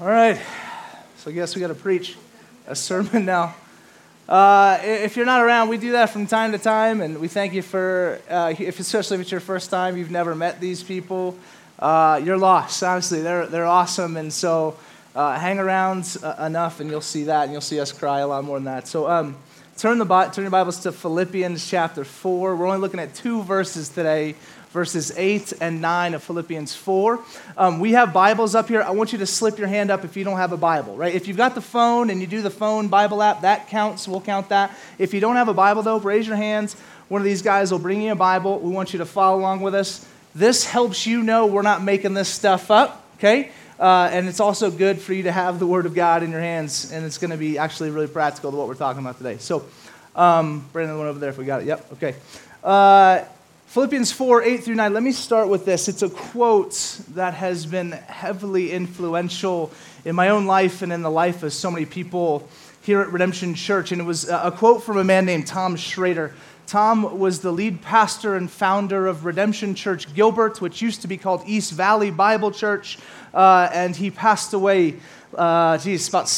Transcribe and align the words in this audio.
All 0.00 0.06
right. 0.06 0.40
So 1.18 1.30
I 1.30 1.34
guess 1.34 1.54
we 1.54 1.60
got 1.60 1.68
to 1.68 1.74
preach 1.74 2.16
a 2.66 2.74
sermon 2.74 3.24
now. 3.26 3.54
Uh, 4.26 4.78
if 4.82 5.14
you're 5.14 5.26
not 5.26 5.42
around, 5.42 5.68
we 5.68 5.76
do 5.76 5.92
that 5.92 6.08
from 6.08 6.26
time 6.26 6.52
to 6.52 6.58
time, 6.58 7.02
and 7.02 7.20
we 7.20 7.28
thank 7.28 7.52
you 7.52 7.60
for, 7.60 8.18
uh, 8.30 8.54
if, 8.58 8.80
especially 8.80 9.16
if 9.16 9.20
it's 9.20 9.30
your 9.30 9.42
first 9.42 9.68
time, 9.68 9.98
you've 9.98 10.10
never 10.10 10.34
met 10.34 10.58
these 10.58 10.82
people, 10.82 11.36
uh, 11.80 12.18
you're 12.24 12.38
lost. 12.38 12.82
Honestly, 12.82 13.20
they're, 13.20 13.44
they're 13.44 13.66
awesome, 13.66 14.16
and 14.16 14.32
so 14.32 14.78
uh, 15.14 15.38
hang 15.38 15.58
around 15.58 16.16
uh, 16.22 16.46
enough, 16.46 16.80
and 16.80 16.88
you'll 16.88 17.02
see 17.02 17.24
that, 17.24 17.42
and 17.42 17.52
you'll 17.52 17.60
see 17.60 17.78
us 17.78 17.92
cry 17.92 18.20
a 18.20 18.26
lot 18.26 18.42
more 18.42 18.56
than 18.56 18.64
that. 18.64 18.88
So 18.88 19.06
um, 19.06 19.36
turn, 19.76 19.98
the, 19.98 20.06
turn 20.06 20.44
your 20.44 20.50
Bibles 20.50 20.80
to 20.80 20.92
Philippians 20.92 21.68
chapter 21.68 22.04
4. 22.04 22.56
We're 22.56 22.66
only 22.66 22.78
looking 22.78 23.00
at 23.00 23.14
two 23.14 23.42
verses 23.42 23.90
today 23.90 24.34
verses 24.70 25.12
8 25.16 25.54
and 25.60 25.80
9 25.80 26.14
of 26.14 26.22
Philippians 26.22 26.74
4. 26.74 27.20
Um, 27.56 27.80
we 27.80 27.92
have 27.92 28.12
Bibles 28.12 28.54
up 28.54 28.68
here. 28.68 28.82
I 28.82 28.90
want 28.90 29.12
you 29.12 29.18
to 29.18 29.26
slip 29.26 29.58
your 29.58 29.66
hand 29.66 29.90
up 29.90 30.04
if 30.04 30.16
you 30.16 30.22
don't 30.22 30.36
have 30.36 30.52
a 30.52 30.56
Bible, 30.56 30.96
right? 30.96 31.14
If 31.14 31.26
you've 31.26 31.36
got 31.36 31.54
the 31.54 31.60
phone 31.60 32.10
and 32.10 32.20
you 32.20 32.26
do 32.26 32.40
the 32.40 32.50
phone 32.50 32.88
Bible 32.88 33.22
app, 33.22 33.40
that 33.40 33.68
counts. 33.68 34.06
We'll 34.06 34.20
count 34.20 34.50
that. 34.50 34.76
If 34.98 35.12
you 35.12 35.20
don't 35.20 35.36
have 35.36 35.48
a 35.48 35.54
Bible, 35.54 35.82
though, 35.82 35.98
raise 35.98 36.26
your 36.26 36.36
hands. 36.36 36.74
One 37.08 37.20
of 37.20 37.24
these 37.24 37.42
guys 37.42 37.72
will 37.72 37.80
bring 37.80 38.00
you 38.00 38.12
a 38.12 38.16
Bible. 38.16 38.60
We 38.60 38.70
want 38.70 38.92
you 38.92 39.00
to 39.00 39.06
follow 39.06 39.38
along 39.38 39.62
with 39.62 39.74
us. 39.74 40.06
This 40.34 40.64
helps 40.64 41.06
you 41.06 41.22
know 41.24 41.46
we're 41.46 41.62
not 41.62 41.82
making 41.82 42.14
this 42.14 42.28
stuff 42.28 42.70
up, 42.70 43.04
okay? 43.18 43.50
Uh, 43.80 44.08
and 44.12 44.28
it's 44.28 44.38
also 44.38 44.70
good 44.70 45.00
for 45.00 45.12
you 45.12 45.24
to 45.24 45.32
have 45.32 45.58
the 45.58 45.66
Word 45.66 45.86
of 45.86 45.94
God 45.94 46.22
in 46.22 46.30
your 46.30 46.40
hands, 46.40 46.92
and 46.92 47.04
it's 47.04 47.18
going 47.18 47.32
to 47.32 47.36
be 47.36 47.58
actually 47.58 47.90
really 47.90 48.06
practical 48.06 48.52
to 48.52 48.56
what 48.56 48.68
we're 48.68 48.74
talking 48.74 49.02
about 49.02 49.18
today. 49.18 49.38
So, 49.38 49.64
um, 50.14 50.68
Brandon, 50.72 50.96
one 50.98 51.08
over 51.08 51.18
there 51.18 51.30
if 51.30 51.38
we 51.38 51.44
got 51.44 51.62
it. 51.62 51.66
Yep, 51.66 51.92
okay. 51.94 52.14
Uh, 52.62 53.24
Philippians 53.70 54.10
4 54.10 54.42
8 54.42 54.64
through 54.64 54.74
9. 54.74 54.92
Let 54.92 55.04
me 55.04 55.12
start 55.12 55.48
with 55.48 55.64
this. 55.64 55.86
It's 55.86 56.02
a 56.02 56.10
quote 56.10 56.74
that 57.10 57.34
has 57.34 57.66
been 57.66 57.92
heavily 57.92 58.72
influential 58.72 59.70
in 60.04 60.16
my 60.16 60.30
own 60.30 60.44
life 60.44 60.82
and 60.82 60.92
in 60.92 61.02
the 61.02 61.10
life 61.10 61.44
of 61.44 61.52
so 61.52 61.70
many 61.70 61.86
people 61.86 62.48
here 62.82 63.00
at 63.00 63.12
Redemption 63.12 63.54
Church. 63.54 63.92
And 63.92 64.00
it 64.00 64.04
was 64.04 64.28
a 64.28 64.50
quote 64.50 64.82
from 64.82 64.96
a 64.96 65.04
man 65.04 65.24
named 65.24 65.46
Tom 65.46 65.76
Schrader. 65.76 66.34
Tom 66.66 67.20
was 67.20 67.42
the 67.42 67.52
lead 67.52 67.80
pastor 67.80 68.34
and 68.34 68.50
founder 68.50 69.06
of 69.06 69.24
Redemption 69.24 69.76
Church 69.76 70.12
Gilbert, 70.14 70.60
which 70.60 70.82
used 70.82 71.02
to 71.02 71.06
be 71.06 71.16
called 71.16 71.44
East 71.46 71.70
Valley 71.70 72.10
Bible 72.10 72.50
Church. 72.50 72.98
Uh, 73.32 73.70
and 73.72 73.94
he 73.94 74.10
passed 74.10 74.52
away, 74.52 74.96
uh, 75.38 75.78
geez, 75.78 76.08
about 76.08 76.28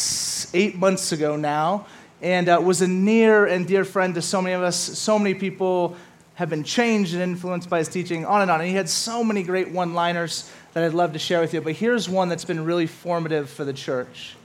eight 0.52 0.76
months 0.76 1.12
ago 1.12 1.36
now. 1.36 1.86
And 2.20 2.50
uh, 2.50 2.60
was 2.62 2.82
a 2.82 2.86
near 2.86 3.46
and 3.46 3.66
dear 3.66 3.86
friend 3.86 4.14
to 4.16 4.22
so 4.22 4.42
many 4.42 4.52
of 4.54 4.62
us. 4.62 4.76
So 4.76 5.18
many 5.18 5.34
people 5.34 5.96
have 6.34 6.48
been 6.48 6.64
changed 6.64 7.12
and 7.12 7.22
influenced 7.22 7.68
by 7.68 7.78
his 7.78 7.88
teaching, 7.88 8.24
on 8.24 8.42
and 8.42 8.50
on. 8.50 8.60
And 8.60 8.68
he 8.68 8.74
had 8.74 8.88
so 8.88 9.22
many 9.22 9.42
great 9.42 9.70
one 9.70 9.94
liners 9.94 10.50
that 10.72 10.82
I'd 10.82 10.94
love 10.94 11.12
to 11.12 11.18
share 11.18 11.40
with 11.40 11.52
you. 11.52 11.60
But 11.60 11.74
here's 11.74 12.08
one 12.08 12.28
that's 12.28 12.44
been 12.44 12.64
really 12.64 12.86
formative 12.86 13.50
for 13.50 13.64
the 13.64 13.72
church 13.72 14.36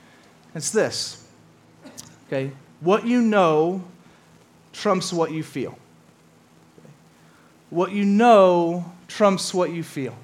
it's 0.53 0.71
this 0.71 1.25
okay, 2.27 2.52
what 2.81 3.05
you 3.05 3.21
know 3.21 3.83
trumps 4.73 5.13
what 5.13 5.31
you 5.31 5.44
feel. 5.44 5.77
What 7.69 7.91
you 7.91 8.05
know 8.05 8.94
trumps 9.07 9.53
what 9.53 9.72
you 9.72 9.83
feel. 9.83 10.16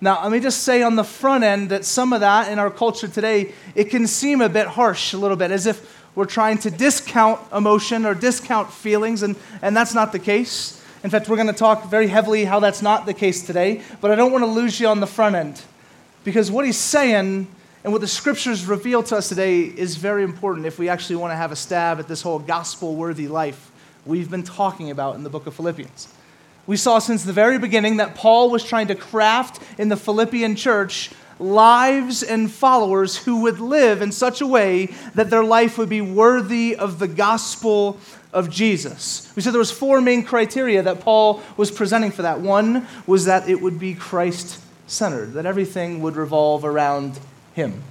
Now, 0.00 0.22
let 0.22 0.32
me 0.32 0.40
just 0.40 0.62
say 0.62 0.82
on 0.82 0.96
the 0.96 1.04
front 1.04 1.44
end 1.44 1.70
that 1.70 1.84
some 1.84 2.12
of 2.12 2.20
that 2.20 2.50
in 2.50 2.58
our 2.58 2.70
culture 2.70 3.06
today, 3.06 3.52
it 3.74 3.84
can 3.84 4.06
seem 4.06 4.40
a 4.40 4.48
bit 4.48 4.66
harsh, 4.66 5.12
a 5.12 5.18
little 5.18 5.36
bit, 5.36 5.50
as 5.50 5.66
if 5.66 5.99
we're 6.14 6.24
trying 6.24 6.58
to 6.58 6.70
discount 6.70 7.40
emotion 7.52 8.04
or 8.04 8.14
discount 8.14 8.72
feelings, 8.72 9.22
and, 9.22 9.36
and 9.62 9.76
that's 9.76 9.94
not 9.94 10.12
the 10.12 10.18
case. 10.18 10.82
In 11.02 11.10
fact, 11.10 11.28
we're 11.28 11.36
going 11.36 11.46
to 11.46 11.52
talk 11.52 11.88
very 11.88 12.08
heavily 12.08 12.44
how 12.44 12.60
that's 12.60 12.82
not 12.82 13.06
the 13.06 13.14
case 13.14 13.46
today, 13.46 13.82
but 14.00 14.10
I 14.10 14.16
don't 14.16 14.32
want 14.32 14.42
to 14.42 14.50
lose 14.50 14.80
you 14.80 14.88
on 14.88 15.00
the 15.00 15.06
front 15.06 15.36
end. 15.36 15.62
Because 16.24 16.50
what 16.50 16.66
he's 16.66 16.76
saying 16.76 17.46
and 17.82 17.92
what 17.92 18.02
the 18.02 18.06
scriptures 18.06 18.66
reveal 18.66 19.02
to 19.04 19.16
us 19.16 19.28
today 19.28 19.62
is 19.62 19.96
very 19.96 20.22
important 20.22 20.66
if 20.66 20.78
we 20.78 20.88
actually 20.88 21.16
want 21.16 21.32
to 21.32 21.36
have 21.36 21.52
a 21.52 21.56
stab 21.56 21.98
at 21.98 22.08
this 22.08 22.20
whole 22.20 22.38
gospel 22.38 22.94
worthy 22.94 23.28
life 23.28 23.70
we've 24.04 24.30
been 24.30 24.42
talking 24.42 24.90
about 24.90 25.14
in 25.14 25.22
the 25.22 25.30
book 25.30 25.46
of 25.46 25.54
Philippians. 25.54 26.08
We 26.66 26.76
saw 26.76 26.98
since 26.98 27.24
the 27.24 27.32
very 27.32 27.58
beginning 27.58 27.96
that 27.96 28.14
Paul 28.14 28.50
was 28.50 28.62
trying 28.64 28.88
to 28.88 28.94
craft 28.94 29.62
in 29.78 29.88
the 29.88 29.96
Philippian 29.96 30.56
church 30.56 31.10
lives 31.40 32.22
and 32.22 32.50
followers 32.50 33.16
who 33.16 33.42
would 33.42 33.58
live 33.58 34.02
in 34.02 34.12
such 34.12 34.40
a 34.40 34.46
way 34.46 34.86
that 35.14 35.30
their 35.30 35.44
life 35.44 35.78
would 35.78 35.88
be 35.88 36.00
worthy 36.00 36.76
of 36.76 36.98
the 36.98 37.08
gospel 37.08 37.98
of 38.32 38.50
Jesus. 38.50 39.32
We 39.34 39.42
said 39.42 39.52
there 39.52 39.58
was 39.58 39.72
four 39.72 40.00
main 40.00 40.22
criteria 40.22 40.82
that 40.82 41.00
Paul 41.00 41.42
was 41.56 41.70
presenting 41.70 42.10
for 42.10 42.22
that. 42.22 42.40
One 42.40 42.86
was 43.06 43.24
that 43.24 43.48
it 43.48 43.60
would 43.60 43.78
be 43.78 43.94
Christ 43.94 44.60
centered, 44.86 45.32
that 45.32 45.46
everything 45.46 46.02
would 46.02 46.16
revolve 46.16 46.64
around 46.64 47.18
him. 47.54 47.82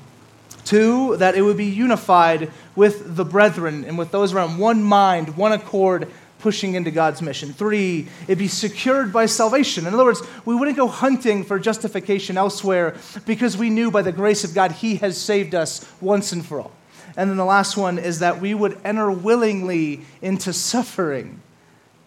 Two, 0.63 1.17
that 1.17 1.35
it 1.35 1.41
would 1.41 1.57
be 1.57 1.65
unified 1.65 2.51
with 2.75 3.15
the 3.15 3.25
brethren 3.25 3.83
and 3.85 3.97
with 3.97 4.11
those 4.11 4.33
around 4.33 4.57
one 4.57 4.83
mind, 4.83 5.35
one 5.35 5.51
accord, 5.51 6.07
pushing 6.39 6.75
into 6.75 6.89
God's 6.89 7.21
mission. 7.21 7.53
Three, 7.53 8.07
it'd 8.23 8.39
be 8.39 8.47
secured 8.47 9.13
by 9.13 9.25
salvation. 9.25 9.85
In 9.85 9.93
other 9.93 10.05
words, 10.05 10.21
we 10.45 10.55
wouldn't 10.55 10.77
go 10.77 10.87
hunting 10.87 11.43
for 11.43 11.59
justification 11.59 12.37
elsewhere 12.37 12.95
because 13.25 13.57
we 13.57 13.69
knew 13.69 13.91
by 13.91 14.01
the 14.01 14.11
grace 14.11 14.43
of 14.43 14.53
God 14.53 14.71
He 14.71 14.95
has 14.97 15.17
saved 15.17 15.53
us 15.53 15.89
once 16.01 16.31
and 16.31 16.45
for 16.45 16.61
all. 16.61 16.71
And 17.17 17.29
then 17.29 17.37
the 17.37 17.45
last 17.45 17.75
one 17.75 17.99
is 17.99 18.19
that 18.19 18.39
we 18.39 18.53
would 18.53 18.79
enter 18.85 19.11
willingly 19.11 20.01
into 20.21 20.53
suffering. 20.53 21.41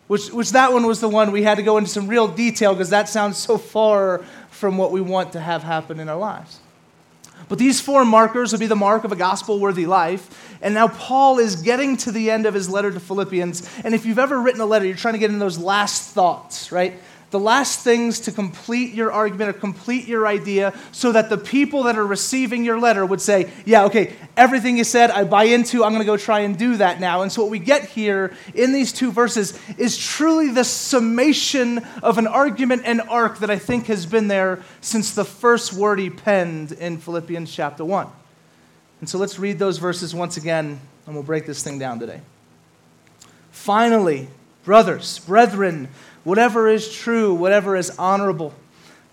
Which, 0.08 0.30
which 0.30 0.52
that 0.52 0.72
one 0.72 0.86
was 0.86 1.00
the 1.00 1.08
one 1.08 1.32
we 1.32 1.42
had 1.42 1.56
to 1.56 1.62
go 1.62 1.76
into 1.76 1.90
some 1.90 2.08
real 2.08 2.28
detail 2.28 2.74
because 2.74 2.90
that 2.90 3.08
sounds 3.08 3.38
so 3.38 3.58
far 3.58 4.24
from 4.50 4.76
what 4.78 4.90
we 4.90 5.00
want 5.00 5.32
to 5.32 5.40
have 5.40 5.62
happen 5.62 6.00
in 6.00 6.08
our 6.08 6.18
lives. 6.18 6.61
But 7.48 7.58
these 7.58 7.80
four 7.80 8.04
markers 8.04 8.52
would 8.52 8.60
be 8.60 8.66
the 8.66 8.76
mark 8.76 9.04
of 9.04 9.12
a 9.12 9.16
gospel 9.16 9.60
worthy 9.60 9.86
life. 9.86 10.58
And 10.62 10.74
now 10.74 10.88
Paul 10.88 11.38
is 11.38 11.56
getting 11.56 11.96
to 11.98 12.12
the 12.12 12.30
end 12.30 12.46
of 12.46 12.54
his 12.54 12.68
letter 12.68 12.90
to 12.90 13.00
Philippians. 13.00 13.68
And 13.84 13.94
if 13.94 14.06
you've 14.06 14.18
ever 14.18 14.40
written 14.40 14.60
a 14.60 14.66
letter, 14.66 14.86
you're 14.86 14.96
trying 14.96 15.14
to 15.14 15.18
get 15.18 15.30
in 15.30 15.38
those 15.38 15.58
last 15.58 16.12
thoughts, 16.12 16.70
right? 16.72 16.94
The 17.32 17.40
last 17.40 17.80
things 17.80 18.20
to 18.20 18.30
complete 18.30 18.92
your 18.92 19.10
argument 19.10 19.48
or 19.48 19.54
complete 19.54 20.06
your 20.06 20.26
idea 20.26 20.74
so 20.92 21.12
that 21.12 21.30
the 21.30 21.38
people 21.38 21.84
that 21.84 21.96
are 21.96 22.06
receiving 22.06 22.62
your 22.62 22.78
letter 22.78 23.04
would 23.06 23.22
say, 23.22 23.50
Yeah, 23.64 23.86
okay, 23.86 24.12
everything 24.36 24.76
you 24.76 24.84
said, 24.84 25.10
I 25.10 25.24
buy 25.24 25.44
into. 25.44 25.82
I'm 25.82 25.92
going 25.92 26.02
to 26.02 26.06
go 26.06 26.18
try 26.18 26.40
and 26.40 26.58
do 26.58 26.76
that 26.76 27.00
now. 27.00 27.22
And 27.22 27.32
so, 27.32 27.40
what 27.42 27.50
we 27.50 27.58
get 27.58 27.88
here 27.88 28.36
in 28.54 28.74
these 28.74 28.92
two 28.92 29.10
verses 29.10 29.58
is 29.78 29.96
truly 29.96 30.50
the 30.50 30.62
summation 30.62 31.78
of 32.02 32.18
an 32.18 32.26
argument 32.26 32.82
and 32.84 33.00
arc 33.00 33.38
that 33.38 33.50
I 33.50 33.58
think 33.58 33.86
has 33.86 34.04
been 34.04 34.28
there 34.28 34.62
since 34.82 35.14
the 35.14 35.24
first 35.24 35.72
word 35.72 35.98
he 35.98 36.10
penned 36.10 36.72
in 36.72 36.98
Philippians 36.98 37.50
chapter 37.50 37.82
1. 37.82 38.08
And 39.00 39.08
so, 39.08 39.16
let's 39.16 39.38
read 39.38 39.58
those 39.58 39.78
verses 39.78 40.14
once 40.14 40.36
again, 40.36 40.78
and 41.06 41.14
we'll 41.14 41.24
break 41.24 41.46
this 41.46 41.62
thing 41.62 41.78
down 41.78 41.98
today. 41.98 42.20
Finally, 43.52 44.28
brothers, 44.64 45.18
brethren, 45.20 45.88
whatever 46.24 46.68
is 46.68 46.92
true, 46.92 47.34
whatever 47.34 47.76
is 47.76 47.90
honorable, 47.98 48.54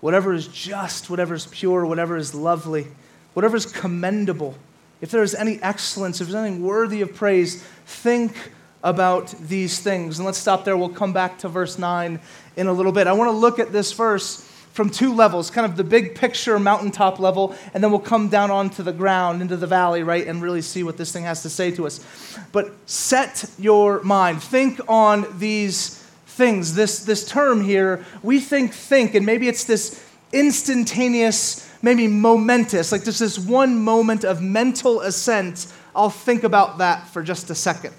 whatever 0.00 0.32
is 0.32 0.48
just, 0.48 1.10
whatever 1.10 1.34
is 1.34 1.46
pure, 1.46 1.84
whatever 1.86 2.16
is 2.16 2.34
lovely, 2.34 2.86
whatever 3.34 3.56
is 3.56 3.66
commendable, 3.66 4.54
if 5.00 5.10
there 5.10 5.22
is 5.22 5.34
any 5.34 5.60
excellence, 5.62 6.20
if 6.20 6.28
there's 6.28 6.34
anything 6.34 6.62
worthy 6.62 7.00
of 7.00 7.14
praise, 7.14 7.62
think 7.86 8.52
about 8.82 9.34
these 9.40 9.80
things. 9.80 10.18
And 10.18 10.26
let's 10.26 10.38
stop 10.38 10.64
there. 10.64 10.76
We'll 10.76 10.88
come 10.88 11.12
back 11.12 11.38
to 11.38 11.48
verse 11.48 11.78
9 11.78 12.20
in 12.56 12.66
a 12.66 12.72
little 12.72 12.92
bit. 12.92 13.06
I 13.06 13.12
want 13.12 13.28
to 13.28 13.36
look 13.36 13.58
at 13.58 13.72
this 13.72 13.92
verse 13.92 14.46
from 14.72 14.88
two 14.88 15.14
levels 15.14 15.50
kind 15.50 15.66
of 15.66 15.76
the 15.76 15.84
big 15.84 16.14
picture 16.14 16.58
mountaintop 16.58 17.18
level, 17.18 17.54
and 17.74 17.82
then 17.82 17.90
we'll 17.90 18.00
come 18.00 18.28
down 18.28 18.50
onto 18.50 18.82
the 18.82 18.92
ground, 18.92 19.42
into 19.42 19.56
the 19.56 19.66
valley, 19.66 20.02
right, 20.02 20.26
and 20.26 20.40
really 20.40 20.62
see 20.62 20.82
what 20.82 20.96
this 20.96 21.12
thing 21.12 21.24
has 21.24 21.42
to 21.42 21.50
say 21.50 21.70
to 21.72 21.86
us. 21.86 22.00
But 22.52 22.72
set 22.86 23.44
your 23.58 24.02
mind, 24.02 24.42
think 24.42 24.80
on 24.88 25.26
these 25.38 25.99
things. 26.40 26.74
This, 26.74 27.04
this 27.04 27.22
term 27.26 27.62
here, 27.62 28.02
we 28.22 28.40
think 28.40 28.72
think, 28.72 29.14
and 29.14 29.26
maybe 29.26 29.46
it's 29.46 29.64
this 29.64 30.02
instantaneous, 30.32 31.70
maybe 31.82 32.08
momentous, 32.08 32.92
like 32.92 33.04
just 33.04 33.20
this 33.20 33.38
one 33.38 33.84
moment 33.84 34.24
of 34.24 34.40
mental 34.40 35.02
assent. 35.02 35.70
I'll 35.94 36.08
think 36.08 36.42
about 36.42 36.78
that 36.78 37.06
for 37.08 37.22
just 37.22 37.50
a 37.50 37.54
second. 37.54 37.92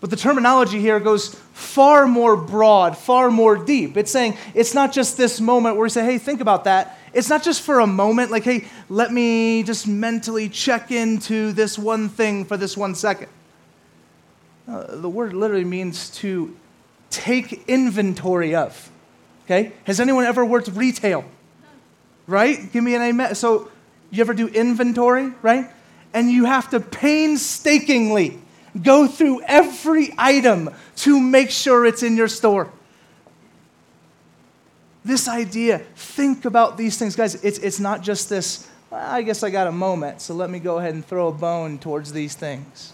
But 0.00 0.08
the 0.08 0.16
terminology 0.16 0.80
here 0.80 1.00
goes 1.00 1.34
far 1.52 2.06
more 2.06 2.34
broad, 2.34 2.96
far 2.96 3.30
more 3.30 3.56
deep. 3.62 3.98
It's 3.98 4.10
saying 4.10 4.38
it's 4.54 4.72
not 4.72 4.90
just 4.90 5.18
this 5.18 5.38
moment 5.38 5.76
where 5.76 5.82
we 5.84 5.90
say, 5.90 6.04
hey, 6.04 6.16
think 6.16 6.40
about 6.40 6.64
that. 6.64 6.98
It's 7.12 7.28
not 7.28 7.42
just 7.42 7.60
for 7.60 7.80
a 7.80 7.86
moment, 7.86 8.30
like, 8.30 8.44
hey, 8.44 8.64
let 8.88 9.12
me 9.12 9.62
just 9.64 9.86
mentally 9.86 10.48
check 10.48 10.90
into 10.90 11.52
this 11.52 11.78
one 11.78 12.08
thing 12.08 12.46
for 12.46 12.56
this 12.56 12.74
one 12.74 12.94
second. 12.94 13.28
Uh, 14.66 14.96
the 14.96 15.10
word 15.10 15.34
literally 15.34 15.64
means 15.64 16.08
to 16.10 16.56
take 17.12 17.68
inventory 17.68 18.54
of. 18.54 18.90
Okay? 19.44 19.72
Has 19.84 20.00
anyone 20.00 20.24
ever 20.24 20.44
worked 20.44 20.68
retail? 20.68 21.24
Right? 22.26 22.72
Give 22.72 22.82
me 22.82 22.94
an 22.94 23.02
amen. 23.02 23.34
So, 23.34 23.70
you 24.10 24.20
ever 24.20 24.34
do 24.34 24.48
inventory, 24.48 25.32
right? 25.42 25.70
And 26.14 26.30
you 26.30 26.44
have 26.44 26.70
to 26.70 26.80
painstakingly 26.80 28.38
go 28.80 29.06
through 29.06 29.42
every 29.42 30.14
item 30.18 30.70
to 30.96 31.20
make 31.20 31.50
sure 31.50 31.86
it's 31.86 32.02
in 32.02 32.16
your 32.16 32.28
store. 32.28 32.70
This 35.04 35.28
idea, 35.28 35.78
think 35.96 36.44
about 36.44 36.76
these 36.76 36.98
things, 36.98 37.16
guys. 37.16 37.34
It's, 37.44 37.58
it's 37.58 37.80
not 37.80 38.02
just 38.02 38.28
this 38.28 38.68
well, 38.92 39.10
I 39.10 39.22
guess 39.22 39.42
I 39.42 39.48
got 39.48 39.66
a 39.66 39.72
moment, 39.72 40.20
so 40.20 40.34
let 40.34 40.50
me 40.50 40.58
go 40.58 40.78
ahead 40.78 40.92
and 40.92 41.02
throw 41.02 41.28
a 41.28 41.32
bone 41.32 41.78
towards 41.78 42.12
these 42.12 42.34
things. 42.34 42.92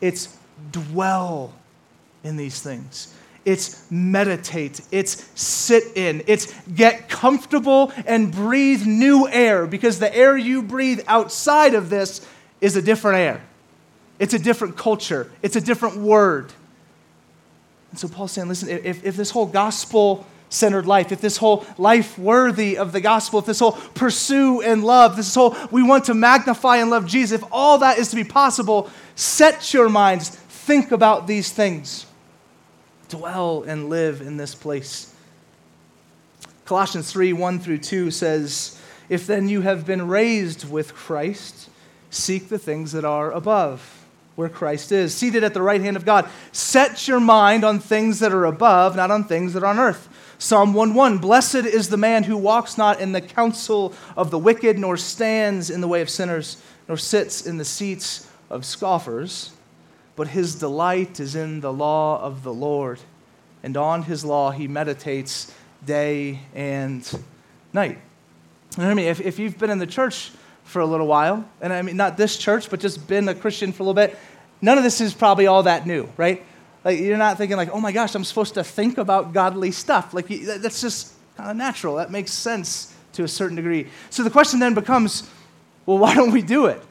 It's 0.00 0.36
dwell 0.72 1.54
in 2.24 2.36
these 2.36 2.60
things. 2.60 3.13
It's 3.44 3.90
meditate. 3.90 4.80
It's 4.90 5.28
sit 5.34 5.96
in. 5.96 6.22
It's 6.26 6.52
get 6.74 7.08
comfortable 7.08 7.92
and 8.06 8.32
breathe 8.32 8.86
new 8.86 9.28
air 9.28 9.66
because 9.66 9.98
the 9.98 10.14
air 10.14 10.36
you 10.36 10.62
breathe 10.62 11.00
outside 11.06 11.74
of 11.74 11.90
this 11.90 12.26
is 12.60 12.76
a 12.76 12.82
different 12.82 13.18
air. 13.18 13.42
It's 14.18 14.32
a 14.32 14.38
different 14.38 14.76
culture. 14.76 15.30
It's 15.42 15.56
a 15.56 15.60
different 15.60 15.96
word. 15.96 16.52
And 17.90 17.98
so 17.98 18.08
Paul's 18.08 18.32
saying, 18.32 18.48
listen, 18.48 18.68
if, 18.70 19.04
if 19.04 19.16
this 19.16 19.30
whole 19.30 19.46
gospel 19.46 20.24
centered 20.48 20.86
life, 20.86 21.12
if 21.12 21.20
this 21.20 21.36
whole 21.36 21.66
life 21.76 22.18
worthy 22.18 22.78
of 22.78 22.92
the 22.92 23.00
gospel, 23.00 23.40
if 23.40 23.46
this 23.46 23.58
whole 23.58 23.72
pursue 23.72 24.62
and 24.62 24.84
love, 24.84 25.16
this 25.16 25.34
whole 25.34 25.54
we 25.70 25.82
want 25.82 26.04
to 26.04 26.14
magnify 26.14 26.78
and 26.78 26.90
love 26.90 27.06
Jesus, 27.06 27.42
if 27.42 27.48
all 27.52 27.78
that 27.78 27.98
is 27.98 28.08
to 28.10 28.16
be 28.16 28.24
possible, 28.24 28.88
set 29.16 29.74
your 29.74 29.88
minds, 29.88 30.30
think 30.30 30.92
about 30.92 31.26
these 31.26 31.50
things 31.50 32.06
dwell 33.14 33.62
and 33.66 33.88
live 33.88 34.20
in 34.20 34.36
this 34.36 34.54
place. 34.54 35.14
Colossians 36.64 37.12
3 37.12 37.32
1 37.32 37.60
through 37.60 37.78
2 37.78 38.10
says, 38.10 38.80
If 39.08 39.26
then 39.26 39.48
you 39.48 39.60
have 39.60 39.86
been 39.86 40.08
raised 40.08 40.68
with 40.68 40.94
Christ, 40.94 41.68
seek 42.10 42.48
the 42.48 42.58
things 42.58 42.92
that 42.92 43.04
are 43.04 43.30
above, 43.30 44.06
where 44.34 44.48
Christ 44.48 44.90
is, 44.90 45.14
seated 45.14 45.44
at 45.44 45.54
the 45.54 45.62
right 45.62 45.80
hand 45.80 45.96
of 45.96 46.04
God. 46.04 46.28
Set 46.52 47.06
your 47.06 47.20
mind 47.20 47.64
on 47.64 47.78
things 47.78 48.18
that 48.18 48.32
are 48.32 48.46
above, 48.46 48.96
not 48.96 49.10
on 49.10 49.24
things 49.24 49.52
that 49.52 49.62
are 49.62 49.66
on 49.66 49.78
earth. 49.78 50.08
Psalm 50.38 50.74
1 50.74 50.94
1 50.94 51.18
Blessed 51.18 51.54
is 51.54 51.90
the 51.90 51.96
man 51.96 52.24
who 52.24 52.36
walks 52.36 52.76
not 52.76 53.00
in 53.00 53.12
the 53.12 53.20
counsel 53.20 53.94
of 54.16 54.30
the 54.30 54.38
wicked, 54.38 54.78
nor 54.78 54.96
stands 54.96 55.70
in 55.70 55.80
the 55.80 55.88
way 55.88 56.00
of 56.00 56.10
sinners, 56.10 56.56
nor 56.88 56.96
sits 56.96 57.46
in 57.46 57.58
the 57.58 57.64
seats 57.64 58.28
of 58.50 58.64
scoffers 58.64 59.53
but 60.16 60.28
his 60.28 60.54
delight 60.54 61.20
is 61.20 61.34
in 61.34 61.60
the 61.60 61.72
law 61.72 62.20
of 62.20 62.42
the 62.42 62.52
Lord. 62.52 63.00
And 63.62 63.76
on 63.76 64.02
his 64.02 64.24
law 64.24 64.50
he 64.50 64.68
meditates 64.68 65.52
day 65.84 66.40
and 66.54 67.20
night. 67.72 67.98
And 68.76 68.86
I 68.86 68.94
mean, 68.94 69.06
if, 69.06 69.20
if 69.20 69.38
you've 69.38 69.58
been 69.58 69.70
in 69.70 69.78
the 69.78 69.86
church 69.86 70.30
for 70.64 70.80
a 70.80 70.86
little 70.86 71.06
while, 71.06 71.48
and 71.60 71.72
I 71.72 71.82
mean, 71.82 71.96
not 71.96 72.16
this 72.16 72.36
church, 72.36 72.70
but 72.70 72.80
just 72.80 73.06
been 73.06 73.28
a 73.28 73.34
Christian 73.34 73.72
for 73.72 73.82
a 73.82 73.86
little 73.86 73.94
bit, 73.94 74.18
none 74.60 74.78
of 74.78 74.84
this 74.84 75.00
is 75.00 75.14
probably 75.14 75.46
all 75.46 75.62
that 75.64 75.86
new, 75.86 76.08
right? 76.16 76.42
Like, 76.84 77.00
you're 77.00 77.16
not 77.16 77.38
thinking, 77.38 77.56
like, 77.56 77.70
oh 77.70 77.80
my 77.80 77.92
gosh, 77.92 78.14
I'm 78.14 78.24
supposed 78.24 78.54
to 78.54 78.64
think 78.64 78.98
about 78.98 79.32
godly 79.32 79.70
stuff. 79.70 80.12
Like, 80.12 80.28
that's 80.28 80.80
just 80.80 81.14
kind 81.36 81.50
of 81.50 81.56
natural. 81.56 81.96
That 81.96 82.10
makes 82.10 82.32
sense 82.32 82.94
to 83.14 83.24
a 83.24 83.28
certain 83.28 83.56
degree. 83.56 83.88
So 84.10 84.22
the 84.22 84.30
question 84.30 84.60
then 84.60 84.74
becomes, 84.74 85.28
well, 85.86 85.98
why 85.98 86.14
don't 86.14 86.32
we 86.32 86.42
do 86.42 86.66
it? 86.66 86.82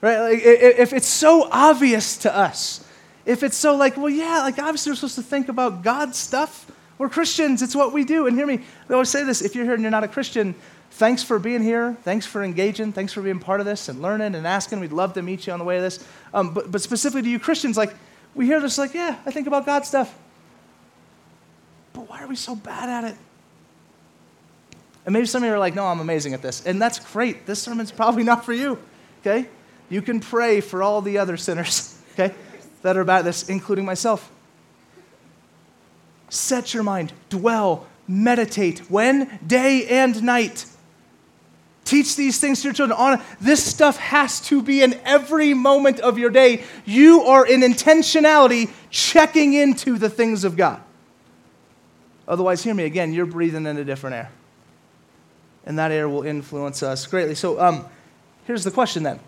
Right? 0.00 0.18
Like, 0.18 0.40
if 0.42 0.92
it's 0.92 1.08
so 1.08 1.48
obvious 1.50 2.18
to 2.18 2.34
us, 2.34 2.84
if 3.26 3.42
it's 3.42 3.56
so 3.56 3.76
like, 3.76 3.96
well, 3.96 4.08
yeah, 4.08 4.42
like 4.42 4.58
obviously 4.58 4.90
we're 4.90 4.96
supposed 4.96 5.16
to 5.16 5.22
think 5.22 5.48
about 5.48 5.82
God 5.82 6.14
stuff. 6.14 6.70
We're 6.96 7.08
Christians, 7.08 7.62
it's 7.62 7.76
what 7.76 7.92
we 7.92 8.04
do. 8.04 8.26
And 8.26 8.36
hear 8.36 8.46
me, 8.46 8.60
we 8.88 8.92
always 8.94 9.10
say 9.10 9.24
this 9.24 9.42
if 9.42 9.54
you're 9.54 9.64
here 9.64 9.74
and 9.74 9.82
you're 9.82 9.90
not 9.90 10.04
a 10.04 10.08
Christian, 10.08 10.54
thanks 10.92 11.22
for 11.22 11.38
being 11.38 11.62
here. 11.62 11.96
Thanks 12.02 12.26
for 12.26 12.42
engaging. 12.42 12.92
Thanks 12.92 13.12
for 13.12 13.22
being 13.22 13.38
part 13.38 13.60
of 13.60 13.66
this 13.66 13.88
and 13.88 14.00
learning 14.00 14.34
and 14.34 14.46
asking. 14.46 14.80
We'd 14.80 14.92
love 14.92 15.12
to 15.14 15.22
meet 15.22 15.46
you 15.46 15.52
on 15.52 15.58
the 15.58 15.64
way 15.64 15.76
of 15.76 15.82
this. 15.82 16.04
Um, 16.32 16.54
but, 16.54 16.70
but 16.70 16.80
specifically 16.80 17.22
to 17.22 17.28
you 17.28 17.38
Christians, 17.38 17.76
like, 17.76 17.94
we 18.34 18.46
hear 18.46 18.60
this, 18.60 18.78
like, 18.78 18.94
yeah, 18.94 19.18
I 19.26 19.30
think 19.30 19.46
about 19.46 19.66
God 19.66 19.84
stuff. 19.84 20.16
But 21.92 22.08
why 22.08 22.22
are 22.22 22.28
we 22.28 22.36
so 22.36 22.54
bad 22.54 22.88
at 22.88 23.12
it? 23.12 23.18
And 25.04 25.12
maybe 25.12 25.26
some 25.26 25.42
of 25.42 25.48
you 25.48 25.54
are 25.54 25.58
like, 25.58 25.74
no, 25.74 25.86
I'm 25.86 26.00
amazing 26.00 26.34
at 26.34 26.42
this. 26.42 26.64
And 26.66 26.80
that's 26.80 26.98
great. 26.98 27.46
This 27.46 27.60
sermon's 27.60 27.92
probably 27.92 28.24
not 28.24 28.44
for 28.44 28.52
you, 28.52 28.78
okay? 29.20 29.48
You 29.88 30.02
can 30.02 30.20
pray 30.20 30.60
for 30.60 30.82
all 30.82 31.00
the 31.00 31.18
other 31.18 31.36
sinners, 31.36 32.00
okay, 32.12 32.34
that 32.82 32.96
are 32.96 33.00
about 33.00 33.24
this, 33.24 33.48
including 33.48 33.84
myself. 33.84 34.30
Set 36.28 36.74
your 36.74 36.82
mind, 36.82 37.12
dwell, 37.30 37.86
meditate. 38.06 38.90
When? 38.90 39.38
Day 39.46 39.86
and 39.86 40.22
night. 40.22 40.66
Teach 41.84 42.16
these 42.16 42.38
things 42.38 42.60
to 42.60 42.68
your 42.68 42.74
children. 42.74 42.98
On 42.98 43.22
this 43.40 43.64
stuff 43.64 43.96
has 43.96 44.40
to 44.42 44.62
be 44.62 44.82
in 44.82 45.00
every 45.04 45.54
moment 45.54 46.00
of 46.00 46.18
your 46.18 46.28
day. 46.28 46.64
You 46.84 47.22
are 47.22 47.46
in 47.46 47.62
intentionality 47.62 48.70
checking 48.90 49.54
into 49.54 49.96
the 49.96 50.10
things 50.10 50.44
of 50.44 50.54
God. 50.54 50.82
Otherwise, 52.26 52.62
hear 52.62 52.74
me 52.74 52.84
again, 52.84 53.14
you're 53.14 53.24
breathing 53.24 53.64
in 53.64 53.78
a 53.78 53.84
different 53.84 54.16
air. 54.16 54.30
And 55.64 55.78
that 55.78 55.90
air 55.90 56.10
will 56.10 56.24
influence 56.24 56.82
us 56.82 57.06
greatly. 57.06 57.34
So 57.34 57.58
um, 57.58 57.86
here's 58.44 58.64
the 58.64 58.70
question 58.70 59.02
then 59.02 59.18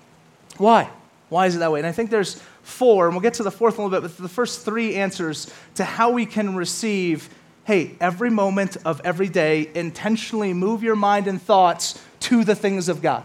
why? 0.61 0.91
Why 1.31 1.47
is 1.47 1.57
it 1.57 1.61
that 1.61 1.73
way? 1.73 1.81
And 1.81 1.87
I 1.87 1.93
think 1.93 2.11
there's 2.11 2.41
four, 2.63 3.07
and 3.07 3.15
we'll 3.15 3.23
get 3.23 3.35
to 3.35 3.43
the 3.43 3.51
fourth 3.51 3.77
in 3.77 3.81
a 3.81 3.87
little 3.87 4.01
bit, 4.01 4.17
but 4.17 4.23
the 4.23 4.29
first 4.29 4.65
three 4.65 4.97
answers 4.97 5.53
to 5.77 5.85
how 5.85 6.11
we 6.11 6.27
can 6.27 6.55
receive 6.55 7.31
hey, 7.65 7.95
every 8.01 8.31
moment 8.31 8.77
of 8.85 9.01
every 9.05 9.29
day, 9.29 9.71
intentionally 9.75 10.53
move 10.53 10.83
your 10.83 10.97
mind 10.97 11.29
and 11.29 11.41
thoughts 11.41 12.03
to 12.19 12.43
the 12.43 12.55
things 12.55 12.89
of 12.89 13.01
God. 13.01 13.23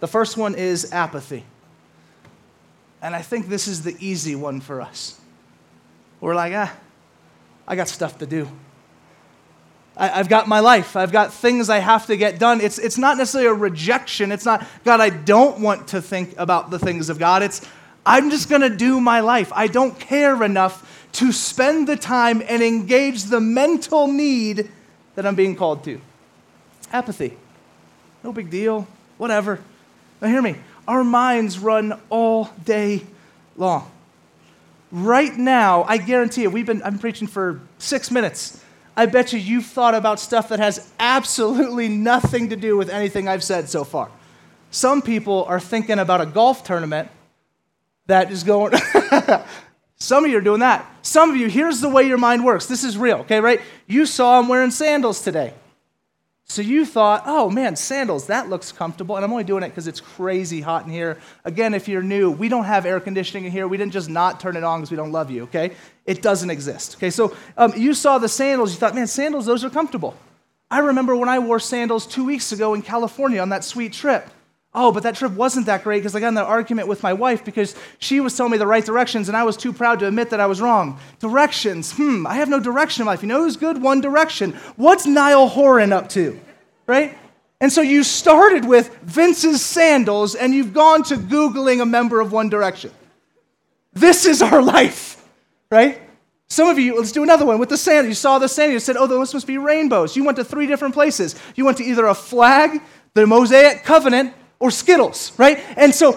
The 0.00 0.08
first 0.08 0.38
one 0.38 0.54
is 0.54 0.92
apathy. 0.92 1.44
And 3.02 3.14
I 3.14 3.20
think 3.20 3.48
this 3.48 3.68
is 3.68 3.82
the 3.82 3.94
easy 4.00 4.34
one 4.34 4.60
for 4.60 4.80
us. 4.80 5.20
We're 6.20 6.34
like, 6.34 6.54
ah, 6.54 6.74
I 7.66 7.76
got 7.76 7.88
stuff 7.88 8.16
to 8.18 8.26
do. 8.26 8.48
I, 9.96 10.08
have 10.08 10.28
got 10.28 10.48
my 10.48 10.60
life. 10.60 10.96
I've 10.96 11.12
got 11.12 11.32
things 11.32 11.68
I 11.68 11.78
have 11.78 12.06
to 12.06 12.16
get 12.16 12.38
done. 12.38 12.60
It's, 12.60 12.78
it's 12.78 12.98
not 12.98 13.18
necessarily 13.18 13.50
a 13.50 13.54
rejection. 13.54 14.32
It's 14.32 14.44
not, 14.44 14.66
God, 14.84 15.00
I 15.00 15.10
don't 15.10 15.60
want 15.60 15.88
to 15.88 16.00
think 16.00 16.34
about 16.38 16.70
the 16.70 16.78
things 16.78 17.10
of 17.10 17.18
God. 17.18 17.42
It's, 17.42 17.66
I'm 18.04 18.30
just 18.30 18.48
going 18.48 18.62
to 18.62 18.70
do 18.70 19.00
my 19.00 19.20
life. 19.20 19.52
I 19.54 19.66
don't 19.66 19.98
care 19.98 20.42
enough 20.42 21.08
to 21.12 21.30
spend 21.30 21.86
the 21.86 21.96
time 21.96 22.42
and 22.46 22.62
engage 22.62 23.24
the 23.24 23.40
mental 23.40 24.06
need 24.08 24.70
that 25.14 25.26
I'm 25.26 25.34
being 25.34 25.56
called 25.56 25.84
to. 25.84 26.00
Apathy. 26.92 27.36
No 28.24 28.32
big 28.32 28.50
deal. 28.50 28.88
Whatever. 29.18 29.60
Now, 30.20 30.28
hear 30.28 30.42
me. 30.42 30.56
Our 30.88 31.04
minds 31.04 31.58
run 31.58 32.00
all 32.08 32.50
day 32.64 33.02
long. 33.56 33.90
Right 34.90 35.36
now, 35.36 35.84
I 35.84 35.98
guarantee 35.98 36.42
you, 36.42 36.50
we've 36.50 36.66
been, 36.66 36.82
I'm 36.82 36.98
preaching 36.98 37.26
for 37.26 37.60
six 37.78 38.10
minutes. 38.10 38.61
I 38.96 39.06
bet 39.06 39.32
you 39.32 39.38
you've 39.38 39.66
thought 39.66 39.94
about 39.94 40.20
stuff 40.20 40.48
that 40.50 40.58
has 40.58 40.92
absolutely 40.98 41.88
nothing 41.88 42.50
to 42.50 42.56
do 42.56 42.76
with 42.76 42.90
anything 42.90 43.28
I've 43.28 43.44
said 43.44 43.68
so 43.68 43.84
far. 43.84 44.10
Some 44.70 45.02
people 45.02 45.44
are 45.44 45.60
thinking 45.60 45.98
about 45.98 46.20
a 46.20 46.26
golf 46.26 46.64
tournament 46.64 47.08
that 48.06 48.30
is 48.30 48.42
going. 48.42 48.74
Some 49.96 50.24
of 50.24 50.30
you 50.30 50.38
are 50.38 50.42
doing 50.42 50.60
that. 50.60 50.84
Some 51.02 51.30
of 51.30 51.36
you, 51.36 51.48
here's 51.48 51.80
the 51.80 51.88
way 51.88 52.02
your 52.04 52.18
mind 52.18 52.44
works. 52.44 52.66
This 52.66 52.82
is 52.82 52.98
real, 52.98 53.18
okay, 53.18 53.40
right? 53.40 53.60
You 53.86 54.04
saw 54.04 54.40
him 54.40 54.48
wearing 54.48 54.72
sandals 54.72 55.22
today. 55.22 55.54
So 56.52 56.60
you 56.60 56.84
thought, 56.84 57.22
oh 57.24 57.48
man, 57.48 57.76
sandals, 57.76 58.26
that 58.26 58.50
looks 58.50 58.72
comfortable. 58.72 59.16
And 59.16 59.24
I'm 59.24 59.32
only 59.32 59.42
doing 59.42 59.62
it 59.62 59.70
because 59.70 59.88
it's 59.88 60.02
crazy 60.02 60.60
hot 60.60 60.84
in 60.84 60.92
here. 60.92 61.18
Again, 61.46 61.72
if 61.72 61.88
you're 61.88 62.02
new, 62.02 62.30
we 62.30 62.50
don't 62.50 62.64
have 62.64 62.84
air 62.84 63.00
conditioning 63.00 63.46
in 63.46 63.52
here. 63.52 63.66
We 63.66 63.78
didn't 63.78 63.94
just 63.94 64.10
not 64.10 64.38
turn 64.38 64.56
it 64.56 64.62
on 64.62 64.80
because 64.80 64.90
we 64.90 64.98
don't 64.98 65.12
love 65.12 65.30
you, 65.30 65.44
okay? 65.44 65.72
It 66.04 66.20
doesn't 66.20 66.50
exist, 66.50 66.96
okay? 66.96 67.08
So 67.08 67.34
um, 67.56 67.72
you 67.74 67.94
saw 67.94 68.18
the 68.18 68.28
sandals, 68.28 68.74
you 68.74 68.78
thought, 68.78 68.94
man, 68.94 69.06
sandals, 69.06 69.46
those 69.46 69.64
are 69.64 69.70
comfortable. 69.70 70.14
I 70.70 70.80
remember 70.80 71.16
when 71.16 71.30
I 71.30 71.38
wore 71.38 71.58
sandals 71.58 72.06
two 72.06 72.26
weeks 72.26 72.52
ago 72.52 72.74
in 72.74 72.82
California 72.82 73.40
on 73.40 73.48
that 73.48 73.64
sweet 73.64 73.94
trip. 73.94 74.28
Oh, 74.74 74.90
but 74.90 75.02
that 75.02 75.16
trip 75.16 75.32
wasn't 75.32 75.66
that 75.66 75.84
great 75.84 75.98
because 75.98 76.14
I 76.14 76.20
got 76.20 76.28
in 76.28 76.38
an 76.38 76.44
argument 76.44 76.88
with 76.88 77.02
my 77.02 77.12
wife 77.12 77.44
because 77.44 77.74
she 77.98 78.20
was 78.20 78.34
telling 78.34 78.52
me 78.52 78.58
the 78.58 78.66
right 78.66 78.84
directions 78.84 79.28
and 79.28 79.36
I 79.36 79.44
was 79.44 79.56
too 79.56 79.72
proud 79.72 79.98
to 79.98 80.08
admit 80.08 80.30
that 80.30 80.40
I 80.40 80.46
was 80.46 80.62
wrong. 80.62 80.98
Directions. 81.18 81.92
Hmm, 81.92 82.26
I 82.26 82.34
have 82.36 82.48
no 82.48 82.58
direction 82.58 83.02
in 83.02 83.06
life. 83.06 83.20
You 83.20 83.28
know 83.28 83.42
who's 83.42 83.58
good? 83.58 83.82
One 83.82 84.00
Direction. 84.00 84.52
What's 84.76 85.04
Niall 85.04 85.48
Horan 85.48 85.92
up 85.92 86.08
to? 86.10 86.40
Right? 86.86 87.18
And 87.60 87.70
so 87.70 87.82
you 87.82 88.02
started 88.02 88.64
with 88.64 88.96
Vince's 89.02 89.62
sandals 89.62 90.34
and 90.34 90.54
you've 90.54 90.72
gone 90.72 91.02
to 91.04 91.16
Googling 91.16 91.82
a 91.82 91.86
member 91.86 92.20
of 92.20 92.32
One 92.32 92.48
Direction. 92.48 92.92
This 93.92 94.24
is 94.24 94.40
our 94.40 94.62
life, 94.62 95.22
right? 95.70 96.00
Some 96.48 96.68
of 96.68 96.78
you, 96.78 96.96
let's 96.96 97.12
do 97.12 97.22
another 97.22 97.44
one 97.44 97.58
with 97.58 97.68
the 97.68 97.76
sand. 97.76 98.08
You 98.08 98.14
saw 98.14 98.38
the 98.38 98.48
sand, 98.48 98.72
you 98.72 98.80
said, 98.80 98.96
oh, 98.96 99.06
those 99.06 99.32
must 99.34 99.46
be 99.46 99.58
rainbows. 99.58 100.16
You 100.16 100.24
went 100.24 100.36
to 100.36 100.44
three 100.44 100.66
different 100.66 100.94
places. 100.94 101.34
You 101.56 101.66
went 101.66 101.76
to 101.78 101.84
either 101.84 102.06
a 102.06 102.14
flag, 102.14 102.80
the 103.14 103.26
Mosaic 103.26 103.84
covenant, 103.84 104.34
or 104.62 104.70
Skittles, 104.70 105.32
right? 105.38 105.58
And 105.76 105.92
so 105.92 106.16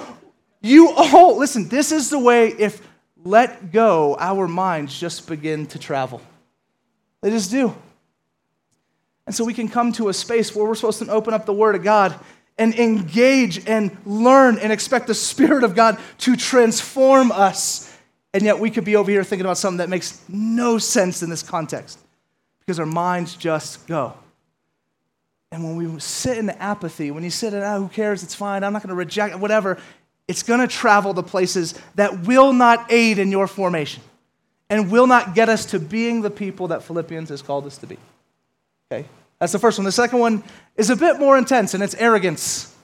you 0.62 0.92
all, 0.92 1.36
listen, 1.36 1.68
this 1.68 1.92
is 1.92 2.12
the 2.12 2.20
way 2.20 2.50
if 2.50 2.80
let 3.24 3.72
go, 3.72 4.16
our 4.20 4.48
minds 4.48 4.98
just 4.98 5.28
begin 5.28 5.66
to 5.68 5.80
travel. 5.80 6.22
They 7.22 7.32
just 7.32 7.50
do. 7.50 7.76
And 9.26 9.34
so 9.34 9.44
we 9.44 9.56
can 9.56 9.68
come 9.68 9.92
to 9.94 10.10
a 10.10 10.14
space 10.14 10.56
where 10.56 10.64
we're 10.64 10.76
supposed 10.76 11.00
to 11.00 11.10
open 11.10 11.34
up 11.34 11.48
the 11.48 11.54
Word 11.54 11.74
of 11.74 11.82
God 11.82 12.20
and 12.60 12.76
engage 12.76 13.68
and 13.68 13.98
learn 14.06 14.60
and 14.60 14.72
expect 14.72 15.08
the 15.08 15.16
Spirit 15.16 15.64
of 15.64 15.74
God 15.74 16.00
to 16.20 16.36
transform 16.36 17.32
us. 17.32 17.92
And 18.32 18.44
yet 18.44 18.60
we 18.60 18.70
could 18.70 18.86
be 18.86 18.96
over 18.96 19.10
here 19.10 19.24
thinking 19.24 19.48
about 19.48 19.58
something 19.58 19.80
that 19.80 19.90
makes 19.90 20.22
no 20.30 20.78
sense 20.78 21.24
in 21.24 21.32
this 21.32 21.42
context 21.42 21.98
because 22.60 22.80
our 22.80 22.86
minds 22.86 23.36
just 23.36 23.88
go. 23.88 24.14
And 25.56 25.64
when 25.64 25.78
we 25.78 26.00
sit 26.02 26.38
in 26.38 26.50
apathy, 26.50 27.12
when 27.12 27.24
you 27.24 27.30
sit 27.30 27.54
in, 27.54 27.64
oh, 27.64 27.66
ah, 27.66 27.80
who 27.80 27.88
cares, 27.88 28.24
it's 28.24 28.36
fine, 28.36 28.62
I'm 28.62 28.74
not 28.74 28.82
going 28.82 28.90
to 28.90 28.96
reject 28.96 29.40
whatever, 29.40 29.78
it's 30.28 30.44
going 30.44 30.60
to 30.60 30.68
travel 30.68 31.14
to 31.14 31.24
places 31.24 31.76
that 31.96 32.28
will 32.28 32.52
not 32.52 32.92
aid 32.92 33.20
in 33.20 33.32
your 33.32 33.48
formation 33.48 34.04
and 34.70 34.92
will 34.92 35.08
not 35.08 35.34
get 35.34 35.48
us 35.48 35.68
to 35.68 35.80
being 35.80 36.24
the 36.24 36.30
people 36.30 36.68
that 36.68 36.84
Philippians 36.84 37.30
has 37.30 37.42
called 37.42 37.66
us 37.66 37.78
to 37.78 37.88
be. 37.88 37.98
Okay? 38.92 39.08
That's 39.40 39.54
the 39.54 39.60
first 39.60 39.80
one. 39.80 39.86
The 39.86 39.94
second 39.94 40.20
one 40.20 40.44
is 40.76 40.90
a 40.90 40.96
bit 40.98 41.20
more 41.20 41.38
intense, 41.38 41.74
and 41.74 41.82
it's 41.82 41.96
arrogance. 41.96 42.76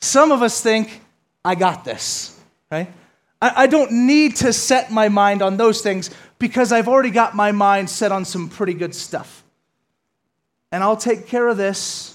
Some 0.00 0.30
of 0.30 0.40
us 0.40 0.60
think, 0.60 1.00
I 1.44 1.56
got 1.56 1.84
this, 1.84 2.38
right? 2.70 2.92
I, 3.42 3.64
I 3.64 3.66
don't 3.66 4.06
need 4.06 4.36
to 4.36 4.52
set 4.52 4.92
my 4.92 5.08
mind 5.08 5.42
on 5.42 5.56
those 5.56 5.80
things 5.80 6.10
because 6.38 6.70
I've 6.70 6.86
already 6.86 7.10
got 7.10 7.34
my 7.34 7.50
mind 7.50 7.90
set 7.90 8.12
on 8.12 8.24
some 8.24 8.48
pretty 8.48 8.74
good 8.74 8.94
stuff. 8.94 9.42
And 10.70 10.82
I'll 10.82 10.96
take 10.96 11.26
care 11.26 11.48
of 11.48 11.56
this. 11.56 12.14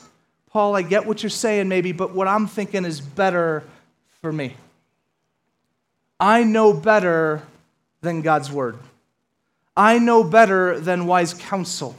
Paul, 0.51 0.75
I 0.75 0.83
get 0.83 1.05
what 1.05 1.24
you're 1.24 1.29
saying, 1.29 1.67
maybe, 1.67 1.91
but 1.91 2.13
what 2.13 2.27
I'm 2.27 2.48
thinking 2.48 2.86
is 2.86 3.01
better 3.01 3.63
for 4.22 4.31
me. 4.31 4.55
I 6.19 6.43
know 6.43 6.74
better 6.74 7.41
than 8.01 8.22
God's 8.22 8.51
word. 8.51 8.77
I 9.75 9.98
know 9.98 10.24
better 10.24 10.79
than 10.79 11.07
wise 11.07 11.33
counsel. 11.33 11.95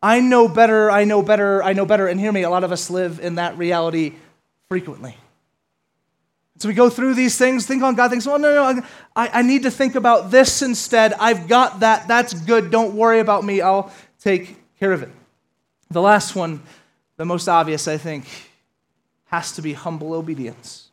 I 0.00 0.20
know 0.20 0.48
better, 0.48 0.90
I 0.90 1.04
know 1.04 1.22
better, 1.22 1.62
I 1.62 1.72
know 1.72 1.86
better. 1.86 2.06
And 2.06 2.20
hear 2.20 2.30
me, 2.30 2.42
a 2.42 2.50
lot 2.50 2.62
of 2.62 2.70
us 2.70 2.90
live 2.90 3.20
in 3.20 3.36
that 3.36 3.58
reality 3.58 4.14
frequently. 4.68 5.16
So 6.58 6.68
we 6.68 6.74
go 6.74 6.88
through 6.88 7.14
these 7.14 7.36
things, 7.36 7.66
think 7.66 7.82
on 7.82 7.96
God, 7.96 8.10
thinks, 8.10 8.26
well, 8.26 8.38
no, 8.38 8.54
no, 8.54 8.82
I, 9.16 9.40
I 9.40 9.42
need 9.42 9.64
to 9.64 9.70
think 9.70 9.96
about 9.96 10.30
this 10.30 10.62
instead. 10.62 11.12
I've 11.14 11.48
got 11.48 11.80
that. 11.80 12.06
That's 12.06 12.32
good. 12.32 12.70
Don't 12.70 12.94
worry 12.94 13.18
about 13.18 13.44
me. 13.44 13.60
I'll 13.60 13.92
take 14.20 14.56
care 14.78 14.92
of 14.92 15.02
it. 15.02 15.10
The 15.90 16.02
last 16.02 16.34
one, 16.34 16.62
the 17.16 17.24
most 17.24 17.48
obvious, 17.48 17.86
I 17.88 17.96
think, 17.96 18.26
has 19.26 19.52
to 19.52 19.62
be 19.62 19.72
humble 19.72 20.14
obedience. 20.14 20.88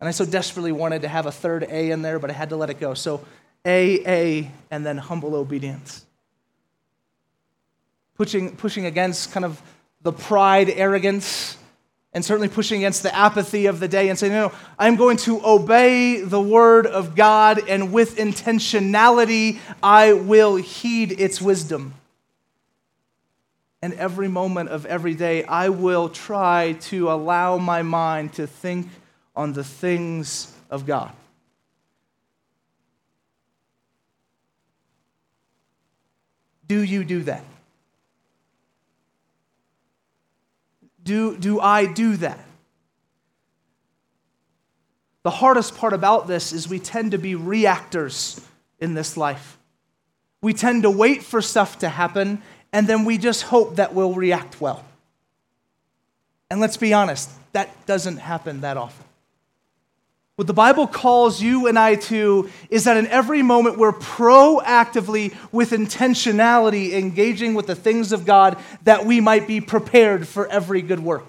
And 0.00 0.08
I 0.08 0.12
so 0.12 0.24
desperately 0.24 0.72
wanted 0.72 1.02
to 1.02 1.08
have 1.08 1.26
a 1.26 1.32
third 1.32 1.64
A 1.64 1.90
in 1.90 2.02
there, 2.02 2.18
but 2.18 2.30
I 2.30 2.32
had 2.32 2.50
to 2.50 2.56
let 2.56 2.70
it 2.70 2.80
go. 2.80 2.94
So 2.94 3.24
A, 3.64 4.06
A, 4.06 4.50
and 4.70 4.84
then 4.84 4.98
humble 4.98 5.34
obedience 5.34 6.04
pushing, 8.20 8.54
pushing 8.54 8.84
against 8.84 9.32
kind 9.32 9.46
of 9.46 9.62
the 10.02 10.12
pride, 10.12 10.68
arrogance, 10.68 11.56
and 12.12 12.22
certainly 12.22 12.48
pushing 12.48 12.76
against 12.82 13.02
the 13.02 13.16
apathy 13.16 13.64
of 13.64 13.80
the 13.80 13.88
day 13.88 14.10
and 14.10 14.18
saying, 14.18 14.34
no, 14.34 14.52
I'm 14.78 14.96
going 14.96 15.16
to 15.18 15.40
obey 15.42 16.20
the 16.20 16.38
word 16.38 16.86
of 16.86 17.16
God, 17.16 17.66
and 17.66 17.94
with 17.94 18.16
intentionality, 18.16 19.58
I 19.82 20.12
will 20.12 20.56
heed 20.56 21.18
its 21.18 21.40
wisdom. 21.40 21.94
And 23.82 23.94
every 23.94 24.28
moment 24.28 24.68
of 24.68 24.84
every 24.86 25.14
day, 25.14 25.44
I 25.44 25.70
will 25.70 26.08
try 26.08 26.76
to 26.82 27.10
allow 27.10 27.56
my 27.56 27.82
mind 27.82 28.34
to 28.34 28.46
think 28.46 28.88
on 29.34 29.52
the 29.52 29.64
things 29.64 30.54
of 30.70 30.86
God. 30.86 31.12
Do 36.66 36.82
you 36.82 37.02
do 37.04 37.22
that? 37.24 37.44
Do, 41.02 41.36
do 41.36 41.58
I 41.58 41.86
do 41.86 42.16
that? 42.18 42.44
The 45.22 45.30
hardest 45.30 45.76
part 45.76 45.92
about 45.92 46.26
this 46.26 46.52
is 46.52 46.68
we 46.68 46.78
tend 46.78 47.10
to 47.10 47.18
be 47.18 47.34
reactors 47.34 48.40
in 48.78 48.94
this 48.94 49.16
life. 49.16 49.58
We 50.42 50.54
tend 50.54 50.84
to 50.84 50.90
wait 50.90 51.22
for 51.22 51.42
stuff 51.42 51.80
to 51.80 51.88
happen, 51.88 52.40
and 52.72 52.86
then 52.86 53.04
we 53.04 53.18
just 53.18 53.42
hope 53.42 53.76
that 53.76 53.94
we'll 53.94 54.14
react 54.14 54.60
well. 54.60 54.84
And 56.50 56.60
let's 56.60 56.76
be 56.76 56.92
honest, 56.92 57.30
that 57.52 57.86
doesn't 57.86 58.18
happen 58.18 58.62
that 58.62 58.76
often. 58.76 59.04
What 60.40 60.46
the 60.46 60.54
Bible 60.54 60.86
calls 60.86 61.42
you 61.42 61.66
and 61.66 61.78
I 61.78 61.96
to 61.96 62.48
is 62.70 62.84
that 62.84 62.96
in 62.96 63.06
every 63.08 63.42
moment 63.42 63.76
we're 63.76 63.92
proactively, 63.92 65.34
with 65.52 65.72
intentionality, 65.72 66.92
engaging 66.92 67.52
with 67.52 67.66
the 67.66 67.74
things 67.74 68.10
of 68.10 68.24
God 68.24 68.58
that 68.84 69.04
we 69.04 69.20
might 69.20 69.46
be 69.46 69.60
prepared 69.60 70.26
for 70.26 70.46
every 70.46 70.80
good 70.80 71.00
work. 71.00 71.26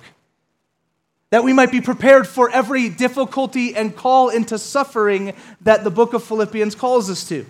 That 1.32 1.44
we 1.44 1.52
might 1.52 1.72
be 1.72 1.82
prepared 1.82 2.26
for 2.26 2.50
every 2.50 2.88
difficulty 2.88 3.76
and 3.76 3.94
call 3.94 4.30
into 4.30 4.58
suffering 4.58 5.34
that 5.60 5.84
the 5.84 5.92
book 5.92 6.14
of 6.14 6.24
Philippians 6.24 6.76
calls 6.76 7.10
us 7.10 7.28
to. 7.28 7.46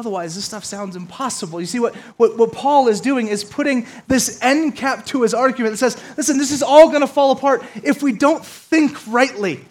Otherwise, 0.00 0.34
this 0.34 0.46
stuff 0.46 0.64
sounds 0.64 0.96
impossible. 0.96 1.60
You 1.60 1.66
see, 1.66 1.78
what, 1.78 1.94
what, 2.16 2.38
what 2.38 2.52
Paul 2.52 2.88
is 2.88 3.02
doing 3.02 3.28
is 3.28 3.44
putting 3.44 3.86
this 4.08 4.40
end 4.40 4.74
cap 4.74 5.04
to 5.08 5.20
his 5.20 5.34
argument 5.34 5.72
that 5.72 5.76
says, 5.76 6.02
listen, 6.16 6.38
this 6.38 6.52
is 6.52 6.62
all 6.62 6.88
going 6.88 7.02
to 7.02 7.06
fall 7.06 7.32
apart 7.32 7.62
if 7.84 8.02
we 8.02 8.12
don't 8.12 8.42
think 8.42 8.96
rightly 9.06 9.62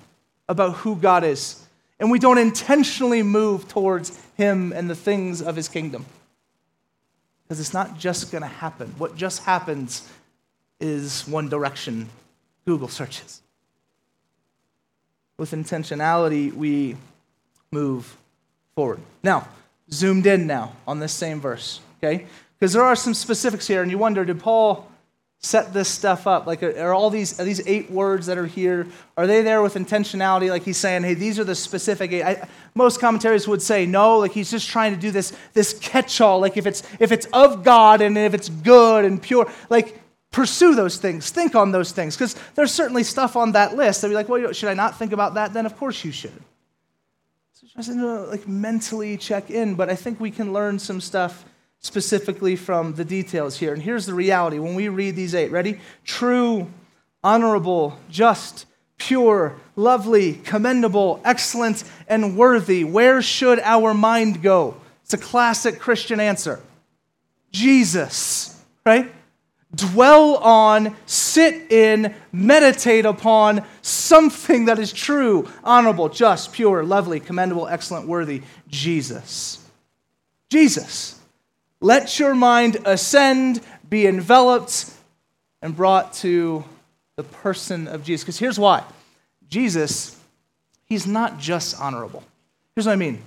about 0.47 0.75
who 0.75 0.95
God 0.95 1.23
is 1.23 1.65
and 1.99 2.11
we 2.11 2.19
don't 2.19 2.37
intentionally 2.37 3.23
move 3.23 3.67
towards 3.67 4.23
him 4.37 4.71
and 4.71 4.87
the 4.87 4.95
things 4.95 5.41
of 5.41 5.55
his 5.55 5.67
kingdom. 5.67 6.05
Because 7.43 7.59
it's 7.59 7.73
not 7.73 7.97
just 7.97 8.31
going 8.31 8.43
to 8.43 8.47
happen. 8.47 8.93
What 8.99 9.15
just 9.15 9.41
happens 9.45 10.07
is 10.79 11.27
one 11.27 11.49
direction 11.49 12.07
Google 12.65 12.87
searches. 12.87 13.41
With 15.39 15.53
intentionality, 15.53 16.53
we 16.53 16.97
move 17.71 18.15
forward. 18.75 18.99
Now, 19.23 19.47
zoomed 19.91 20.25
in 20.25 20.47
now 20.47 20.73
on 20.87 20.99
this 20.99 21.13
same 21.13 21.39
verse, 21.39 21.81
okay? 21.97 22.25
Because 22.57 22.73
there 22.73 22.83
are 22.83 22.95
some 22.95 23.13
specifics 23.13 23.67
here, 23.67 23.81
and 23.81 23.89
you 23.89 23.97
wonder, 23.97 24.25
did 24.25 24.39
Paul 24.39 24.89
set 25.41 25.73
this 25.73 25.87
stuff 25.87 26.27
up? 26.27 26.45
Like, 26.45 26.61
are 26.61 26.93
all 26.93 27.09
these, 27.09 27.39
are 27.39 27.45
these 27.45 27.65
eight 27.65 27.89
words 27.89 28.25
that 28.25 28.37
are 28.37 28.45
here, 28.45 28.87
are 29.15 29.25
they 29.25 29.41
there 29.41 29.61
with 29.61 29.75
intentionality? 29.75 30.49
Like 30.49 30.63
he's 30.63 30.75
saying, 30.75 31.03
hey, 31.03 31.13
these 31.13 31.39
are 31.39 31.45
the 31.45 31.55
specific 31.55 32.11
eight. 32.11 32.23
I, 32.23 32.49
most 32.75 32.99
commentaries 32.99 33.47
would 33.47 33.61
say 33.61 33.85
no, 33.85 34.17
like 34.17 34.33
he's 34.33 34.51
just 34.51 34.67
trying 34.67 34.93
to 34.93 34.99
do 34.99 35.11
this, 35.11 35.31
this 35.53 35.79
catch-all. 35.79 36.41
Like 36.41 36.57
if 36.57 36.65
it's, 36.65 36.83
if 36.99 37.13
it's 37.13 37.25
of 37.27 37.63
God 37.63 38.01
and 38.01 38.17
if 38.17 38.33
it's 38.33 38.49
good 38.49 39.05
and 39.05 39.21
pure, 39.21 39.49
like 39.69 40.01
pursue 40.31 40.75
those 40.75 40.97
things, 40.97 41.29
think 41.29 41.55
on 41.55 41.71
those 41.71 41.93
things. 41.93 42.17
Because 42.17 42.35
there's 42.55 42.73
certainly 42.73 43.05
stuff 43.05 43.37
on 43.37 43.53
that 43.53 43.77
list 43.77 44.01
that 44.01 44.09
be 44.09 44.15
like, 44.15 44.27
well, 44.27 44.51
should 44.51 44.69
I 44.69 44.73
not 44.73 44.99
think 44.99 45.13
about 45.13 45.35
that? 45.35 45.53
Then 45.53 45.65
of 45.65 45.77
course 45.77 46.03
you 46.03 46.11
should. 46.11 46.43
Said, 47.79 47.95
no, 47.95 48.25
like 48.25 48.47
mentally 48.47 49.15
check 49.15 49.49
in, 49.49 49.75
but 49.75 49.89
I 49.89 49.95
think 49.95 50.19
we 50.19 50.31
can 50.31 50.51
learn 50.51 50.79
some 50.79 50.99
stuff 50.99 51.45
specifically 51.79 52.55
from 52.55 52.93
the 52.95 53.05
details 53.05 53.57
here. 53.57 53.73
And 53.73 53.81
here's 53.81 54.05
the 54.05 54.13
reality 54.13 54.59
when 54.59 54.75
we 54.75 54.89
read 54.89 55.15
these 55.15 55.33
eight, 55.33 55.51
ready? 55.51 55.79
True, 56.03 56.67
honorable, 57.23 57.97
just, 58.09 58.65
pure, 58.97 59.55
lovely, 59.75 60.33
commendable, 60.33 61.21
excellent, 61.23 61.83
and 62.07 62.35
worthy. 62.37 62.83
Where 62.83 63.21
should 63.21 63.59
our 63.59 63.93
mind 63.93 64.41
go? 64.41 64.75
It's 65.03 65.13
a 65.13 65.17
classic 65.17 65.79
Christian 65.79 66.19
answer 66.19 66.59
Jesus, 67.51 68.61
right? 68.85 69.11
Dwell 69.73 70.37
on, 70.37 70.95
sit 71.05 71.71
in, 71.71 72.13
meditate 72.31 73.05
upon 73.05 73.63
something 73.81 74.65
that 74.65 74.79
is 74.79 74.91
true, 74.91 75.47
honorable, 75.63 76.09
just, 76.09 76.53
pure, 76.53 76.83
lovely, 76.83 77.19
commendable, 77.19 77.67
excellent, 77.67 78.07
worthy 78.07 78.41
Jesus. 78.67 79.63
Jesus. 80.49 81.19
Let 81.81 82.19
your 82.19 82.35
mind 82.35 82.77
ascend, 82.85 83.61
be 83.89 84.07
enveloped, 84.07 84.91
and 85.61 85.75
brought 85.75 86.13
to 86.13 86.63
the 87.15 87.23
person 87.23 87.87
of 87.87 88.03
Jesus. 88.03 88.23
Because 88.23 88.39
here's 88.39 88.59
why 88.59 88.83
Jesus, 89.49 90.19
he's 90.85 91.05
not 91.05 91.37
just 91.37 91.79
honorable. 91.79 92.23
Here's 92.75 92.85
what 92.85 92.93
I 92.93 92.97
mean 92.97 93.21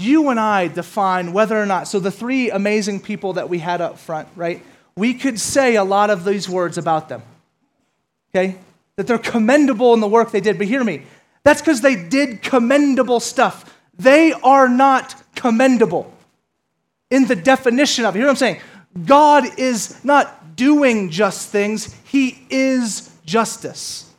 you 0.00 0.28
and 0.30 0.40
I 0.40 0.68
define 0.68 1.32
whether 1.32 1.60
or 1.60 1.66
not, 1.66 1.88
so 1.88 2.00
the 2.00 2.10
three 2.10 2.50
amazing 2.50 3.00
people 3.00 3.34
that 3.34 3.48
we 3.48 3.58
had 3.58 3.80
up 3.80 3.98
front, 3.98 4.28
right? 4.36 4.62
We 4.96 5.14
could 5.14 5.38
say 5.38 5.76
a 5.76 5.84
lot 5.84 6.10
of 6.10 6.24
these 6.24 6.48
words 6.48 6.78
about 6.78 7.08
them, 7.08 7.22
okay? 8.30 8.56
That 8.96 9.06
they're 9.06 9.18
commendable 9.18 9.94
in 9.94 10.00
the 10.00 10.08
work 10.08 10.30
they 10.30 10.40
did. 10.40 10.58
But 10.58 10.66
hear 10.66 10.82
me, 10.82 11.02
that's 11.42 11.60
because 11.60 11.80
they 11.80 11.96
did 11.96 12.42
commendable 12.42 13.20
stuff. 13.20 13.78
They 13.98 14.32
are 14.32 14.68
not 14.68 15.14
commendable 15.34 16.12
in 17.10 17.26
the 17.26 17.36
definition 17.36 18.04
of 18.04 18.14
it. 18.14 18.18
Hear 18.18 18.26
what 18.26 18.32
I'm 18.32 18.36
saying? 18.36 18.60
God 19.04 19.58
is 19.58 20.04
not 20.04 20.56
doing 20.56 21.10
just 21.10 21.48
things, 21.50 21.94
He 22.04 22.44
is 22.50 23.10
justice. 23.24 24.09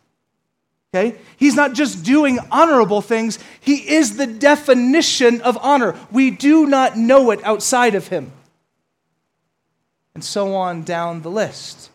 Okay? 0.93 1.17
He's 1.37 1.55
not 1.55 1.73
just 1.73 2.03
doing 2.03 2.37
honorable 2.51 3.01
things, 3.01 3.39
he 3.59 3.75
is 3.75 4.17
the 4.17 4.27
definition 4.27 5.41
of 5.41 5.57
honor. 5.61 5.95
We 6.11 6.31
do 6.31 6.65
not 6.65 6.97
know 6.97 7.31
it 7.31 7.41
outside 7.43 7.95
of 7.95 8.09
him. 8.09 8.31
And 10.13 10.23
so 10.23 10.55
on 10.55 10.83
down 10.83 11.21
the 11.21 11.31
list. 11.31 11.89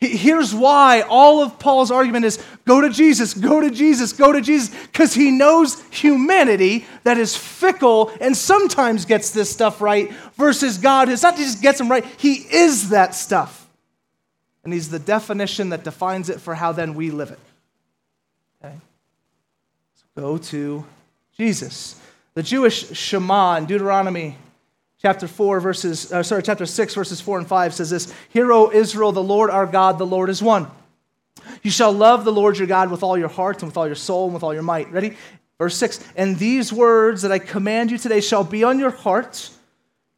Here's 0.00 0.52
why 0.52 1.02
all 1.02 1.42
of 1.42 1.60
Paul's 1.60 1.92
argument 1.92 2.24
is 2.24 2.44
go 2.64 2.80
to 2.80 2.90
Jesus, 2.90 3.34
go 3.34 3.60
to 3.60 3.70
Jesus, 3.70 4.12
go 4.12 4.32
to 4.32 4.40
Jesus, 4.40 4.74
because 4.86 5.14
he 5.14 5.30
knows 5.30 5.80
humanity 5.90 6.86
that 7.04 7.18
is 7.18 7.36
fickle 7.36 8.10
and 8.20 8.36
sometimes 8.36 9.04
gets 9.04 9.30
this 9.30 9.48
stuff 9.48 9.80
right, 9.80 10.10
versus 10.36 10.78
God 10.78 11.06
who's 11.06 11.22
not 11.22 11.36
just 11.36 11.62
gets 11.62 11.78
them 11.78 11.88
right, 11.88 12.04
he 12.16 12.34
is 12.34 12.88
that 12.88 13.14
stuff. 13.14 13.68
And 14.64 14.72
he's 14.72 14.88
the 14.88 14.98
definition 14.98 15.68
that 15.68 15.84
defines 15.84 16.30
it 16.30 16.40
for 16.40 16.54
how 16.54 16.72
then 16.72 16.94
we 16.94 17.10
live 17.10 17.30
it. 17.30 17.38
Go 20.16 20.36
to 20.36 20.84
Jesus. 21.38 21.98
The 22.34 22.42
Jewish 22.42 22.90
Shema 22.90 23.56
in 23.56 23.64
Deuteronomy 23.64 24.36
chapter 25.00 25.26
4 25.26 25.58
verses 25.58 26.12
uh, 26.12 26.22
sorry 26.22 26.42
chapter 26.42 26.66
6 26.66 26.94
verses 26.94 27.20
4 27.20 27.38
and 27.38 27.48
5 27.48 27.74
says 27.74 27.90
this 27.90 28.14
hear 28.28 28.52
o 28.52 28.70
israel 28.70 29.10
the 29.10 29.22
lord 29.22 29.50
our 29.50 29.66
god 29.66 29.98
the 29.98 30.06
lord 30.06 30.28
is 30.28 30.42
one. 30.42 30.70
You 31.62 31.70
shall 31.70 31.92
love 31.92 32.24
the 32.24 32.32
lord 32.32 32.58
your 32.58 32.66
god 32.66 32.90
with 32.90 33.02
all 33.02 33.16
your 33.16 33.28
heart 33.28 33.62
and 33.62 33.70
with 33.70 33.76
all 33.78 33.86
your 33.86 33.96
soul 33.96 34.26
and 34.26 34.34
with 34.34 34.42
all 34.42 34.52
your 34.52 34.62
might. 34.62 34.92
Ready? 34.92 35.16
Verse 35.58 35.76
6 35.78 36.04
and 36.14 36.38
these 36.38 36.72
words 36.72 37.22
that 37.22 37.32
i 37.32 37.38
command 37.38 37.90
you 37.90 37.96
today 37.96 38.20
shall 38.20 38.44
be 38.44 38.64
on 38.64 38.78
your 38.78 38.90
heart 38.90 39.48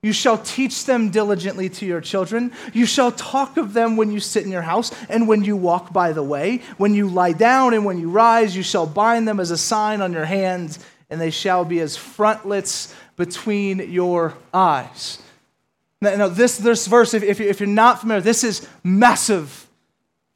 you 0.04 0.12
shall 0.12 0.36
teach 0.36 0.84
them 0.84 1.08
diligently 1.08 1.70
to 1.70 1.86
your 1.86 2.02
children. 2.02 2.52
You 2.74 2.84
shall 2.84 3.10
talk 3.10 3.56
of 3.56 3.72
them 3.72 3.96
when 3.96 4.12
you 4.12 4.20
sit 4.20 4.44
in 4.44 4.52
your 4.52 4.60
house 4.60 4.92
and 5.08 5.26
when 5.26 5.42
you 5.44 5.56
walk 5.56 5.94
by 5.94 6.12
the 6.12 6.22
way. 6.22 6.60
When 6.76 6.92
you 6.92 7.08
lie 7.08 7.32
down 7.32 7.72
and 7.72 7.86
when 7.86 7.98
you 7.98 8.10
rise, 8.10 8.54
you 8.54 8.62
shall 8.62 8.86
bind 8.86 9.26
them 9.26 9.40
as 9.40 9.50
a 9.50 9.56
sign 9.56 10.02
on 10.02 10.12
your 10.12 10.26
hands, 10.26 10.78
and 11.08 11.18
they 11.18 11.30
shall 11.30 11.64
be 11.64 11.80
as 11.80 11.96
frontlets 11.96 12.94
between 13.16 13.90
your 13.90 14.34
eyes. 14.52 15.22
Now, 16.02 16.14
now 16.16 16.28
this, 16.28 16.58
this 16.58 16.86
verse, 16.86 17.14
if, 17.14 17.40
if 17.40 17.58
you're 17.58 17.66
not 17.66 18.02
familiar, 18.02 18.20
this 18.20 18.44
is 18.44 18.68
massive 18.82 19.66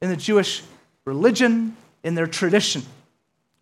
in 0.01 0.09
the 0.09 0.17
Jewish 0.17 0.63
religion, 1.05 1.77
in 2.03 2.15
their 2.15 2.25
tradition. 2.25 2.81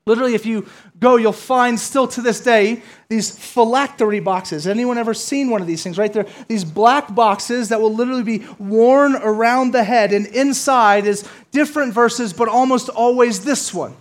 Literally, 0.07 0.35
if 0.35 0.45
you 0.45 0.65
go, 0.99 1.17
you'll 1.17 1.33
find 1.33 1.77
still 1.77 2.07
to 2.07 2.21
this 2.21 2.39
day 2.39 2.81
these 3.09 3.37
phylactery 3.37 4.21
boxes. 4.21 4.65
Anyone 4.65 4.97
ever 4.97 5.13
seen 5.13 5.49
one 5.49 5.59
of 5.59 5.67
these 5.67 5.83
things, 5.83 5.97
right? 5.97 6.11
They're 6.11 6.25
these 6.47 6.63
black 6.63 7.13
boxes 7.13 7.69
that 7.69 7.81
will 7.81 7.93
literally 7.93 8.23
be 8.23 8.47
worn 8.57 9.15
around 9.15 9.73
the 9.73 9.83
head, 9.83 10.13
and 10.13 10.25
inside 10.27 11.05
is 11.05 11.27
different 11.51 11.93
verses, 11.93 12.31
but 12.31 12.47
almost 12.47 12.87
always 12.87 13.43
this 13.43 13.73
one 13.73 13.95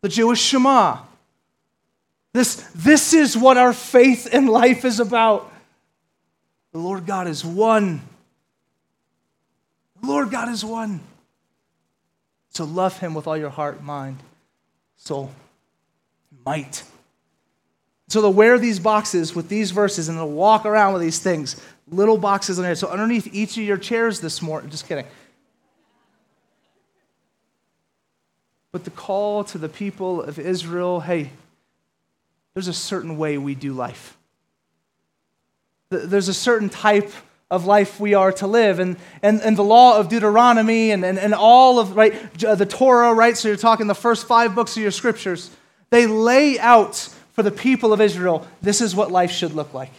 the 0.00 0.08
Jewish 0.08 0.40
Shema. 0.40 0.98
This, 2.32 2.54
this 2.74 3.12
is 3.12 3.36
what 3.36 3.58
our 3.58 3.74
faith 3.74 4.26
and 4.32 4.48
life 4.48 4.86
is 4.86 5.00
about. 5.00 5.52
The 6.72 6.78
Lord 6.78 7.04
God 7.04 7.26
is 7.26 7.44
one. 7.44 8.00
The 10.00 10.06
Lord 10.06 10.30
God 10.30 10.48
is 10.48 10.64
one. 10.64 11.00
So 12.50 12.64
love 12.64 12.98
him 12.98 13.14
with 13.14 13.26
all 13.26 13.36
your 13.36 13.50
heart, 13.50 13.82
mind, 13.82 14.18
soul, 15.00 15.30
might. 16.44 16.84
So 18.08 18.20
they'll 18.20 18.32
wear 18.32 18.58
these 18.58 18.78
boxes 18.78 19.34
with 19.34 19.48
these 19.48 19.70
verses 19.70 20.08
and 20.08 20.18
they'll 20.18 20.28
walk 20.28 20.66
around 20.66 20.92
with 20.92 21.02
these 21.02 21.18
things, 21.18 21.60
little 21.88 22.18
boxes 22.18 22.58
on 22.58 22.64
there. 22.64 22.74
So 22.74 22.88
underneath 22.88 23.32
each 23.32 23.56
of 23.56 23.64
your 23.64 23.78
chairs 23.78 24.20
this 24.20 24.42
morning, 24.42 24.70
just 24.70 24.86
kidding. 24.86 25.06
But 28.72 28.84
the 28.84 28.90
call 28.90 29.42
to 29.44 29.58
the 29.58 29.68
people 29.68 30.22
of 30.22 30.38
Israel 30.38 31.00
hey, 31.00 31.30
there's 32.54 32.68
a 32.68 32.72
certain 32.72 33.16
way 33.16 33.38
we 33.38 33.54
do 33.54 33.72
life. 33.72 34.16
There's 35.88 36.28
a 36.28 36.34
certain 36.34 36.68
type 36.68 37.10
of 37.50 37.66
life 37.66 37.98
we 37.98 38.14
are 38.14 38.32
to 38.32 38.46
live. 38.46 38.78
And, 38.78 38.96
and, 39.22 39.40
and 39.40 39.56
the 39.56 39.64
law 39.64 39.98
of 39.98 40.08
Deuteronomy 40.08 40.92
and, 40.92 41.04
and, 41.04 41.18
and 41.18 41.34
all 41.34 41.78
of, 41.78 41.96
right, 41.96 42.44
uh, 42.44 42.54
the 42.54 42.66
Torah, 42.66 43.12
right? 43.12 43.36
So 43.36 43.48
you're 43.48 43.56
talking 43.56 43.86
the 43.86 43.94
first 43.94 44.26
five 44.26 44.54
books 44.54 44.76
of 44.76 44.82
your 44.82 44.92
scriptures. 44.92 45.50
They 45.90 46.06
lay 46.06 46.58
out 46.58 46.96
for 47.32 47.42
the 47.42 47.50
people 47.50 47.92
of 47.92 48.00
Israel 48.00 48.46
this 48.62 48.80
is 48.80 48.94
what 48.94 49.10
life 49.10 49.30
should 49.30 49.54
look 49.54 49.74
like. 49.74 49.92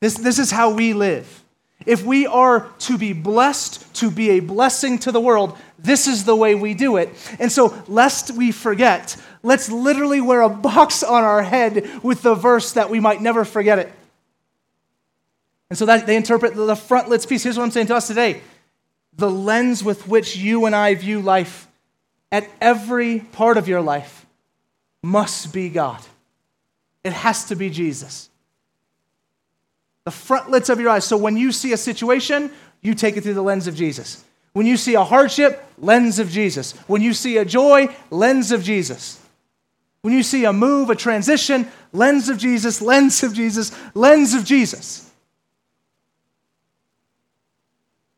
This, 0.00 0.14
this 0.14 0.38
is 0.38 0.50
how 0.50 0.74
we 0.74 0.94
live. 0.94 1.42
If 1.86 2.04
we 2.04 2.26
are 2.26 2.68
to 2.80 2.98
be 2.98 3.12
blessed, 3.12 3.94
to 3.96 4.10
be 4.10 4.30
a 4.30 4.40
blessing 4.40 4.98
to 5.00 5.12
the 5.12 5.20
world, 5.20 5.56
this 5.78 6.06
is 6.06 6.24
the 6.24 6.34
way 6.36 6.54
we 6.54 6.74
do 6.74 6.96
it. 6.96 7.10
And 7.38 7.50
so, 7.50 7.82
lest 7.88 8.30
we 8.32 8.52
forget, 8.52 9.16
let's 9.42 9.70
literally 9.70 10.20
wear 10.20 10.42
a 10.42 10.48
box 10.48 11.02
on 11.02 11.24
our 11.24 11.42
head 11.42 11.88
with 12.02 12.22
the 12.22 12.34
verse 12.34 12.72
that 12.72 12.90
we 12.90 13.00
might 13.00 13.20
never 13.20 13.44
forget 13.44 13.78
it. 13.78 13.92
And 15.72 15.78
so 15.78 15.86
that 15.86 16.06
they 16.06 16.16
interpret 16.16 16.54
the 16.54 16.76
frontlets 16.76 17.24
piece. 17.24 17.44
Here's 17.44 17.56
what 17.56 17.64
I'm 17.64 17.70
saying 17.70 17.86
to 17.86 17.96
us 17.96 18.06
today 18.06 18.42
the 19.14 19.30
lens 19.30 19.82
with 19.82 20.06
which 20.06 20.36
you 20.36 20.66
and 20.66 20.76
I 20.76 20.94
view 20.94 21.22
life 21.22 21.66
at 22.30 22.46
every 22.60 23.20
part 23.20 23.56
of 23.56 23.68
your 23.68 23.80
life 23.80 24.26
must 25.02 25.50
be 25.50 25.70
God. 25.70 25.98
It 27.02 27.14
has 27.14 27.46
to 27.46 27.56
be 27.56 27.70
Jesus. 27.70 28.28
The 30.04 30.10
frontlets 30.10 30.68
of 30.68 30.78
your 30.78 30.90
eyes. 30.90 31.06
So 31.06 31.16
when 31.16 31.38
you 31.38 31.52
see 31.52 31.72
a 31.72 31.78
situation, 31.78 32.52
you 32.82 32.92
take 32.92 33.16
it 33.16 33.22
through 33.22 33.32
the 33.32 33.40
lens 33.40 33.66
of 33.66 33.74
Jesus. 33.74 34.22
When 34.52 34.66
you 34.66 34.76
see 34.76 34.92
a 34.92 35.04
hardship, 35.04 35.64
lens 35.78 36.18
of 36.18 36.28
Jesus. 36.28 36.72
When 36.86 37.00
you 37.00 37.14
see 37.14 37.38
a 37.38 37.46
joy, 37.46 37.88
lens 38.10 38.52
of 38.52 38.62
Jesus. 38.62 39.18
When 40.02 40.12
you 40.12 40.22
see 40.22 40.44
a 40.44 40.52
move, 40.52 40.90
a 40.90 40.94
transition, 40.94 41.66
lens 41.94 42.28
of 42.28 42.36
Jesus, 42.36 42.82
lens 42.82 43.22
of 43.22 43.32
Jesus, 43.32 43.72
lens 43.94 44.34
of 44.34 44.44
Jesus. 44.44 45.08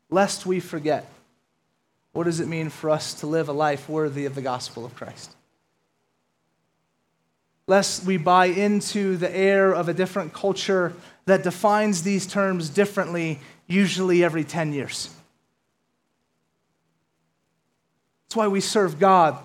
Lest 0.09 0.45
we 0.45 0.59
forget, 0.59 1.11
what 2.13 2.23
does 2.23 2.39
it 2.39 2.47
mean 2.47 2.69
for 2.69 2.89
us 2.89 3.13
to 3.15 3.27
live 3.27 3.49
a 3.49 3.53
life 3.53 3.89
worthy 3.89 4.25
of 4.25 4.35
the 4.35 4.41
gospel 4.41 4.85
of 4.85 4.95
Christ? 4.95 5.35
Lest 7.67 8.05
we 8.05 8.17
buy 8.17 8.45
into 8.45 9.17
the 9.17 9.35
air 9.35 9.73
of 9.73 9.89
a 9.89 9.93
different 9.93 10.33
culture 10.33 10.93
that 11.25 11.43
defines 11.43 12.03
these 12.03 12.27
terms 12.27 12.69
differently, 12.69 13.39
usually 13.67 14.23
every 14.23 14.43
10 14.43 14.71
years. 14.71 15.09
That's 18.27 18.35
why 18.35 18.47
we 18.47 18.61
serve 18.61 18.99
God, 18.99 19.37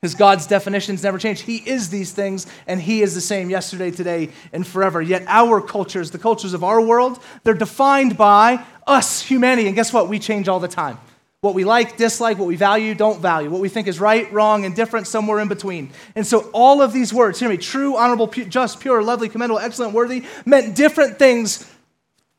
because 0.00 0.14
God's 0.14 0.46
definitions 0.46 1.02
never 1.02 1.18
change. 1.18 1.42
He 1.42 1.56
is 1.56 1.90
these 1.90 2.12
things, 2.12 2.46
and 2.66 2.80
He 2.80 3.02
is 3.02 3.14
the 3.14 3.20
same 3.20 3.50
yesterday, 3.50 3.90
today, 3.90 4.30
and 4.52 4.66
forever. 4.66 5.02
Yet 5.02 5.24
our 5.26 5.60
cultures, 5.60 6.10
the 6.10 6.18
cultures 6.18 6.54
of 6.54 6.64
our 6.64 6.80
world, 6.80 7.22
they're 7.44 7.52
defined 7.52 8.16
by 8.16 8.64
us, 8.86 9.20
humanity. 9.20 9.66
And 9.66 9.76
guess 9.76 9.92
what? 9.92 10.08
We 10.08 10.18
change 10.18 10.48
all 10.48 10.58
the 10.58 10.68
time. 10.68 10.98
What 11.42 11.54
we 11.54 11.64
like, 11.64 11.96
dislike, 11.96 12.38
what 12.38 12.48
we 12.48 12.56
value, 12.56 12.94
don't 12.94 13.20
value, 13.20 13.50
what 13.50 13.60
we 13.60 13.68
think 13.68 13.88
is 13.88 14.00
right, 14.00 14.30
wrong, 14.32 14.64
indifferent, 14.64 15.06
somewhere 15.06 15.38
in 15.38 15.48
between. 15.48 15.90
And 16.14 16.26
so 16.26 16.50
all 16.52 16.82
of 16.82 16.92
these 16.92 17.14
words, 17.14 17.38
hear 17.38 17.48
me, 17.48 17.56
true, 17.56 17.96
honorable, 17.96 18.28
pu- 18.28 18.44
just, 18.44 18.80
pure, 18.80 19.02
lovely, 19.02 19.28
commendable, 19.28 19.58
excellent, 19.58 19.94
worthy, 19.94 20.24
meant 20.44 20.76
different 20.76 21.18
things 21.18 21.70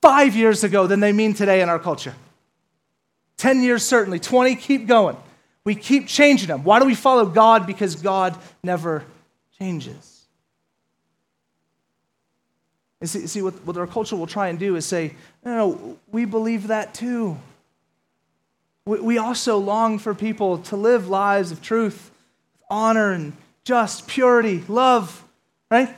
five 0.01 0.35
years 0.35 0.63
ago 0.63 0.87
than 0.87 0.99
they 0.99 1.13
mean 1.13 1.33
today 1.33 1.61
in 1.61 1.69
our 1.69 1.79
culture. 1.79 2.13
10 3.37 3.61
years, 3.61 3.83
certainly. 3.83 4.19
20, 4.19 4.55
keep 4.55 4.87
going. 4.87 5.17
We 5.63 5.75
keep 5.75 6.07
changing 6.07 6.47
them. 6.47 6.63
Why 6.63 6.79
do 6.79 6.85
we 6.85 6.95
follow 6.95 7.25
God? 7.25 7.67
Because 7.67 7.95
God 7.95 8.37
never 8.63 9.03
changes. 9.59 10.25
And 12.99 13.09
see, 13.09 13.27
see 13.27 13.41
what, 13.41 13.53
what 13.65 13.77
our 13.77 13.87
culture 13.87 14.15
will 14.15 14.27
try 14.27 14.47
and 14.49 14.59
do 14.59 14.75
is 14.75 14.85
say, 14.85 15.15
no, 15.43 15.55
no, 15.55 15.99
we 16.11 16.25
believe 16.25 16.67
that 16.67 16.93
too. 16.93 17.37
We 18.85 19.17
also 19.19 19.57
long 19.57 19.99
for 19.99 20.15
people 20.15 20.57
to 20.59 20.75
live 20.75 21.07
lives 21.07 21.51
of 21.51 21.61
truth, 21.61 22.09
honor, 22.69 23.11
and 23.11 23.33
just, 23.63 24.07
purity, 24.07 24.63
love, 24.67 25.23
right? 25.69 25.95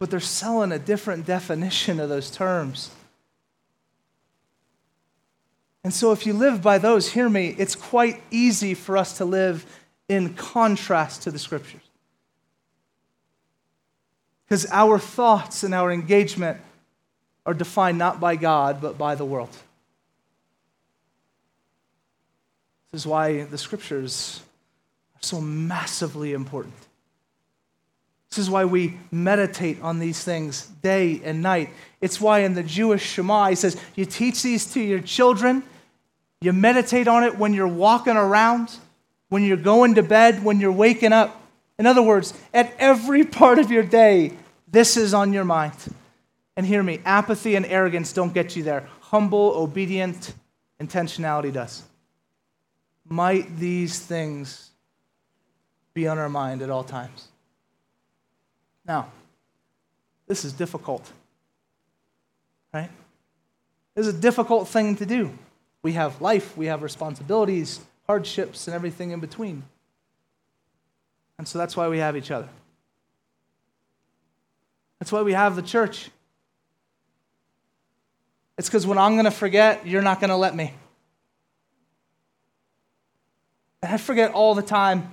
But 0.00 0.10
they're 0.10 0.18
selling 0.18 0.72
a 0.72 0.78
different 0.78 1.26
definition 1.26 2.00
of 2.00 2.08
those 2.08 2.30
terms. 2.30 2.90
And 5.82 5.94
so, 5.94 6.12
if 6.12 6.26
you 6.26 6.34
live 6.34 6.62
by 6.62 6.78
those, 6.78 7.12
hear 7.12 7.28
me, 7.28 7.54
it's 7.58 7.74
quite 7.74 8.22
easy 8.30 8.74
for 8.74 8.96
us 8.96 9.16
to 9.18 9.24
live 9.24 9.64
in 10.08 10.34
contrast 10.34 11.22
to 11.22 11.30
the 11.30 11.38
scriptures. 11.38 11.80
Because 14.44 14.66
our 14.70 14.98
thoughts 14.98 15.62
and 15.62 15.72
our 15.72 15.92
engagement 15.92 16.58
are 17.46 17.54
defined 17.54 17.98
not 17.98 18.20
by 18.20 18.36
God, 18.36 18.80
but 18.80 18.98
by 18.98 19.14
the 19.14 19.24
world. 19.24 19.56
This 22.92 23.02
is 23.02 23.06
why 23.06 23.44
the 23.44 23.56
scriptures 23.56 24.42
are 25.14 25.22
so 25.22 25.40
massively 25.40 26.32
important. 26.32 26.74
This 28.30 28.38
is 28.38 28.50
why 28.50 28.64
we 28.64 28.96
meditate 29.10 29.80
on 29.82 29.98
these 29.98 30.22
things 30.22 30.66
day 30.82 31.20
and 31.24 31.42
night. 31.42 31.70
It's 32.00 32.20
why 32.20 32.40
in 32.40 32.54
the 32.54 32.62
Jewish 32.62 33.02
Shema, 33.02 33.48
he 33.48 33.56
says, 33.56 33.76
You 33.96 34.04
teach 34.04 34.42
these 34.42 34.72
to 34.74 34.80
your 34.80 35.00
children, 35.00 35.64
you 36.40 36.52
meditate 36.52 37.08
on 37.08 37.24
it 37.24 37.36
when 37.36 37.52
you're 37.52 37.66
walking 37.66 38.16
around, 38.16 38.76
when 39.30 39.42
you're 39.42 39.56
going 39.56 39.96
to 39.96 40.02
bed, 40.02 40.44
when 40.44 40.60
you're 40.60 40.70
waking 40.70 41.12
up. 41.12 41.42
In 41.76 41.86
other 41.86 42.02
words, 42.02 42.32
at 42.54 42.72
every 42.78 43.24
part 43.24 43.58
of 43.58 43.70
your 43.70 43.82
day, 43.82 44.32
this 44.70 44.96
is 44.96 45.12
on 45.12 45.32
your 45.32 45.44
mind. 45.44 45.74
And 46.56 46.64
hear 46.64 46.82
me 46.82 47.00
apathy 47.04 47.56
and 47.56 47.66
arrogance 47.66 48.12
don't 48.12 48.32
get 48.32 48.54
you 48.54 48.62
there. 48.62 48.88
Humble, 49.00 49.54
obedient 49.56 50.34
intentionality 50.80 51.52
does. 51.52 51.82
Might 53.08 53.56
these 53.56 53.98
things 53.98 54.70
be 55.94 56.06
on 56.06 56.16
our 56.18 56.28
mind 56.28 56.62
at 56.62 56.70
all 56.70 56.84
times? 56.84 57.26
Now, 58.90 59.06
this 60.26 60.44
is 60.44 60.52
difficult, 60.52 61.12
right? 62.74 62.90
This 63.94 64.08
is 64.08 64.14
a 64.16 64.18
difficult 64.18 64.66
thing 64.66 64.96
to 64.96 65.06
do. 65.06 65.30
We 65.80 65.92
have 65.92 66.20
life, 66.20 66.56
we 66.56 66.66
have 66.66 66.82
responsibilities, 66.82 67.78
hardships, 68.08 68.66
and 68.66 68.74
everything 68.74 69.12
in 69.12 69.20
between. 69.20 69.62
And 71.38 71.46
so 71.46 71.56
that's 71.56 71.76
why 71.76 71.86
we 71.86 71.98
have 71.98 72.16
each 72.16 72.32
other. 72.32 72.48
That's 74.98 75.12
why 75.12 75.22
we 75.22 75.34
have 75.34 75.54
the 75.54 75.62
church. 75.62 76.10
It's 78.58 78.68
because 78.68 78.88
when 78.88 78.98
I'm 78.98 79.12
going 79.12 79.24
to 79.24 79.30
forget, 79.30 79.86
you're 79.86 80.02
not 80.02 80.18
going 80.18 80.30
to 80.30 80.36
let 80.36 80.56
me. 80.56 80.74
I 83.84 83.98
forget 83.98 84.32
all 84.32 84.56
the 84.56 84.62
time. 84.62 85.12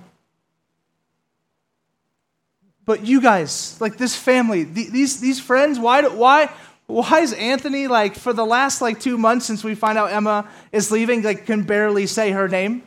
But 2.88 3.04
you 3.04 3.20
guys, 3.20 3.78
like 3.82 3.98
this 3.98 4.16
family, 4.16 4.64
these, 4.64 5.20
these 5.20 5.38
friends, 5.38 5.78
why, 5.78 6.08
why, 6.08 6.50
why 6.86 7.20
is 7.20 7.34
Anthony, 7.34 7.86
like, 7.86 8.14
for 8.14 8.32
the 8.32 8.46
last, 8.46 8.80
like, 8.80 8.98
two 8.98 9.18
months 9.18 9.44
since 9.44 9.62
we 9.62 9.74
find 9.74 9.98
out 9.98 10.10
Emma 10.10 10.48
is 10.72 10.90
leaving, 10.90 11.20
like, 11.20 11.44
can 11.44 11.64
barely 11.64 12.06
say 12.06 12.30
her 12.30 12.48
name? 12.48 12.82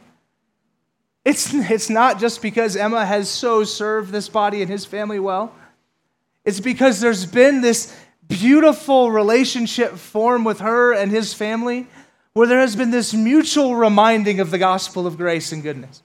It's, 1.23 1.53
it's 1.53 1.87
not 1.87 2.19
just 2.19 2.41
because 2.41 2.75
Emma 2.75 3.05
has 3.05 3.29
so 3.29 3.63
served 3.63 4.11
this 4.11 4.27
body 4.27 4.63
and 4.63 4.71
his 4.71 4.85
family 4.85 5.19
well. 5.19 5.53
It's 6.45 6.59
because 6.59 6.99
there's 6.99 7.27
been 7.27 7.61
this 7.61 7.95
beautiful 8.27 9.11
relationship 9.11 9.91
formed 9.97 10.47
with 10.47 10.61
her 10.61 10.93
and 10.93 11.11
his 11.11 11.35
family 11.35 11.85
where 12.33 12.47
there 12.47 12.61
has 12.61 12.75
been 12.75 12.89
this 12.89 13.13
mutual 13.13 13.75
reminding 13.75 14.39
of 14.39 14.49
the 14.49 14.57
gospel 14.57 15.05
of 15.05 15.15
grace 15.15 15.51
and 15.51 15.61
goodness. 15.61 16.01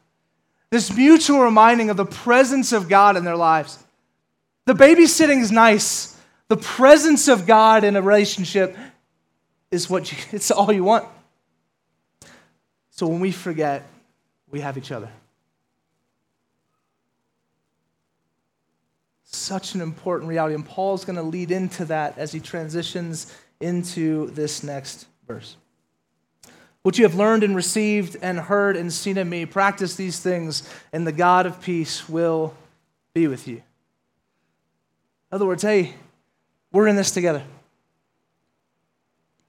This 0.68 0.94
mutual 0.94 1.40
reminding 1.40 1.88
of 1.88 1.96
the 1.96 2.04
presence 2.04 2.72
of 2.74 2.90
God 2.90 3.16
in 3.16 3.24
their 3.24 3.36
lives. 3.36 3.84
The 4.66 4.74
babysitting 4.74 5.40
is 5.40 5.50
nice. 5.50 6.16
The 6.48 6.56
presence 6.56 7.28
of 7.28 7.46
God 7.46 7.84
in 7.84 7.96
a 7.96 8.02
relationship 8.02 8.76
is 9.70 9.88
what 9.88 10.12
you, 10.12 10.18
it's 10.32 10.50
all 10.50 10.72
you 10.72 10.84
want. 10.84 11.06
So 12.90 13.06
when 13.06 13.20
we 13.20 13.32
forget, 13.32 13.86
we 14.50 14.60
have 14.60 14.76
each 14.76 14.92
other. 14.92 15.08
Such 19.24 19.74
an 19.74 19.80
important 19.80 20.28
reality. 20.28 20.54
And 20.54 20.66
Paul's 20.66 21.04
going 21.04 21.16
to 21.16 21.22
lead 21.22 21.50
into 21.50 21.84
that 21.86 22.16
as 22.18 22.32
he 22.32 22.40
transitions 22.40 23.32
into 23.60 24.30
this 24.30 24.62
next 24.62 25.06
verse. 25.26 25.56
What 26.82 26.98
you 26.98 27.04
have 27.04 27.14
learned 27.14 27.42
and 27.42 27.54
received 27.54 28.16
and 28.22 28.38
heard 28.38 28.76
and 28.76 28.92
seen 28.92 29.18
in 29.18 29.28
me, 29.28 29.44
practice 29.44 29.96
these 29.96 30.20
things, 30.20 30.68
and 30.92 31.06
the 31.06 31.12
God 31.12 31.44
of 31.44 31.60
peace 31.60 32.08
will 32.08 32.54
be 33.12 33.26
with 33.26 33.46
you. 33.46 33.62
Other 35.36 35.44
words, 35.44 35.62
hey, 35.62 35.92
we're 36.72 36.86
in 36.86 36.96
this 36.96 37.10
together. 37.10 37.44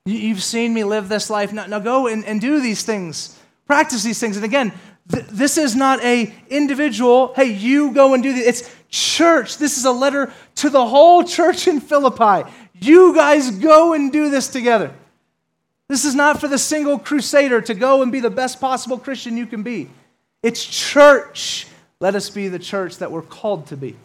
You've 0.06 0.44
seen 0.44 0.74
me 0.74 0.84
live 0.84 1.08
this 1.08 1.30
life. 1.30 1.54
Now, 1.54 1.66
now 1.66 1.80
go 1.80 2.08
and, 2.08 2.26
and 2.26 2.42
do 2.42 2.60
these 2.60 2.84
things. 2.84 3.40
Practice 3.68 4.04
these 4.04 4.20
things. 4.20 4.36
And 4.36 4.44
again, 4.44 4.74
th- 5.10 5.28
this 5.28 5.58
is 5.58 5.78
not 5.78 6.04
a 6.04 6.34
individual, 6.50 7.32
hey, 7.38 7.54
you 7.54 7.94
go 7.94 8.14
and 8.14 8.22
do 8.22 8.34
this. 8.34 8.46
It's 8.46 8.76
church. 8.90 9.60
This 9.60 9.78
is 9.78 9.86
a 9.86 9.92
letter 9.94 10.34
to 10.56 10.70
the 10.70 10.86
whole 10.86 11.24
church 11.24 11.70
in 11.70 11.80
Philippi. 11.80 12.52
You 12.74 13.16
guys 13.16 13.50
go 13.52 13.94
and 13.94 14.12
do 14.12 14.30
this 14.30 14.50
together. 14.50 14.94
This 15.88 16.04
is 16.04 16.16
not 16.16 16.42
for 16.42 16.50
the 16.50 16.58
single 16.58 17.00
crusader 17.00 17.62
to 17.62 17.74
go 17.74 18.02
and 18.02 18.12
be 18.12 18.20
the 18.20 18.30
best 18.30 18.60
possible 18.60 18.98
Christian 18.98 19.38
you 19.38 19.46
can 19.46 19.64
be. 19.64 19.90
It's 20.44 20.66
church. 20.66 21.66
Let 22.02 22.14
us 22.14 22.30
be 22.30 22.50
the 22.50 22.60
church 22.60 22.98
that 22.98 23.10
we're 23.10 23.22
called 23.22 23.68
to 23.68 23.78
be 23.78 23.96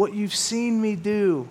what 0.00 0.14
you've 0.14 0.34
seen 0.34 0.80
me 0.80 0.96
do. 0.96 1.46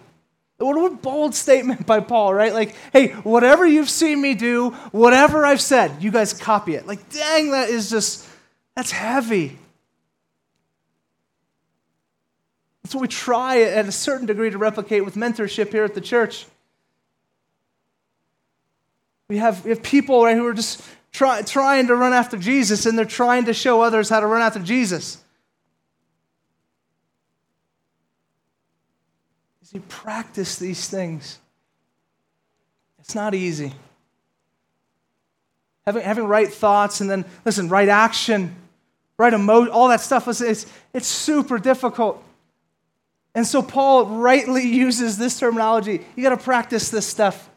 What 0.58 0.92
a 0.92 0.96
bold 0.96 1.36
statement 1.36 1.86
by 1.86 2.00
Paul, 2.00 2.34
right? 2.34 2.52
Like, 2.52 2.76
hey, 2.92 3.10
whatever 3.10 3.64
you've 3.64 3.92
seen 3.92 4.20
me 4.20 4.34
do, 4.34 4.72
whatever 4.92 5.46
I've 5.46 5.62
said, 5.62 6.02
you 6.02 6.10
guys 6.10 6.34
copy 6.34 6.74
it. 6.74 6.88
Like, 6.88 7.12
dang, 7.12 7.52
that 7.52 7.70
is 7.70 7.92
just, 7.92 8.28
that's 8.76 8.90
heavy. 8.90 9.56
That's 12.82 12.96
what 12.96 13.02
we 13.02 13.08
try 13.08 13.62
at 13.62 13.86
a 13.86 13.92
certain 13.92 14.26
degree 14.26 14.50
to 14.50 14.58
replicate 14.58 15.06
with 15.06 15.14
mentorship 15.14 15.72
here 15.72 15.84
at 15.84 15.94
the 15.94 16.02
church. 16.02 16.48
We 19.28 19.38
have, 19.38 19.64
we 19.64 19.70
have 19.70 19.84
people 19.84 20.24
right, 20.24 20.36
who 20.36 20.48
are 20.48 20.56
just 20.56 20.82
try, 21.12 21.44
trying 21.44 21.86
to 21.86 21.96
run 21.96 22.14
after 22.14 22.36
Jesus 22.36 22.88
and 22.88 22.98
they're 22.98 23.06
trying 23.06 23.46
to 23.46 23.54
show 23.54 23.84
others 23.84 24.10
how 24.10 24.22
to 24.22 24.26
run 24.26 24.42
after 24.42 24.60
Jesus. 24.60 25.24
You 29.72 29.82
practice 29.82 30.58
these 30.58 30.88
things. 30.88 31.40
It's 33.00 33.16
not 33.16 33.36
easy. 33.36 33.74
Having, 35.86 36.04
having 36.04 36.26
right 36.26 36.52
thoughts 36.52 37.02
and 37.02 37.10
then, 37.10 37.26
listen, 37.46 37.70
right 37.70 37.90
action, 37.90 38.56
right 39.18 39.34
emotion, 39.34 39.72
all 39.72 39.88
that 39.90 40.02
stuff, 40.02 40.28
it's, 40.28 40.66
it's 40.94 41.08
super 41.08 41.58
difficult. 41.58 42.24
And 43.36 43.46
so 43.46 43.62
Paul 43.62 44.06
rightly 44.06 44.68
uses 44.68 45.18
this 45.18 45.40
terminology. 45.40 46.06
You 46.16 46.24
got 46.24 46.30
to 46.30 46.44
practice 46.44 46.90
this 46.90 47.06
stuff. 47.08 47.50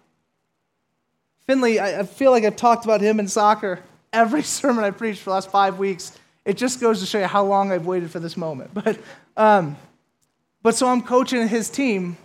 Finley, 1.46 1.80
I, 1.80 2.00
I 2.00 2.02
feel 2.04 2.30
like 2.30 2.44
I've 2.44 2.56
talked 2.56 2.84
about 2.84 3.00
him 3.00 3.20
in 3.20 3.28
soccer 3.28 3.80
every 4.12 4.42
sermon 4.42 4.84
I 4.84 4.90
preached 4.90 5.20
for 5.20 5.30
the 5.30 5.34
last 5.34 5.50
five 5.50 5.78
weeks. 5.78 6.18
It 6.44 6.56
just 6.56 6.80
goes 6.80 7.00
to 7.00 7.06
show 7.06 7.18
you 7.18 7.26
how 7.26 7.44
long 7.44 7.72
I've 7.72 7.86
waited 7.86 8.10
for 8.10 8.18
this 8.18 8.36
moment. 8.36 8.72
But 8.74 8.98
um, 9.36 9.76
but 10.62 10.74
so 10.74 10.88
I'm 10.88 11.02
coaching 11.02 11.48
his 11.48 11.68
team. 11.68 12.16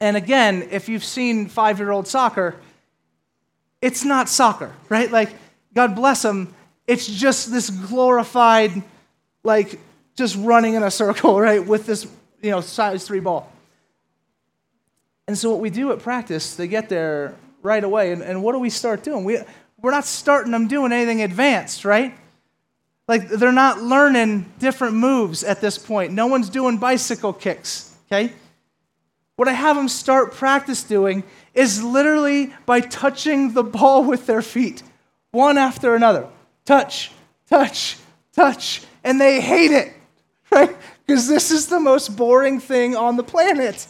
And 0.00 0.16
again, 0.16 0.68
if 0.70 0.88
you've 0.88 1.04
seen 1.04 1.46
five 1.46 1.78
year 1.78 1.90
old 1.90 2.08
soccer, 2.08 2.56
it's 3.80 4.04
not 4.04 4.28
soccer, 4.28 4.72
right? 4.88 5.10
Like, 5.10 5.30
God 5.74 5.94
bless 5.94 6.22
them. 6.22 6.54
It's 6.86 7.06
just 7.06 7.50
this 7.50 7.70
glorified, 7.70 8.82
like, 9.44 9.78
just 10.16 10.36
running 10.36 10.74
in 10.74 10.82
a 10.82 10.90
circle, 10.90 11.40
right? 11.48 11.64
With 11.64 11.86
this, 11.86 12.06
you 12.40 12.50
know, 12.50 12.60
size 12.60 13.06
three 13.06 13.20
ball. 13.20 13.50
And 15.28 15.38
so 15.38 15.50
what 15.50 15.60
we 15.60 15.70
do 15.70 15.92
at 15.92 16.00
practice, 16.00 16.56
they 16.56 16.66
get 16.66 16.88
there 16.88 17.36
right 17.62 17.82
away. 17.82 18.12
And, 18.12 18.22
and 18.22 18.42
what 18.42 18.52
do 18.52 18.58
we 18.58 18.70
start 18.70 19.02
doing? 19.02 19.24
We, 19.24 19.38
we're 19.80 19.92
not 19.92 20.04
starting 20.04 20.52
them 20.52 20.68
doing 20.68 20.92
anything 20.92 21.22
advanced, 21.22 21.84
right? 21.84 22.16
Like 23.12 23.28
they're 23.28 23.52
not 23.52 23.82
learning 23.82 24.50
different 24.58 24.94
moves 24.94 25.44
at 25.44 25.60
this 25.60 25.76
point. 25.76 26.14
No 26.14 26.28
one's 26.28 26.48
doing 26.48 26.78
bicycle 26.78 27.34
kicks, 27.34 27.94
okay? 28.06 28.32
What 29.36 29.48
I 29.48 29.52
have 29.52 29.76
them 29.76 29.90
start 29.90 30.32
practice 30.32 30.82
doing 30.82 31.22
is 31.52 31.84
literally 31.84 32.54
by 32.64 32.80
touching 32.80 33.52
the 33.52 33.62
ball 33.62 34.02
with 34.08 34.24
their 34.24 34.40
feet, 34.40 34.82
one 35.30 35.58
after 35.58 35.94
another. 35.94 36.26
Touch, 36.64 37.10
touch, 37.50 37.98
touch. 38.32 38.80
And 39.04 39.20
they 39.20 39.42
hate 39.42 39.72
it, 39.72 39.92
right? 40.50 40.74
Because 41.04 41.28
this 41.28 41.50
is 41.50 41.66
the 41.66 41.80
most 41.80 42.16
boring 42.16 42.60
thing 42.60 42.96
on 42.96 43.18
the 43.18 43.22
planet. 43.22 43.86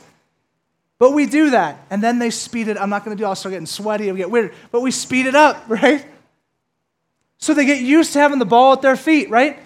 But 0.98 1.12
we 1.12 1.26
do 1.26 1.50
that, 1.50 1.86
and 1.90 2.02
then 2.02 2.18
they 2.18 2.30
speed 2.30 2.66
it. 2.66 2.76
I'm 2.76 2.90
not 2.90 3.04
going 3.04 3.16
to 3.16 3.22
do. 3.22 3.24
I'll 3.24 3.36
start 3.36 3.52
getting 3.52 3.66
sweaty. 3.66 4.10
I'll 4.10 4.16
get 4.16 4.32
weird. 4.32 4.52
But 4.72 4.80
we 4.80 4.90
speed 4.90 5.26
it 5.26 5.36
up, 5.36 5.62
right? 5.68 6.04
So 7.42 7.54
they 7.54 7.64
get 7.64 7.82
used 7.82 8.12
to 8.12 8.20
having 8.20 8.38
the 8.38 8.44
ball 8.44 8.72
at 8.72 8.82
their 8.82 8.94
feet, 8.94 9.28
right? 9.28 9.58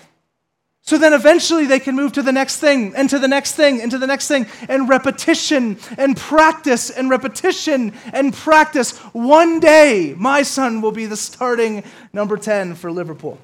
So 0.81 0.97
then 0.97 1.13
eventually 1.13 1.67
they 1.67 1.79
can 1.79 1.95
move 1.95 2.15
to 2.15 2.23
the 2.23 2.33
next 2.33 2.57
thing, 2.57 2.95
and 2.97 3.11
to 3.11 3.19
the 3.19 3.29
next 3.29 3.53
thing, 3.53 3.83
and 3.83 3.91
to 3.91 3.99
the 3.99 4.07
next 4.07 4.29
thing, 4.29 4.47
and 4.67 4.89
repetition, 4.89 5.77
and 5.99 6.17
practice, 6.17 6.89
and 6.89 7.11
repetition, 7.11 7.93
and 8.15 8.33
practice. 8.33 8.97
One 9.13 9.61
day, 9.61 10.15
my 10.17 10.41
son 10.41 10.81
will 10.81 10.91
be 10.91 11.05
the 11.05 11.19
starting 11.19 11.85
number 12.15 12.39
10 12.39 12.77
for 12.77 12.91
Liverpool. 12.91 13.39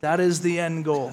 That 0.00 0.18
is 0.18 0.40
the 0.40 0.58
end 0.58 0.86
goal. 0.86 1.12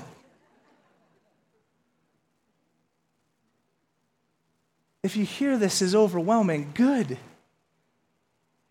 If 5.03 5.17
you 5.17 5.25
hear 5.25 5.57
this 5.57 5.81
is 5.81 5.93
overwhelming, 5.93 6.71
good. 6.73 7.17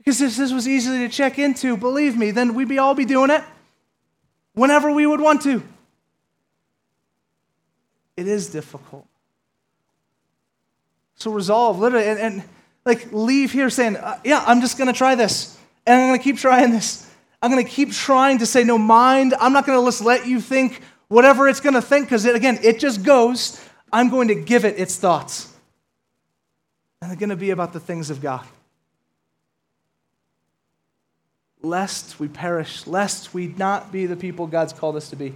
Because 0.08 0.22
if 0.22 0.36
this 0.38 0.54
was 0.54 0.66
easy 0.66 1.06
to 1.06 1.08
check 1.10 1.38
into, 1.38 1.76
believe 1.76 2.16
me, 2.16 2.30
then 2.30 2.54
we'd 2.54 2.66
be 2.66 2.78
all 2.78 2.94
be 2.94 3.04
doing 3.04 3.28
it 3.28 3.44
whenever 4.54 4.90
we 4.90 5.06
would 5.06 5.20
want 5.20 5.42
to. 5.42 5.62
It 8.16 8.26
is 8.26 8.48
difficult. 8.48 9.06
So 11.16 11.30
resolve, 11.30 11.78
literally, 11.78 12.06
and, 12.06 12.18
and 12.18 12.42
like 12.86 13.12
leave 13.12 13.52
here 13.52 13.68
saying, 13.68 13.98
uh, 13.98 14.18
yeah, 14.24 14.42
I'm 14.46 14.62
just 14.62 14.78
going 14.78 14.90
to 14.90 14.96
try 14.96 15.14
this. 15.14 15.58
And 15.86 16.00
I'm 16.00 16.08
going 16.08 16.18
to 16.18 16.24
keep 16.24 16.38
trying 16.38 16.70
this. 16.70 17.06
I'm 17.42 17.50
going 17.50 17.62
to 17.62 17.70
keep 17.70 17.92
trying 17.92 18.38
to 18.38 18.46
say, 18.46 18.64
no, 18.64 18.78
mind, 18.78 19.34
I'm 19.38 19.52
not 19.52 19.66
going 19.66 19.78
to 19.78 19.86
just 19.86 20.00
let 20.00 20.26
you 20.26 20.40
think 20.40 20.80
whatever 21.08 21.48
it's 21.48 21.60
going 21.60 21.74
to 21.74 21.82
think, 21.82 22.06
because 22.06 22.24
again, 22.24 22.58
it 22.62 22.78
just 22.78 23.04
goes. 23.04 23.62
I'm 23.92 24.08
going 24.08 24.28
to 24.28 24.36
give 24.36 24.64
it 24.64 24.78
its 24.78 24.96
thoughts. 24.96 25.54
And 27.02 27.10
they're 27.10 27.18
going 27.18 27.28
to 27.28 27.36
be 27.36 27.50
about 27.50 27.74
the 27.74 27.80
things 27.80 28.08
of 28.08 28.22
God. 28.22 28.46
Lest 31.62 32.20
we 32.20 32.28
perish, 32.28 32.86
lest 32.86 33.34
we 33.34 33.48
not 33.48 33.90
be 33.90 34.06
the 34.06 34.16
people 34.16 34.46
God's 34.46 34.72
called 34.72 34.96
us 34.96 35.10
to 35.10 35.16
be. 35.16 35.34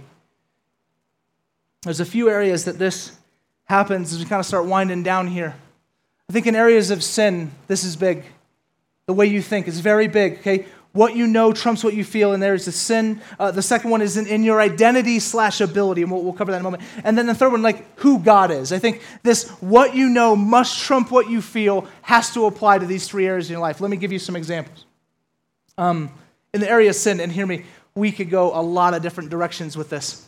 There's 1.83 1.99
a 1.99 2.05
few 2.05 2.29
areas 2.29 2.65
that 2.65 2.79
this 2.79 3.11
happens 3.65 4.13
as 4.13 4.19
we 4.19 4.25
kind 4.25 4.39
of 4.39 4.45
start 4.45 4.65
winding 4.65 5.03
down 5.03 5.27
here. 5.27 5.55
I 6.29 6.33
think 6.33 6.47
in 6.47 6.55
areas 6.55 6.91
of 6.91 7.03
sin, 7.03 7.51
this 7.67 7.83
is 7.83 7.95
big. 7.95 8.23
The 9.05 9.13
way 9.13 9.25
you 9.25 9.41
think 9.41 9.67
is 9.67 9.81
very 9.81 10.07
big, 10.07 10.39
okay? 10.39 10.65
What 10.93 11.15
you 11.15 11.25
know 11.25 11.51
trumps 11.51 11.83
what 11.83 11.95
you 11.95 12.03
feel, 12.03 12.33
and 12.33 12.41
there's 12.41 12.65
the 12.65 12.71
sin. 12.71 13.19
Uh, 13.39 13.49
the 13.51 13.63
second 13.63 13.89
one 13.89 14.01
is 14.01 14.15
in, 14.15 14.27
in 14.27 14.43
your 14.43 14.61
identity 14.61 15.19
slash 15.19 15.59
ability, 15.59 16.03
and 16.03 16.11
we'll, 16.11 16.21
we'll, 16.21 16.33
cover 16.33 16.51
that 16.51 16.57
in 16.57 16.61
a 16.61 16.63
moment. 16.63 16.83
And 17.03 17.17
then 17.17 17.25
the 17.25 17.33
third 17.33 17.51
one, 17.51 17.63
like 17.63 17.99
who 17.99 18.19
God 18.19 18.51
is. 18.51 18.71
I 18.71 18.77
think 18.77 19.01
this 19.23 19.49
what 19.59 19.95
you 19.95 20.07
know 20.07 20.35
must 20.35 20.79
trump 20.79 21.09
what 21.09 21.29
you 21.29 21.41
feel 21.41 21.87
has 22.03 22.31
to 22.35 22.45
apply 22.45 22.77
to 22.77 22.85
these 22.85 23.07
three 23.07 23.25
areas 23.25 23.49
in 23.49 23.53
your 23.53 23.61
life. 23.61 23.81
Let 23.81 23.89
me 23.89 23.97
give 23.97 24.11
you 24.11 24.19
some 24.19 24.35
examples. 24.35 24.85
Um, 25.77 26.11
in 26.53 26.61
the 26.61 26.69
area 26.69 26.89
of 26.89 26.95
sin, 26.95 27.19
and 27.19 27.31
hear 27.31 27.45
me, 27.45 27.65
we 27.95 28.11
could 28.11 28.29
go 28.29 28.57
a 28.57 28.61
lot 28.61 28.93
of 28.93 29.01
different 29.01 29.29
directions 29.29 29.75
with 29.75 29.89
this. 29.89 30.25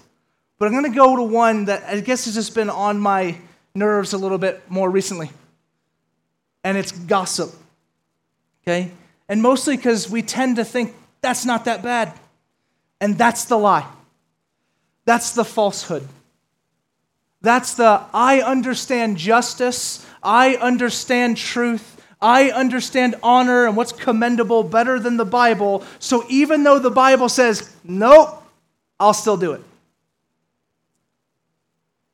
But 0.57 0.67
I'm 0.67 0.71
going 0.71 0.91
to 0.91 0.95
go 0.95 1.15
to 1.15 1.23
one 1.23 1.65
that 1.65 1.83
I 1.83 1.99
guess 1.99 2.25
has 2.25 2.33
just 2.33 2.55
been 2.55 2.69
on 2.69 2.99
my 2.99 3.37
nerves 3.73 4.13
a 4.13 4.17
little 4.17 4.37
bit 4.37 4.63
more 4.69 4.89
recently, 4.89 5.29
and 6.63 6.77
it's 6.77 6.91
gossip. 6.91 7.53
Okay? 8.63 8.91
And 9.29 9.41
mostly 9.41 9.75
because 9.75 10.09
we 10.09 10.21
tend 10.21 10.55
to 10.55 10.65
think 10.65 10.95
that's 11.21 11.45
not 11.45 11.65
that 11.65 11.83
bad. 11.83 12.13
And 13.01 13.17
that's 13.17 13.45
the 13.45 13.57
lie. 13.57 13.87
That's 15.05 15.33
the 15.33 15.45
falsehood. 15.45 16.07
That's 17.41 17.75
the 17.75 18.01
I 18.13 18.41
understand 18.41 19.17
justice, 19.17 20.05
I 20.23 20.55
understand 20.55 21.37
truth, 21.37 21.94
I 22.21 22.49
understand 22.51 23.15
honor 23.21 23.67
and 23.67 23.75
what's 23.75 23.91
commendable 23.91 24.63
better 24.63 24.99
than 24.99 25.17
the 25.17 25.25
Bible. 25.25 25.83
So 25.99 26.23
even 26.29 26.63
though 26.63 26.79
the 26.79 26.91
Bible 26.91 27.29
says, 27.29 27.73
nope, 27.83 28.43
I'll 28.99 29.13
still 29.13 29.37
do 29.37 29.53
it. 29.53 29.61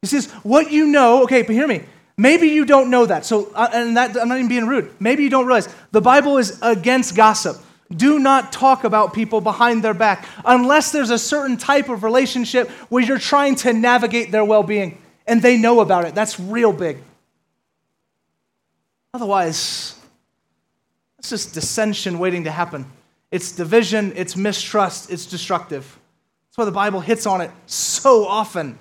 He 0.02 0.08
says, 0.08 0.32
what 0.44 0.72
you 0.72 0.88
know, 0.88 1.24
okay, 1.24 1.44
but 1.44 1.54
hear 1.54 1.68
me. 1.68 1.84
Maybe 2.18 2.48
you 2.48 2.66
don't 2.66 2.90
know 2.90 3.06
that. 3.06 3.26
So, 3.26 3.52
uh, 3.54 3.70
and 3.74 3.98
that, 3.98 4.18
I'm 4.18 4.28
not 4.28 4.38
even 4.38 4.50
being 4.50 4.68
rude. 4.68 4.92
Maybe 5.00 5.24
you 5.24 5.30
don't 5.30 5.46
realize 5.46 5.68
the 5.92 6.02
Bible 6.02 6.38
is 6.38 6.60
against 6.62 7.16
gossip. 7.16 7.58
Do 7.96 8.20
not 8.20 8.52
talk 8.52 8.84
about 8.84 9.14
people 9.14 9.42
behind 9.42 9.84
their 9.84 9.94
back 9.94 10.26
unless 10.46 10.92
there's 10.92 11.10
a 11.10 11.20
certain 11.20 11.58
type 11.58 11.90
of 11.90 12.04
relationship 12.04 12.70
where 12.90 13.04
you're 13.04 13.20
trying 13.20 13.56
to 13.56 13.74
navigate 13.74 14.32
their 14.32 14.46
well 14.46 14.64
being 14.64 14.98
and 15.28 15.42
they 15.42 15.58
know 15.58 15.82
about 15.82 16.06
it. 16.06 16.16
That's 16.16 16.40
real 16.40 16.74
big. 16.74 16.98
Otherwise, 19.14 19.96
it's 21.20 21.30
just 21.30 21.54
dissension 21.54 22.18
waiting 22.18 22.46
to 22.46 22.52
happen. 22.52 22.86
It's 23.30 23.52
division, 23.52 24.14
it's 24.16 24.36
mistrust, 24.36 25.12
it's 25.12 25.26
destructive. 25.26 26.00
That's 26.50 26.58
why 26.58 26.66
the 26.66 26.72
Bible 26.72 27.00
hits 27.00 27.26
on 27.26 27.42
it 27.42 27.52
so 27.66 28.26
often. 28.26 28.78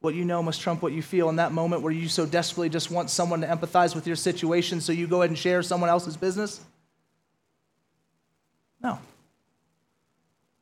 What 0.00 0.14
you 0.14 0.24
know 0.24 0.42
must 0.42 0.60
trump 0.60 0.82
what 0.82 0.92
you 0.92 1.02
feel 1.02 1.28
in 1.28 1.36
that 1.36 1.52
moment 1.52 1.82
where 1.82 1.92
you 1.92 2.08
so 2.08 2.26
desperately 2.26 2.68
just 2.68 2.90
want 2.90 3.10
someone 3.10 3.40
to 3.40 3.46
empathize 3.46 3.94
with 3.94 4.06
your 4.06 4.16
situation, 4.16 4.80
so 4.80 4.92
you 4.92 5.06
go 5.06 5.22
ahead 5.22 5.30
and 5.30 5.38
share 5.38 5.62
someone 5.62 5.90
else's 5.90 6.16
business? 6.16 6.60
No. 8.82 8.98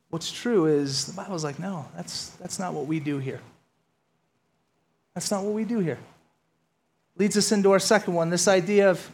What's 0.09 0.31
true 0.31 0.65
is 0.65 1.05
the 1.05 1.13
Bible's 1.13 1.43
like, 1.43 1.59
no, 1.59 1.85
that's, 1.95 2.29
that's 2.31 2.57
not 2.57 2.73
what 2.73 2.85
we 2.87 2.99
do 2.99 3.17
here. 3.17 3.41
That's 5.13 5.29
not 5.29 5.43
what 5.43 5.53
we 5.53 5.65
do 5.65 5.79
here. 5.79 5.99
Leads 7.17 7.37
us 7.37 7.51
into 7.51 7.71
our 7.71 7.79
second 7.79 8.13
one 8.13 8.29
this 8.29 8.47
idea 8.47 8.89
of 8.89 9.09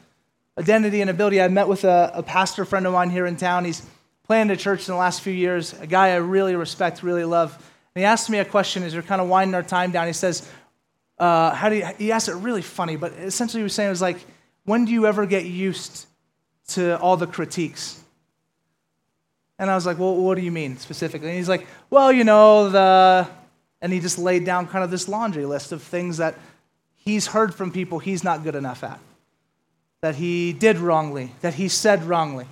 identity 0.57 1.01
and 1.01 1.09
ability. 1.09 1.41
I 1.41 1.47
met 1.47 1.67
with 1.67 1.83
a, 1.83 2.11
a 2.15 2.23
pastor 2.23 2.65
friend 2.65 2.87
of 2.87 2.93
mine 2.93 3.09
here 3.09 3.25
in 3.25 3.37
town. 3.37 3.65
He's 3.65 3.85
planned 4.23 4.51
a 4.51 4.57
church 4.57 4.87
in 4.87 4.93
the 4.93 4.99
last 4.99 5.21
few 5.21 5.33
years, 5.33 5.73
a 5.79 5.87
guy 5.87 6.09
I 6.09 6.15
really 6.15 6.55
respect, 6.55 7.03
really 7.03 7.25
love. 7.25 7.53
And 7.93 8.01
he 8.01 8.05
asked 8.05 8.29
me 8.29 8.39
a 8.39 8.45
question 8.45 8.83
as 8.83 8.93
we 8.93 8.99
are 8.99 9.03
kind 9.03 9.21
of 9.21 9.27
winding 9.27 9.53
our 9.55 9.63
time 9.63 9.91
down. 9.91 10.07
He 10.07 10.13
says, 10.13 10.49
uh, 11.19 11.53
how 11.53 11.69
do 11.69 11.75
you, 11.75 11.85
he 11.97 12.11
asked 12.11 12.29
it 12.29 12.35
really 12.35 12.61
funny, 12.61 12.95
but 12.95 13.11
essentially 13.13 13.59
he 13.59 13.63
was 13.63 13.73
saying, 13.73 13.87
it 13.87 13.91
was 13.91 14.01
like, 14.01 14.17
when 14.63 14.85
do 14.85 14.91
you 14.91 15.05
ever 15.05 15.25
get 15.25 15.45
used 15.45 16.07
to 16.69 16.97
all 16.99 17.17
the 17.17 17.27
critiques? 17.27 18.01
And 19.59 19.69
I 19.69 19.75
was 19.75 19.85
like, 19.85 19.99
well, 19.99 20.15
what 20.15 20.35
do 20.35 20.41
you 20.41 20.51
mean 20.51 20.77
specifically? 20.77 21.27
And 21.27 21.37
he's 21.37 21.49
like, 21.49 21.67
well, 21.89 22.11
you 22.11 22.23
know, 22.23 22.69
the, 22.69 23.27
and 23.81 23.93
he 23.93 23.99
just 23.99 24.17
laid 24.17 24.45
down 24.45 24.67
kind 24.67 24.83
of 24.83 24.89
this 24.89 25.07
laundry 25.07 25.45
list 25.45 25.71
of 25.71 25.83
things 25.83 26.17
that 26.17 26.35
he's 27.03 27.27
heard 27.27 27.53
from 27.53 27.71
people 27.71 27.99
he's 27.99 28.23
not 28.23 28.43
good 28.43 28.55
enough 28.55 28.83
at, 28.83 28.99
that 30.01 30.15
he 30.15 30.53
did 30.53 30.77
wrongly, 30.77 31.31
that 31.41 31.55
he 31.55 31.67
said 31.67 32.03
wrongly, 32.03 32.45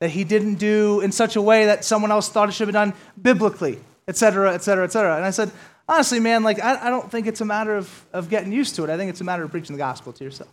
that 0.00 0.10
he 0.10 0.24
didn't 0.24 0.56
do 0.56 1.00
in 1.00 1.12
such 1.12 1.36
a 1.36 1.42
way 1.42 1.66
that 1.66 1.84
someone 1.84 2.10
else 2.10 2.28
thought 2.28 2.48
it 2.48 2.52
should 2.52 2.66
been 2.66 2.74
done 2.74 2.92
biblically 3.20 3.78
etc., 4.06 4.52
etc., 4.52 4.54
et 4.54 4.62
cetera, 4.62 4.84
et 4.84 4.92
cetera. 4.92 5.16
And 5.16 5.24
I 5.24 5.30
said, 5.30 5.50
honestly, 5.88 6.20
man, 6.20 6.42
like, 6.42 6.60
I, 6.60 6.86
I 6.86 6.90
don't 6.90 7.10
think 7.10 7.26
it's 7.26 7.40
a 7.40 7.44
matter 7.44 7.76
of, 7.76 8.06
of 8.12 8.28
getting 8.28 8.52
used 8.52 8.76
to 8.76 8.84
it. 8.84 8.90
I 8.90 8.96
think 8.96 9.10
it's 9.10 9.20
a 9.20 9.24
matter 9.24 9.44
of 9.44 9.50
preaching 9.50 9.74
the 9.74 9.78
gospel 9.80 10.12
to 10.12 10.24
yourself. 10.24 10.50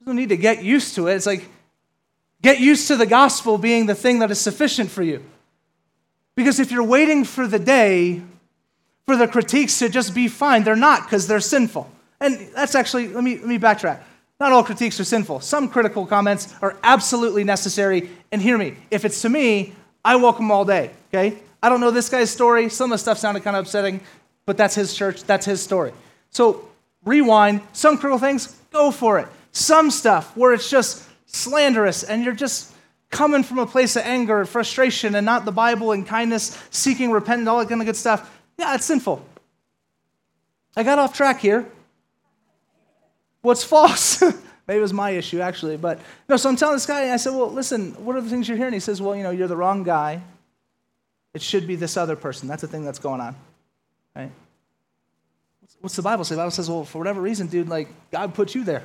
There's 0.00 0.06
no 0.06 0.12
need 0.14 0.30
to 0.30 0.36
get 0.36 0.64
used 0.64 0.94
to 0.96 1.08
it. 1.08 1.14
It's 1.14 1.26
like, 1.26 1.48
get 2.40 2.60
used 2.60 2.88
to 2.88 2.96
the 2.96 3.06
gospel 3.06 3.58
being 3.58 3.86
the 3.86 3.94
thing 3.94 4.18
that 4.20 4.30
is 4.30 4.40
sufficient 4.40 4.90
for 4.90 5.02
you. 5.02 5.22
Because 6.34 6.58
if 6.58 6.72
you're 6.72 6.82
waiting 6.82 7.24
for 7.24 7.46
the 7.46 7.58
day 7.58 8.22
for 9.06 9.16
the 9.16 9.28
critiques 9.28 9.78
to 9.80 9.88
just 9.88 10.14
be 10.14 10.28
fine, 10.28 10.64
they're 10.64 10.76
not 10.76 11.04
because 11.04 11.26
they're 11.26 11.40
sinful. 11.40 11.90
And 12.20 12.48
that's 12.54 12.74
actually, 12.74 13.08
let 13.08 13.24
me, 13.24 13.38
let 13.38 13.46
me 13.46 13.58
backtrack. 13.58 14.00
Not 14.38 14.52
all 14.52 14.64
critiques 14.64 14.98
are 15.00 15.04
sinful. 15.04 15.40
Some 15.40 15.68
critical 15.68 16.06
comments 16.06 16.54
are 16.62 16.76
absolutely 16.82 17.44
necessary. 17.44 18.10
And 18.30 18.40
hear 18.40 18.58
me, 18.58 18.76
if 18.90 19.04
it's 19.04 19.22
to 19.22 19.28
me, 19.28 19.72
I 20.04 20.16
welcome 20.16 20.50
all 20.50 20.64
day, 20.64 20.90
okay? 21.08 21.38
I 21.62 21.68
don't 21.68 21.80
know 21.80 21.90
this 21.90 22.08
guy's 22.08 22.30
story. 22.30 22.68
Some 22.68 22.90
of 22.90 22.96
the 22.96 22.98
stuff 22.98 23.18
sounded 23.18 23.44
kind 23.44 23.56
of 23.56 23.66
upsetting, 23.66 24.00
but 24.46 24.56
that's 24.56 24.74
his 24.74 24.94
church, 24.94 25.24
that's 25.24 25.46
his 25.46 25.62
story. 25.62 25.92
So 26.30 26.68
rewind. 27.04 27.60
Some 27.72 27.98
critical 27.98 28.18
things, 28.18 28.56
go 28.72 28.90
for 28.90 29.18
it. 29.18 29.28
Some 29.52 29.90
stuff 29.90 30.36
where 30.36 30.52
it's 30.52 30.70
just 30.70 31.04
slanderous 31.26 32.02
and 32.02 32.24
you're 32.24 32.34
just 32.34 32.74
coming 33.10 33.42
from 33.42 33.58
a 33.58 33.66
place 33.66 33.96
of 33.96 34.02
anger 34.04 34.40
and 34.40 34.48
frustration 34.48 35.14
and 35.14 35.26
not 35.26 35.44
the 35.44 35.52
Bible 35.52 35.92
and 35.92 36.06
kindness, 36.06 36.58
seeking 36.70 37.10
repentance, 37.10 37.48
all 37.48 37.58
that 37.58 37.68
kind 37.68 37.80
of 37.80 37.86
good 37.86 37.96
stuff. 37.96 38.41
Yeah, 38.58 38.74
it's 38.74 38.84
sinful. 38.84 39.24
I 40.76 40.82
got 40.82 40.98
off 40.98 41.14
track 41.14 41.40
here. 41.40 41.66
What's 43.42 43.64
false? 43.64 44.22
Maybe 44.68 44.78
it 44.78 44.82
was 44.82 44.92
my 44.92 45.10
issue, 45.10 45.40
actually. 45.40 45.76
But 45.76 46.00
no, 46.28 46.36
so 46.36 46.48
I'm 46.48 46.56
telling 46.56 46.76
this 46.76 46.86
guy, 46.86 47.12
I 47.12 47.16
said, 47.16 47.34
well, 47.34 47.50
listen, 47.50 47.92
what 48.04 48.16
are 48.16 48.20
the 48.20 48.30
things 48.30 48.48
you're 48.48 48.56
hearing? 48.56 48.72
He 48.72 48.80
says, 48.80 49.02
well, 49.02 49.16
you 49.16 49.22
know, 49.22 49.30
you're 49.30 49.48
the 49.48 49.56
wrong 49.56 49.82
guy. 49.82 50.22
It 51.34 51.42
should 51.42 51.66
be 51.66 51.76
this 51.76 51.96
other 51.96 52.14
person. 52.14 52.46
That's 52.46 52.62
the 52.62 52.68
thing 52.68 52.84
that's 52.84 52.98
going 52.98 53.20
on, 53.20 53.34
right? 54.14 54.30
What's 55.80 55.96
the 55.96 56.02
Bible 56.02 56.24
say? 56.24 56.36
The 56.36 56.40
Bible 56.40 56.50
says, 56.52 56.70
well, 56.70 56.84
for 56.84 56.98
whatever 56.98 57.20
reason, 57.20 57.48
dude, 57.48 57.68
like, 57.68 57.88
God 58.12 58.34
put 58.34 58.54
you 58.54 58.62
there. 58.62 58.84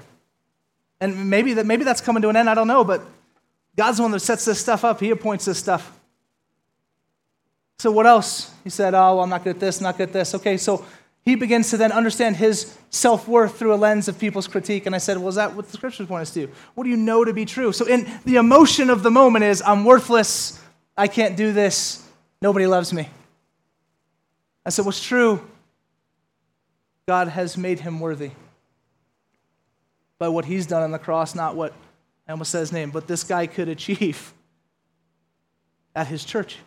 And 0.99 1.29
maybe, 1.29 1.53
that, 1.53 1.65
maybe 1.65 1.83
that's 1.83 2.01
coming 2.01 2.23
to 2.23 2.29
an 2.29 2.35
end, 2.35 2.49
I 2.49 2.55
don't 2.55 2.67
know, 2.67 2.83
but 2.83 3.03
God's 3.75 3.97
the 3.97 4.03
one 4.03 4.11
that 4.11 4.21
sets 4.21 4.45
this 4.45 4.59
stuff 4.59 4.83
up. 4.83 4.99
He 4.99 5.11
appoints 5.11 5.45
this 5.45 5.59
stuff. 5.59 5.96
So 7.79 7.91
what 7.91 8.07
else? 8.07 8.51
He 8.63 8.69
said, 8.69 8.93
oh, 8.93 9.15
well, 9.15 9.21
I'm 9.21 9.29
not 9.29 9.43
good 9.43 9.55
at 9.55 9.59
this, 9.59 9.79
not 9.81 9.97
good 9.97 10.09
at 10.09 10.13
this. 10.13 10.33
Okay, 10.35 10.57
so 10.57 10.85
he 11.27 11.35
begins 11.35 11.69
to 11.71 11.77
then 11.77 11.91
understand 11.91 12.37
his 12.37 12.77
self 12.89 13.27
worth 13.27 13.59
through 13.59 13.73
a 13.73 13.75
lens 13.75 14.07
of 14.07 14.17
people's 14.17 14.47
critique. 14.47 14.85
And 14.85 14.95
I 14.95 14.97
said, 14.97 15.17
Well, 15.17 15.27
is 15.27 15.35
that 15.35 15.53
what 15.53 15.67
the 15.67 15.75
scriptures 15.75 16.07
want 16.07 16.21
us 16.21 16.31
to 16.31 16.47
do? 16.47 16.53
What 16.73 16.85
do 16.85 16.89
you 16.89 16.95
know 16.95 17.25
to 17.25 17.33
be 17.33 17.43
true? 17.43 17.73
So, 17.73 17.85
in 17.85 18.09
the 18.23 18.37
emotion 18.37 18.89
of 18.89 19.03
the 19.03 19.11
moment 19.11 19.43
is, 19.43 19.61
I'm 19.61 19.83
worthless. 19.83 20.57
I 20.95 21.09
can't 21.09 21.35
do 21.35 21.51
this. 21.51 22.01
Nobody 22.41 22.65
loves 22.65 22.93
me. 22.93 23.09
I 24.65 24.69
said, 24.69 24.85
What's 24.85 25.03
true? 25.03 25.45
God 27.09 27.27
has 27.27 27.57
made 27.57 27.81
him 27.81 27.99
worthy 27.99 28.31
by 30.19 30.29
what 30.29 30.45
he's 30.45 30.65
done 30.65 30.81
on 30.81 30.91
the 30.91 30.99
cross, 30.99 31.35
not 31.35 31.57
what 31.57 31.73
I 32.25 32.31
almost 32.31 32.51
said 32.51 32.59
his 32.59 32.71
name, 32.71 32.89
but 32.89 33.05
this 33.05 33.25
guy 33.25 33.47
could 33.47 33.67
achieve 33.67 34.33
at 35.93 36.07
his 36.07 36.23
church. 36.23 36.57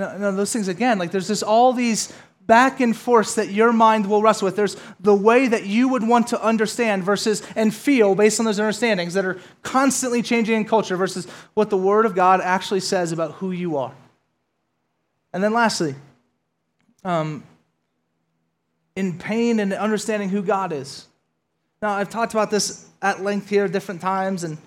No, 0.00 0.32
those 0.32 0.52
things 0.52 0.68
again, 0.68 0.98
like 0.98 1.10
there's 1.10 1.28
just 1.28 1.42
all 1.42 1.72
these 1.72 2.12
back 2.46 2.80
and 2.80 2.96
forth 2.96 3.36
that 3.36 3.50
your 3.50 3.72
mind 3.72 4.06
will 4.06 4.22
wrestle 4.22 4.46
with. 4.46 4.56
There's 4.56 4.76
the 4.98 5.14
way 5.14 5.46
that 5.46 5.66
you 5.66 5.88
would 5.88 6.06
want 6.06 6.28
to 6.28 6.42
understand 6.42 7.04
versus 7.04 7.42
and 7.54 7.72
feel 7.72 8.14
based 8.14 8.40
on 8.40 8.46
those 8.46 8.58
understandings 8.58 9.14
that 9.14 9.24
are 9.24 9.38
constantly 9.62 10.20
changing 10.22 10.56
in 10.56 10.64
culture 10.64 10.96
versus 10.96 11.26
what 11.54 11.70
the 11.70 11.76
Word 11.76 12.06
of 12.06 12.14
God 12.14 12.40
actually 12.40 12.80
says 12.80 13.12
about 13.12 13.34
who 13.34 13.52
you 13.52 13.76
are. 13.76 13.94
And 15.32 15.44
then 15.44 15.52
lastly, 15.52 15.94
um, 17.04 17.44
in 18.96 19.18
pain 19.18 19.60
and 19.60 19.72
understanding 19.72 20.28
who 20.28 20.42
God 20.42 20.72
is. 20.72 21.06
Now, 21.80 21.90
I've 21.92 22.10
talked 22.10 22.34
about 22.34 22.50
this 22.50 22.88
at 23.00 23.22
length 23.22 23.48
here 23.48 23.68
different 23.68 24.00
times, 24.00 24.44
and 24.44 24.58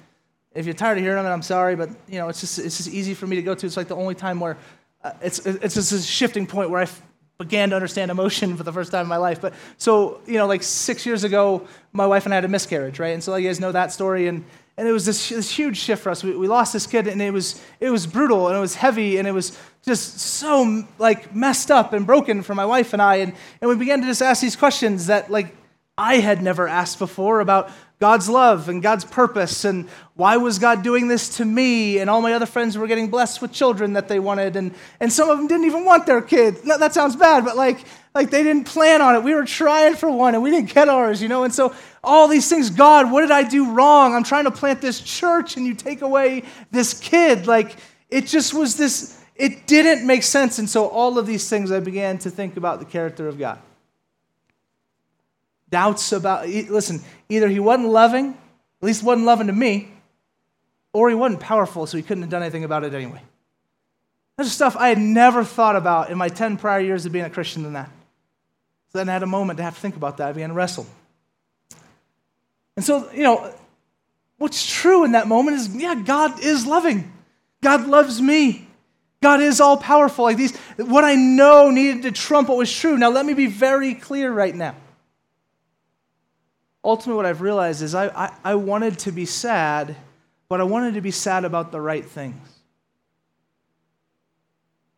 if 0.56 0.66
you're 0.66 0.74
tired 0.74 0.98
of 0.98 1.04
hearing 1.04 1.24
it, 1.26 1.28
I'm 1.28 1.42
sorry, 1.42 1.76
but 1.76 1.90
you 2.08 2.18
know, 2.18 2.30
it's 2.30 2.40
just 2.40 2.60
it's 2.60 2.78
just 2.78 2.90
easy 2.90 3.14
for 3.14 3.28
me 3.28 3.36
to 3.36 3.42
go 3.42 3.54
to. 3.54 3.66
It's 3.66 3.78
like 3.78 3.88
the 3.88 3.96
only 3.96 4.16
time 4.16 4.40
where 4.40 4.58
uh, 5.04 5.12
it's, 5.22 5.40
it's 5.40 5.76
just 5.76 5.92
a 5.92 6.02
shifting 6.02 6.48
point 6.48 6.70
where 6.70 6.82
I 6.82 6.88
began 7.38 7.72
to 7.72 7.76
understand 7.76 8.12
emotion 8.12 8.56
for 8.56 8.64
the 8.64 8.72
first 8.72 8.92
time 8.92 9.02
in 9.02 9.08
my 9.08 9.18
life. 9.18 9.42
But 9.42 9.54
so, 9.78 10.22
you 10.26 10.36
know, 10.36 10.48
like 10.48 10.64
six 10.64 11.06
years 11.06 11.24
ago, 11.24 11.68
my 11.92 12.06
wife 12.06 12.26
and 12.26 12.34
I 12.34 12.38
had 12.38 12.46
a 12.46 12.48
miscarriage, 12.48 13.00
right? 13.00 13.14
And 13.14 13.24
so 13.24 13.36
you 13.36 13.50
guys 13.50 13.60
know 13.60 13.72
that 13.72 13.92
story. 13.92 14.28
And, 14.28 14.46
and 14.78 14.88
it 14.88 14.92
was 14.92 15.06
this, 15.06 15.30
this 15.30 15.52
huge 15.52 15.78
shift 15.78 16.04
for 16.04 16.10
us. 16.10 16.24
We, 16.24 16.36
we 16.36 16.48
lost 16.48 16.74
this 16.74 16.88
kid, 16.88 17.08
and 17.08 17.22
it 17.22 17.32
was, 17.32 17.62
it 17.80 17.90
was 17.90 18.08
brutal, 18.08 18.48
and 18.48 18.58
it 18.58 18.62
was 18.62 18.76
heavy, 18.76 19.18
and 19.18 19.28
it 19.28 19.32
was 19.32 19.58
just 19.86 20.20
so, 20.20 20.84
like, 20.98 21.36
messed 21.36 21.70
up 21.70 21.94
and 21.94 22.08
broken 22.08 22.42
for 22.42 22.56
my 22.56 22.66
wife 22.66 22.94
and 22.94 23.02
I. 23.02 23.18
And, 23.18 23.34
and 23.62 23.70
we 23.70 23.76
began 23.76 24.02
to 24.02 24.08
just 24.08 24.22
ask 24.22 24.42
these 24.42 24.56
questions 24.56 25.08
that, 25.08 25.30
like, 25.30 25.56
I 25.98 26.18
had 26.18 26.42
never 26.42 26.68
asked 26.68 26.98
before 26.98 27.40
about 27.40 27.70
God's 28.04 28.28
love 28.28 28.68
and 28.68 28.84
God's 28.84 29.06
purpose 29.06 29.64
and 29.64 29.88
why 30.16 30.36
was 30.36 30.60
God 30.60 30.84
doing 30.84 31.08
this 31.08 31.38
to 31.38 31.46
me? 31.46 32.00
And 32.00 32.10
all 32.10 32.22
my 32.22 32.34
other 32.34 32.46
friends 32.46 32.78
were 32.78 32.86
getting 32.86 33.10
blessed 33.10 33.42
with 33.42 33.54
children 33.54 33.94
that 33.94 34.10
they 34.10 34.20
wanted, 34.20 34.58
and, 34.58 34.76
and 35.00 35.10
some 35.10 35.30
of 35.30 35.38
them 35.38 35.48
didn't 35.48 35.68
even 35.68 35.86
want 35.86 36.06
their 36.06 36.22
kids. 36.22 36.66
No, 36.66 36.78
that 36.78 36.94
sounds 36.94 37.16
bad, 37.16 37.46
but 37.46 37.56
like, 37.56 37.78
like 38.14 38.30
they 38.30 38.44
didn't 38.44 38.66
plan 38.66 39.02
on 39.02 39.16
it. 39.16 39.24
We 39.24 39.34
were 39.34 39.46
trying 39.46 39.96
for 39.96 40.12
one 40.12 40.34
and 40.34 40.44
we 40.44 40.52
didn't 40.52 40.74
get 40.74 40.90
ours, 40.90 41.22
you 41.22 41.30
know? 41.30 41.46
And 41.46 41.56
so 41.56 41.74
all 42.04 42.28
these 42.28 42.50
things, 42.50 42.70
God, 42.70 43.10
what 43.10 43.22
did 43.22 43.32
I 43.32 43.44
do 43.44 43.72
wrong? 43.72 44.14
I'm 44.14 44.26
trying 44.26 44.44
to 44.44 44.52
plant 44.52 44.82
this 44.82 45.00
church 45.00 45.56
and 45.56 45.66
you 45.66 45.74
take 45.74 46.02
away 46.02 46.44
this 46.72 46.94
kid. 47.00 47.48
Like, 47.48 47.78
it 48.10 48.28
just 48.28 48.54
was 48.54 48.76
this, 48.76 49.18
it 49.38 49.66
didn't 49.66 50.06
make 50.06 50.24
sense. 50.24 50.60
And 50.60 50.70
so 50.70 50.88
all 50.90 51.18
of 51.18 51.26
these 51.26 51.48
things, 51.48 51.72
I 51.72 51.80
began 51.80 52.18
to 52.18 52.30
think 52.30 52.58
about 52.58 52.80
the 52.80 52.86
character 52.86 53.30
of 53.30 53.40
God 53.40 53.60
doubts 55.74 56.12
about, 56.12 56.48
listen, 56.48 57.02
either 57.30 57.50
he 57.50 57.60
wasn't 57.60 57.90
loving, 57.90 58.30
at 58.30 58.86
least 58.86 59.02
wasn't 59.02 59.26
loving 59.26 59.48
to 59.48 59.54
me, 59.54 59.92
or 60.94 61.10
he 61.10 61.16
wasn't 61.16 61.42
powerful, 61.42 61.88
so 61.88 61.98
he 61.98 62.04
couldn't 62.04 62.22
have 62.22 62.30
done 62.30 62.44
anything 62.44 62.64
about 62.64 62.84
it 62.84 62.94
anyway. 62.94 63.20
That's 64.38 64.52
stuff 64.52 64.78
I 64.78 64.90
had 64.90 65.00
never 65.00 65.44
thought 65.44 65.76
about 65.76 66.12
in 66.12 66.18
my 66.20 66.30
10 66.30 66.58
prior 66.58 66.80
years 66.80 67.08
of 67.08 67.12
being 67.12 67.26
a 67.26 67.30
Christian 67.30 67.64
than 67.64 67.74
that. 67.74 67.90
So 68.92 69.00
then 69.00 69.10
I 69.10 69.14
had 69.14 69.24
a 69.24 69.28
moment 69.28 69.58
to 69.58 69.64
have 69.64 69.74
to 69.74 69.82
think 69.82 69.96
about 69.96 70.18
that. 70.18 70.30
I 70.30 70.32
began 70.34 70.50
to 70.50 70.56
wrestle. 70.56 70.86
And 72.78 72.86
so, 72.86 73.12
you 73.12 73.24
know, 73.24 73.52
what's 74.38 74.72
true 74.72 75.06
in 75.06 75.14
that 75.14 75.28
moment 75.28 75.58
is, 75.58 75.76
yeah, 75.76 75.96
God 75.96 76.40
is 76.40 76.68
loving. 76.68 77.12
God 77.64 77.88
loves 77.88 78.22
me. 78.22 78.68
God 79.24 79.42
is 79.42 79.60
all 79.60 79.78
powerful. 79.78 80.26
Like 80.26 80.38
these, 80.38 80.56
what 80.78 81.04
I 81.04 81.16
know 81.16 81.72
needed 81.72 82.04
to 82.04 82.12
trump 82.12 82.50
what 82.50 82.60
was 82.60 82.72
true. 82.72 82.96
Now, 82.96 83.10
let 83.10 83.26
me 83.26 83.34
be 83.34 83.48
very 83.48 83.96
clear 83.96 84.32
right 84.32 84.54
now 84.54 84.76
ultimately, 86.84 87.18
what 87.18 87.26
I've 87.26 87.42
realized 87.42 87.82
is 87.82 87.96
I, 87.96 88.08
I, 88.08 88.34
I 88.44 88.56
wanted 88.56 89.00
to 89.00 89.12
be 89.12 89.26
sad, 89.26 89.96
but 90.50 90.60
I 90.60 90.64
wanted 90.64 90.96
to 90.96 91.02
be 91.02 91.12
sad 91.12 91.46
about 91.46 91.72
the 91.72 91.82
right 91.82 92.06
things. 92.06 92.48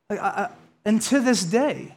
Like 0.10 0.20
I, 0.20 0.28
I, 0.28 0.50
and 0.86 1.02
to 1.04 1.20
this 1.20 1.44
day, 1.44 1.96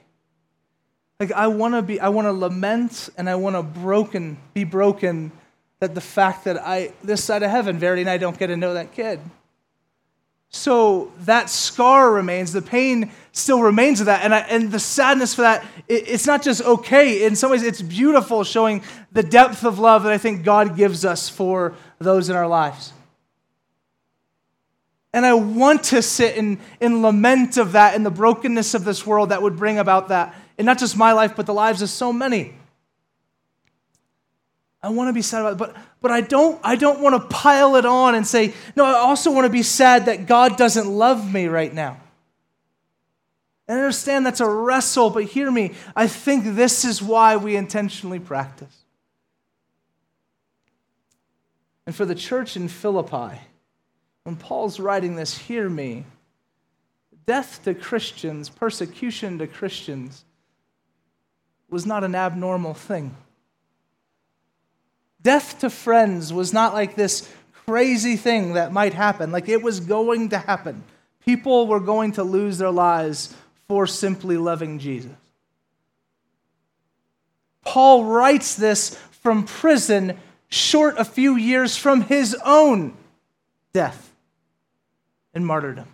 like 1.21 1.33
I 1.33 1.49
want 1.49 1.75
to 1.75 1.83
be, 1.83 2.01
I 2.01 2.09
want 2.09 2.27
to 2.27 2.33
lament 2.33 3.09
and 3.17 3.29
I 3.29 3.35
want 3.35 3.57
to 3.57 3.63
broken, 3.63 4.39
be 4.55 4.65
broken 4.65 5.33
that 5.81 5.95
the 5.95 6.01
fact 6.01 6.45
that 6.45 6.59
I, 6.59 6.93
this 7.03 7.23
side 7.23 7.43
of 7.43 7.51
heaven, 7.51 7.79
Verity 7.79 8.03
and 8.03 8.11
I 8.11 8.19
don't 8.19 8.39
get 8.39 8.49
to 8.49 8.57
know 8.57 8.75
that 8.75 8.93
kid. 8.93 9.21
So 10.51 11.13
that 11.21 11.51
scar 11.51 12.11
remains, 12.11 12.53
the 12.53 12.63
pain 12.63 13.13
still 13.33 13.61
remains 13.61 14.01
of 14.01 14.07
that. 14.07 14.25
And, 14.25 14.35
I, 14.35 14.39
and 14.41 14.73
the 14.73 14.81
sadness 14.81 15.35
for 15.35 15.43
that, 15.43 15.65
it, 15.89 16.09
it's 16.09 16.27
not 16.27 16.43
just 16.43 16.63
okay. 16.63 17.25
In 17.25 17.37
some 17.37 17.51
ways, 17.51 17.63
it's 17.63 17.83
beautiful, 17.83 18.45
showing 18.45 18.83
the 19.13 19.23
depth 19.23 19.65
of 19.65 19.79
love 19.79 20.05
that 20.05 20.13
I 20.13 20.19
think 20.19 20.45
God 20.45 20.77
gives 20.77 21.05
us 21.05 21.29
for 21.29 21.75
those 21.99 22.31
in 22.31 22.37
our 22.37 22.49
lives. 22.49 22.93
And 25.13 25.25
I 25.25 25.35
want 25.35 25.85
to 25.85 26.03
sit 26.03 26.37
in, 26.37 26.61
in 26.81 27.03
lament 27.03 27.57
of 27.57 27.73
that 27.73 27.95
and 27.95 28.05
the 28.05 28.11
brokenness 28.11 28.75
of 28.75 28.85
this 28.85 29.07
world 29.07 29.31
that 29.31 29.43
would 29.43 29.57
bring 29.57 29.79
about 29.79 30.09
that. 30.09 30.35
And 30.57 30.67
not 30.67 30.79
just 30.79 30.97
my 30.97 31.13
life, 31.13 31.35
but 31.37 31.47
the 31.47 31.55
lives 31.55 31.83
of 31.83 31.91
so 31.91 32.13
many. 32.13 32.55
I 34.83 34.91
want 34.91 35.09
to 35.09 35.13
be 35.13 35.23
sad 35.23 35.41
about 35.41 35.53
it, 35.53 35.59
but, 35.59 35.77
but 36.01 36.11
I 36.11 36.21
don't, 36.21 36.61
I 36.63 36.77
don't 36.77 37.01
want 37.01 37.21
to 37.21 37.29
pile 37.29 37.77
it 37.77 37.85
on 37.85 38.15
and 38.15 38.27
say, 38.27 38.55
no, 38.77 38.85
I 38.85 38.93
also 38.93 39.33
want 39.33 39.45
to 39.45 39.51
be 39.51 39.65
sad 39.65 40.07
that 40.07 40.27
God 40.27 40.57
doesn't 40.57 40.89
love 40.89 41.33
me 41.33 41.47
right 41.47 41.73
now. 41.73 42.01
I 43.69 43.73
understand 43.73 44.25
that's 44.25 44.41
a 44.41 44.49
wrestle, 44.49 45.11
but 45.11 45.25
hear 45.25 45.51
me. 45.51 45.75
I 45.95 46.07
think 46.07 46.55
this 46.55 46.85
is 46.85 47.03
why 47.03 47.37
we 47.37 47.57
intentionally 47.57 48.21
practice. 48.21 48.75
And 51.85 51.95
for 51.95 52.05
the 52.05 52.15
church 52.15 52.57
in 52.57 52.69
Philippi, 52.69 53.41
when 54.23 54.37
Paul's 54.37 54.79
writing 54.79 55.17
this, 55.17 55.37
hear 55.37 55.69
me. 55.69 56.05
Death 57.27 57.63
to 57.65 57.75
Christians, 57.75 58.49
persecution 58.49 59.39
to 59.39 59.47
Christians, 59.47 60.25
was 61.69 61.85
not 61.85 62.05
an 62.05 62.15
abnormal 62.15 62.75
thing. 62.75 63.15
Death 65.29 65.59
to 65.59 65.69
friends 65.69 66.33
was 66.33 66.55
not 66.55 66.73
like 66.73 66.95
this 66.95 67.31
crazy 67.67 68.17
thing 68.17 68.55
that 68.55 68.73
might 68.73 68.95
happen, 68.95 69.31
like 69.31 69.47
it 69.47 69.61
was 69.61 69.79
going 69.79 70.31
to 70.31 70.39
happen. 70.39 70.83
People 71.23 71.67
were 71.67 71.81
going 71.81 72.13
to 72.13 72.25
lose 72.25 72.57
their 72.57 72.71
lives 72.71 73.37
for 73.69 73.87
simply 73.87 74.39
loving 74.39 74.79
Jesus. 74.79 75.13
Paul 77.63 78.07
writes 78.07 78.55
this 78.55 78.95
from 79.23 79.45
prison, 79.45 80.17
short 80.49 80.95
a 80.97 81.05
few 81.05 81.37
years 81.37 81.77
from 81.77 82.01
his 82.01 82.35
own 82.43 82.97
death 83.75 84.11
and 85.35 85.47
martyrdom. 85.47 85.89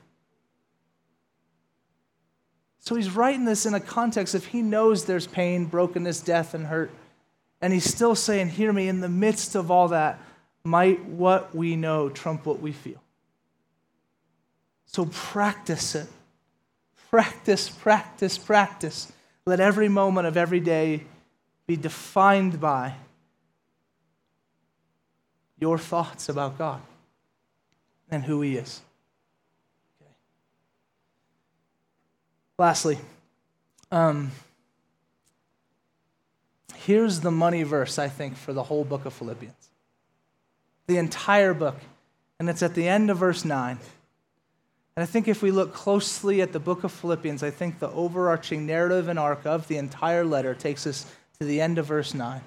So 2.78 2.94
he's 2.94 3.10
writing 3.10 3.46
this 3.46 3.66
in 3.66 3.74
a 3.74 3.80
context 3.80 4.36
of 4.36 4.46
he 4.46 4.62
knows 4.62 5.06
there's 5.06 5.26
pain, 5.26 5.64
brokenness, 5.64 6.20
death, 6.20 6.54
and 6.54 6.68
hurt. 6.68 6.92
And 7.64 7.72
he's 7.72 7.86
still 7.86 8.14
saying, 8.14 8.50
Hear 8.50 8.74
me, 8.74 8.88
in 8.88 9.00
the 9.00 9.08
midst 9.08 9.54
of 9.54 9.70
all 9.70 9.88
that, 9.88 10.20
might 10.64 11.02
what 11.06 11.54
we 11.54 11.76
know 11.76 12.10
trump 12.10 12.44
what 12.44 12.60
we 12.60 12.72
feel. 12.72 13.02
So 14.84 15.06
practice 15.06 15.94
it. 15.94 16.06
Practice, 17.08 17.70
practice, 17.70 18.36
practice. 18.36 19.10
Let 19.46 19.60
every 19.60 19.88
moment 19.88 20.26
of 20.26 20.36
every 20.36 20.60
day 20.60 21.04
be 21.66 21.74
defined 21.74 22.60
by 22.60 22.96
your 25.58 25.78
thoughts 25.78 26.28
about 26.28 26.58
God 26.58 26.82
and 28.10 28.24
who 28.24 28.42
He 28.42 28.58
is. 28.58 28.82
Okay. 30.02 30.12
Lastly, 32.58 32.98
um, 33.90 34.32
here's 36.86 37.20
the 37.20 37.30
money 37.30 37.62
verse, 37.62 37.98
I 37.98 38.08
think, 38.08 38.36
for 38.36 38.52
the 38.52 38.62
whole 38.62 38.84
book 38.84 39.04
of 39.04 39.12
Philippians. 39.12 39.70
The 40.86 40.98
entire 40.98 41.54
book. 41.54 41.76
And 42.38 42.48
it's 42.50 42.62
at 42.62 42.74
the 42.74 42.86
end 42.86 43.10
of 43.10 43.18
verse 43.18 43.44
9. 43.44 43.78
And 44.96 45.02
I 45.02 45.06
think 45.06 45.26
if 45.26 45.42
we 45.42 45.50
look 45.50 45.72
closely 45.72 46.40
at 46.40 46.52
the 46.52 46.60
book 46.60 46.84
of 46.84 46.92
Philippians, 46.92 47.42
I 47.42 47.50
think 47.50 47.78
the 47.78 47.90
overarching 47.90 48.66
narrative 48.66 49.08
and 49.08 49.18
arc 49.18 49.46
of 49.46 49.66
the 49.66 49.76
entire 49.76 50.24
letter 50.24 50.54
takes 50.54 50.86
us 50.86 51.10
to 51.40 51.46
the 51.46 51.60
end 51.60 51.78
of 51.78 51.86
verse 51.86 52.14
9. 52.14 52.40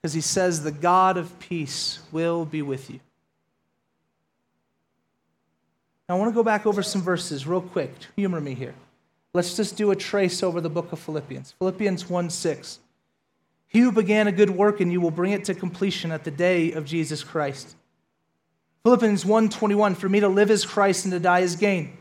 Because 0.00 0.12
he 0.12 0.20
says, 0.20 0.62
The 0.62 0.70
God 0.70 1.16
of 1.16 1.38
peace 1.38 2.00
will 2.12 2.44
be 2.44 2.62
with 2.62 2.90
you. 2.90 3.00
Now, 6.08 6.16
I 6.16 6.18
want 6.18 6.30
to 6.30 6.34
go 6.34 6.44
back 6.44 6.66
over 6.66 6.82
some 6.82 7.02
verses 7.02 7.46
real 7.46 7.62
quick. 7.62 7.92
Humor 8.14 8.40
me 8.40 8.54
here. 8.54 8.74
Let's 9.36 9.54
just 9.54 9.76
do 9.76 9.90
a 9.90 9.96
trace 9.96 10.42
over 10.42 10.62
the 10.62 10.70
book 10.70 10.92
of 10.92 10.98
Philippians. 10.98 11.52
Philippians 11.58 12.08
1 12.08 12.30
6. 12.30 12.78
He 13.66 13.80
who 13.80 13.92
began 13.92 14.26
a 14.26 14.32
good 14.32 14.48
work 14.48 14.80
in 14.80 14.90
you 14.90 14.98
will 14.98 15.10
bring 15.10 15.32
it 15.32 15.44
to 15.44 15.54
completion 15.54 16.10
at 16.10 16.24
the 16.24 16.30
day 16.30 16.72
of 16.72 16.86
Jesus 16.86 17.22
Christ. 17.22 17.76
Philippians 18.82 19.26
1:21 19.26 19.94
For 19.94 20.08
me 20.08 20.20
to 20.20 20.28
live 20.28 20.50
is 20.50 20.64
Christ 20.64 21.04
and 21.04 21.12
to 21.12 21.20
die 21.20 21.40
is 21.40 21.54
gain. 21.54 21.98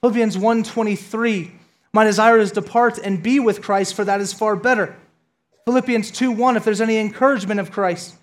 Philippians 0.00 0.36
1:23 0.36 1.50
My 1.92 2.04
desire 2.04 2.38
is 2.38 2.52
to 2.52 2.60
depart 2.60 2.98
and 2.98 3.20
be 3.20 3.40
with 3.40 3.60
Christ 3.60 3.94
for 3.94 4.04
that 4.04 4.20
is 4.20 4.32
far 4.32 4.54
better. 4.54 4.94
Philippians 5.64 6.12
2:1 6.12 6.56
If 6.56 6.62
there's 6.62 6.80
any 6.80 6.98
encouragement 6.98 7.58
of 7.58 7.72
Christ. 7.72 8.14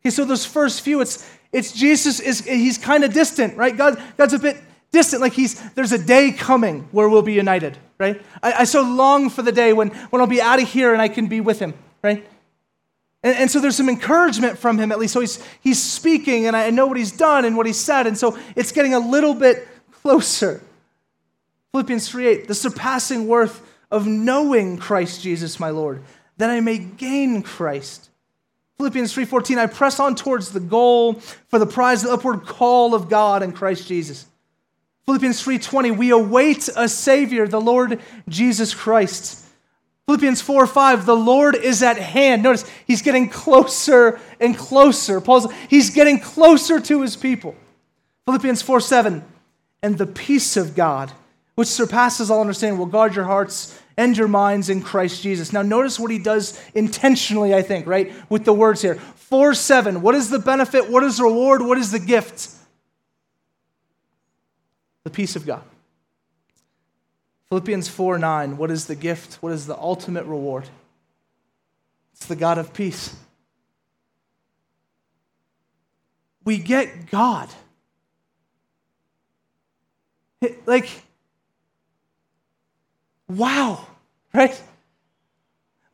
Okay, 0.00 0.08
so 0.08 0.24
those 0.24 0.46
first 0.46 0.80
few 0.80 1.02
it's 1.02 1.28
it's 1.52 1.72
Jesus 1.72 2.18
is 2.18 2.46
he's 2.46 2.78
kind 2.78 3.04
of 3.04 3.12
distant, 3.12 3.58
right? 3.58 3.76
God 3.76 4.02
God's 4.16 4.32
a 4.32 4.38
bit 4.38 4.56
distant, 4.94 5.20
like 5.20 5.34
he's, 5.34 5.60
there's 5.72 5.92
a 5.92 5.98
day 5.98 6.32
coming 6.32 6.88
where 6.92 7.08
we'll 7.08 7.20
be 7.20 7.34
united, 7.34 7.76
right? 7.98 8.22
I, 8.42 8.52
I 8.52 8.64
so 8.64 8.82
long 8.82 9.28
for 9.28 9.42
the 9.42 9.52
day 9.52 9.74
when, 9.74 9.90
when 9.90 10.22
I'll 10.22 10.26
be 10.26 10.40
out 10.40 10.62
of 10.62 10.68
here 10.68 10.94
and 10.94 11.02
I 11.02 11.08
can 11.08 11.26
be 11.26 11.42
with 11.42 11.58
him, 11.58 11.74
right? 12.02 12.26
And, 13.22 13.36
and 13.36 13.50
so 13.50 13.60
there's 13.60 13.76
some 13.76 13.88
encouragement 13.88 14.56
from 14.56 14.78
him 14.78 14.92
at 14.92 14.98
least. 14.98 15.12
So 15.12 15.20
he's, 15.20 15.44
he's 15.60 15.82
speaking 15.82 16.46
and 16.46 16.56
I 16.56 16.70
know 16.70 16.86
what 16.86 16.96
he's 16.96 17.12
done 17.12 17.44
and 17.44 17.56
what 17.56 17.66
he 17.66 17.72
said. 17.72 18.06
And 18.06 18.16
so 18.16 18.38
it's 18.56 18.72
getting 18.72 18.94
a 18.94 19.00
little 19.00 19.34
bit 19.34 19.68
closer. 19.90 20.62
Philippians 21.72 22.08
3.8, 22.08 22.46
the 22.46 22.54
surpassing 22.54 23.26
worth 23.26 23.60
of 23.90 24.06
knowing 24.06 24.78
Christ 24.78 25.22
Jesus 25.22 25.58
my 25.58 25.70
Lord, 25.70 26.02
that 26.36 26.50
I 26.50 26.60
may 26.60 26.78
gain 26.78 27.42
Christ. 27.42 28.10
Philippians 28.76 29.12
3:14 29.14 29.58
I 29.58 29.66
press 29.66 30.00
on 30.00 30.16
towards 30.16 30.50
the 30.50 30.60
goal 30.60 31.14
for 31.48 31.58
the 31.58 31.66
prize 31.66 32.02
the 32.02 32.12
upward 32.12 32.44
call 32.44 32.94
of 32.94 33.08
God 33.08 33.42
in 33.42 33.52
Christ 33.52 33.86
Jesus. 33.86 34.26
Philippians 35.06 35.42
3:20, 35.42 35.90
we 35.90 36.10
await 36.10 36.68
a 36.76 36.88
savior, 36.88 37.46
the 37.46 37.60
Lord 37.60 38.00
Jesus 38.28 38.72
Christ. 38.72 39.40
Philippians 40.06 40.42
4 40.42 40.66
5, 40.66 41.06
the 41.06 41.16
Lord 41.16 41.54
is 41.56 41.82
at 41.82 41.96
hand. 41.96 42.42
Notice 42.42 42.64
he's 42.86 43.02
getting 43.02 43.28
closer 43.28 44.20
and 44.38 44.56
closer. 44.56 45.20
Paul's 45.20 45.50
he's 45.68 45.90
getting 45.90 46.20
closer 46.20 46.78
to 46.80 47.02
his 47.02 47.16
people. 47.16 47.54
Philippians 48.26 48.62
4 48.62 48.80
7, 48.80 49.24
and 49.82 49.98
the 49.98 50.06
peace 50.06 50.56
of 50.56 50.74
God, 50.74 51.12
which 51.54 51.68
surpasses 51.68 52.30
all 52.30 52.40
understanding, 52.40 52.78
will 52.78 52.86
guard 52.86 53.14
your 53.14 53.24
hearts 53.26 53.78
and 53.96 54.16
your 54.16 54.28
minds 54.28 54.68
in 54.68 54.82
Christ 54.82 55.22
Jesus. 55.22 55.52
Now, 55.52 55.62
notice 55.62 56.00
what 56.00 56.10
he 56.10 56.18
does 56.18 56.60
intentionally, 56.74 57.54
I 57.54 57.62
think, 57.62 57.86
right? 57.86 58.12
With 58.28 58.44
the 58.44 58.52
words 58.52 58.82
here. 58.82 58.96
4 58.96 59.54
7, 59.54 60.00
what 60.02 60.14
is 60.14 60.30
the 60.30 60.38
benefit? 60.38 60.90
What 60.90 61.02
is 61.02 61.18
the 61.18 61.24
reward? 61.24 61.62
What 61.62 61.78
is 61.78 61.90
the 61.90 61.98
gift? 61.98 62.50
Peace 65.14 65.36
of 65.36 65.46
God. 65.46 65.62
Philippians 67.48 67.88
4 67.88 68.18
9, 68.18 68.56
what 68.56 68.70
is 68.70 68.86
the 68.86 68.96
gift? 68.96 69.34
What 69.36 69.52
is 69.52 69.66
the 69.66 69.78
ultimate 69.78 70.24
reward? 70.24 70.64
It's 72.12 72.26
the 72.26 72.36
God 72.36 72.58
of 72.58 72.74
peace. 72.74 73.14
We 76.44 76.58
get 76.58 77.10
God. 77.10 77.48
Like, 80.66 80.90
wow, 83.28 83.86
right? 84.34 84.60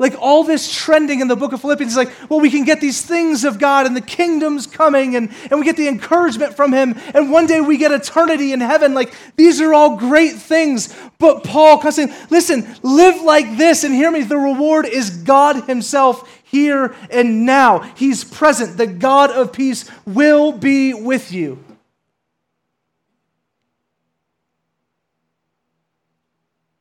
Like 0.01 0.17
all 0.19 0.45
this 0.45 0.73
trending 0.73 1.21
in 1.21 1.29
the 1.29 1.37
book 1.37 1.53
of 1.53 1.61
Philippians 1.61 1.93
is 1.93 1.97
like, 1.99 2.11
well, 2.31 2.41
we 2.41 2.49
can 2.49 2.65
get 2.65 2.81
these 2.81 3.03
things 3.03 3.45
of 3.45 3.59
God 3.59 3.85
and 3.85 3.95
the 3.95 4.01
kingdom's 4.01 4.67
coming 4.67 5.15
and, 5.15 5.31
and 5.51 5.61
we 5.61 5.67
get 5.67 5.77
the 5.77 5.89
encouragement 5.89 6.55
from 6.55 6.73
Him 6.73 6.95
and 7.13 7.31
one 7.31 7.47
day 7.47 7.61
we 7.61 7.77
get 7.77 7.93
eternity 7.93 8.55
in 8.55 8.61
heaven. 8.63 8.95
Like 8.95 9.13
these 9.37 9.61
are 9.61 9.75
all 9.75 9.99
great 9.99 10.37
things. 10.37 10.89
But 11.19 11.45
Paul 11.45 11.77
comes 11.81 11.97
saying, 11.97 12.15
listen, 12.31 12.67
live 12.83 13.21
like 13.21 13.59
this 13.59 13.85
and 13.85 13.95
hear 13.95 14.11
me. 14.11 14.23
The 14.23 14.39
reward 14.39 14.87
is 14.87 15.11
God 15.11 15.67
Himself 15.67 16.27
here 16.45 16.95
and 17.11 17.45
now. 17.45 17.81
He's 17.81 18.25
present. 18.25 18.79
The 18.79 18.87
God 18.87 19.31
of 19.31 19.53
peace 19.53 19.85
will 20.07 20.51
be 20.51 20.95
with 20.95 21.31
you. 21.31 21.63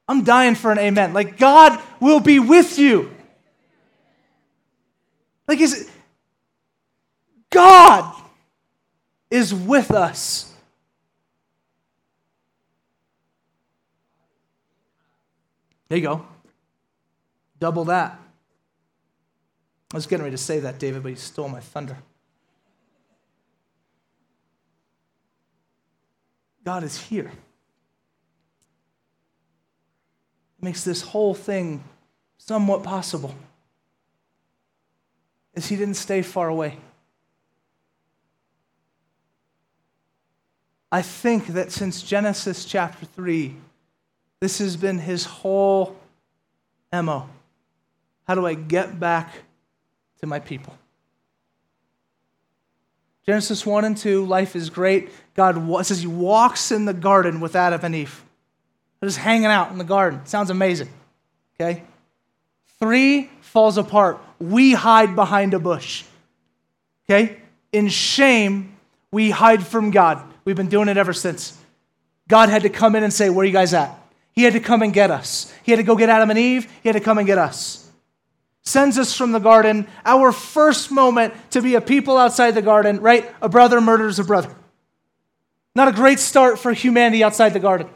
I'm 0.08 0.24
dying 0.24 0.56
for 0.56 0.72
an 0.72 0.80
amen. 0.80 1.14
Like, 1.14 1.38
God 1.38 1.80
will 2.00 2.20
be 2.20 2.40
with 2.40 2.78
you. 2.78 3.14
Like, 5.48 5.60
is 5.60 5.90
God 7.50 8.14
is 9.32 9.54
with 9.54 9.92
us. 9.92 10.54
There 15.88 15.98
you 15.98 16.04
go. 16.04 16.26
Double 17.60 17.86
that. 17.86 18.20
I 19.92 19.98
was 19.98 20.06
getting 20.06 20.24
ready 20.24 20.36
to 20.36 20.42
say 20.42 20.60
that, 20.60 20.78
David, 20.78 21.02
but 21.02 21.10
you 21.10 21.16
stole 21.16 21.50
my 21.50 21.60
thunder. 21.60 21.98
God 26.64 26.84
is 26.84 26.96
here. 26.96 27.32
Makes 30.62 30.84
this 30.84 31.02
whole 31.02 31.34
thing 31.34 31.84
somewhat 32.38 32.84
possible 32.84 33.34
is 35.54 35.68
he 35.68 35.76
didn't 35.76 35.96
stay 35.96 36.22
far 36.22 36.48
away. 36.48 36.78
I 40.92 41.02
think 41.02 41.48
that 41.48 41.72
since 41.72 42.02
Genesis 42.02 42.66
chapter 42.66 43.06
3, 43.06 43.56
this 44.40 44.58
has 44.60 44.76
been 44.78 45.00
his 45.00 45.26
whole 45.26 45.96
MO. 46.92 47.30
How 48.28 48.36
do 48.36 48.46
I 48.46 48.54
get 48.54 49.00
back 49.00 49.34
to 50.20 50.28
my 50.28 50.40
people? 50.40 50.76
Genesis 53.26 53.66
1 53.66 53.86
and 53.86 53.96
2, 53.96 54.26
life 54.26 54.56
is 54.56 54.72
great. 54.72 55.12
God 55.36 55.86
says 55.86 56.02
he 56.02 56.08
walks 56.08 56.72
in 56.72 56.86
the 56.86 56.94
garden 56.94 57.40
with 57.40 57.56
Adam 57.56 57.82
and 57.84 57.96
Eve. 57.96 58.24
They're 59.00 59.08
just 59.08 59.20
hanging 59.20 59.46
out 59.46 59.72
in 59.72 59.78
the 59.78 59.84
garden. 59.84 60.26
Sounds 60.26 60.50
amazing. 60.50 60.90
Okay? 61.60 61.84
Three 62.80 63.30
falls 63.42 63.78
apart. 63.78 64.20
We 64.40 64.74
hide 64.74 65.16
behind 65.16 65.54
a 65.54 65.60
bush. 65.60 66.04
Okay? 67.10 67.38
In 67.72 67.88
shame, 67.88 68.76
we 69.12 69.30
hide 69.30 69.66
from 69.66 69.92
God. 69.92 70.24
We've 70.46 70.56
been 70.56 70.70
doing 70.70 70.88
it 70.88 70.98
ever 70.98 71.14
since. 71.14 71.58
God 72.28 72.50
had 72.50 72.64
to 72.64 72.70
come 72.70 72.96
in 72.96 73.04
and 73.04 73.12
say, 73.12 73.30
Where 73.30 73.44
are 73.44 73.46
you 73.46 73.54
guys 73.54 73.74
at? 73.74 73.96
He 74.34 74.44
had 74.44 74.54
to 74.54 74.60
come 74.60 74.82
and 74.82 74.94
get 74.94 75.12
us. 75.12 75.54
He 75.64 75.72
had 75.72 75.78
to 75.78 75.84
go 75.84 75.96
get 75.96 76.10
Adam 76.10 76.30
and 76.30 76.40
Eve. 76.40 76.72
He 76.82 76.90
had 76.90 76.94
to 76.94 77.02
come 77.02 77.18
and 77.18 77.28
get 77.28 77.38
us. 77.38 77.90
Sends 78.64 78.98
us 78.98 79.16
from 79.16 79.32
the 79.32 79.40
garden. 79.40 79.88
Our 80.06 80.32
first 80.32 80.92
moment 80.92 81.34
to 81.52 81.62
be 81.62 81.76
a 81.76 81.82
people 81.82 82.18
outside 82.18 82.52
the 82.52 82.62
garden, 82.62 83.02
right? 83.02 83.30
A 83.42 83.50
brother 83.50 83.82
murders 83.82 84.20
a 84.20 84.24
brother. 84.24 84.54
Not 85.76 85.88
a 85.88 85.92
great 85.92 86.20
start 86.20 86.60
for 86.60 86.72
humanity 86.72 87.24
outside 87.24 87.50
the 87.50 87.60
garden. 87.60 87.90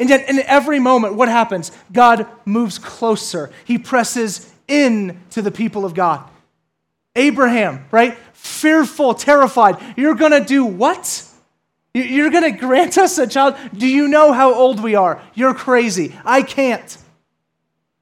And 0.00 0.08
yet, 0.08 0.28
in 0.28 0.38
every 0.40 0.78
moment, 0.78 1.14
what 1.14 1.28
happens? 1.28 1.72
God 1.92 2.26
moves 2.44 2.78
closer. 2.78 3.50
He 3.64 3.78
presses 3.78 4.52
in 4.68 5.20
to 5.30 5.42
the 5.42 5.50
people 5.50 5.84
of 5.84 5.94
God. 5.94 6.28
Abraham, 7.16 7.84
right? 7.90 8.16
Fearful, 8.32 9.14
terrified. 9.14 9.76
You're 9.96 10.14
going 10.14 10.32
to 10.32 10.44
do 10.44 10.64
what? 10.64 11.24
You're 11.94 12.30
going 12.30 12.52
to 12.52 12.58
grant 12.58 12.96
us 12.96 13.18
a 13.18 13.26
child? 13.26 13.56
Do 13.76 13.88
you 13.88 14.06
know 14.06 14.32
how 14.32 14.54
old 14.54 14.80
we 14.80 14.94
are? 14.94 15.20
You're 15.34 15.54
crazy. 15.54 16.14
I 16.24 16.42
can't. 16.42 16.96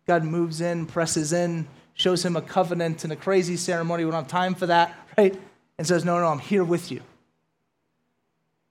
God 0.07 0.23
moves 0.23 0.61
in, 0.61 0.87
presses 0.87 1.33
in, 1.33 1.67
shows 1.95 2.25
him 2.25 2.37
a 2.37 2.43
covenant 2.43 3.05
and 3.05 3.13
a 3.13 3.17
crazy 3.17 3.57
ceremony. 3.57 4.05
We 4.05 4.11
don't 4.11 4.23
have 4.23 4.31
time 4.31 4.55
for 4.55 4.67
that, 4.67 4.95
right? 5.17 5.39
And 5.79 5.87
says, 5.87 6.05
No, 6.05 6.21
no, 6.21 6.27
I'm 6.27 6.39
here 6.39 6.65
with 6.65 6.93
you. 6.93 7.01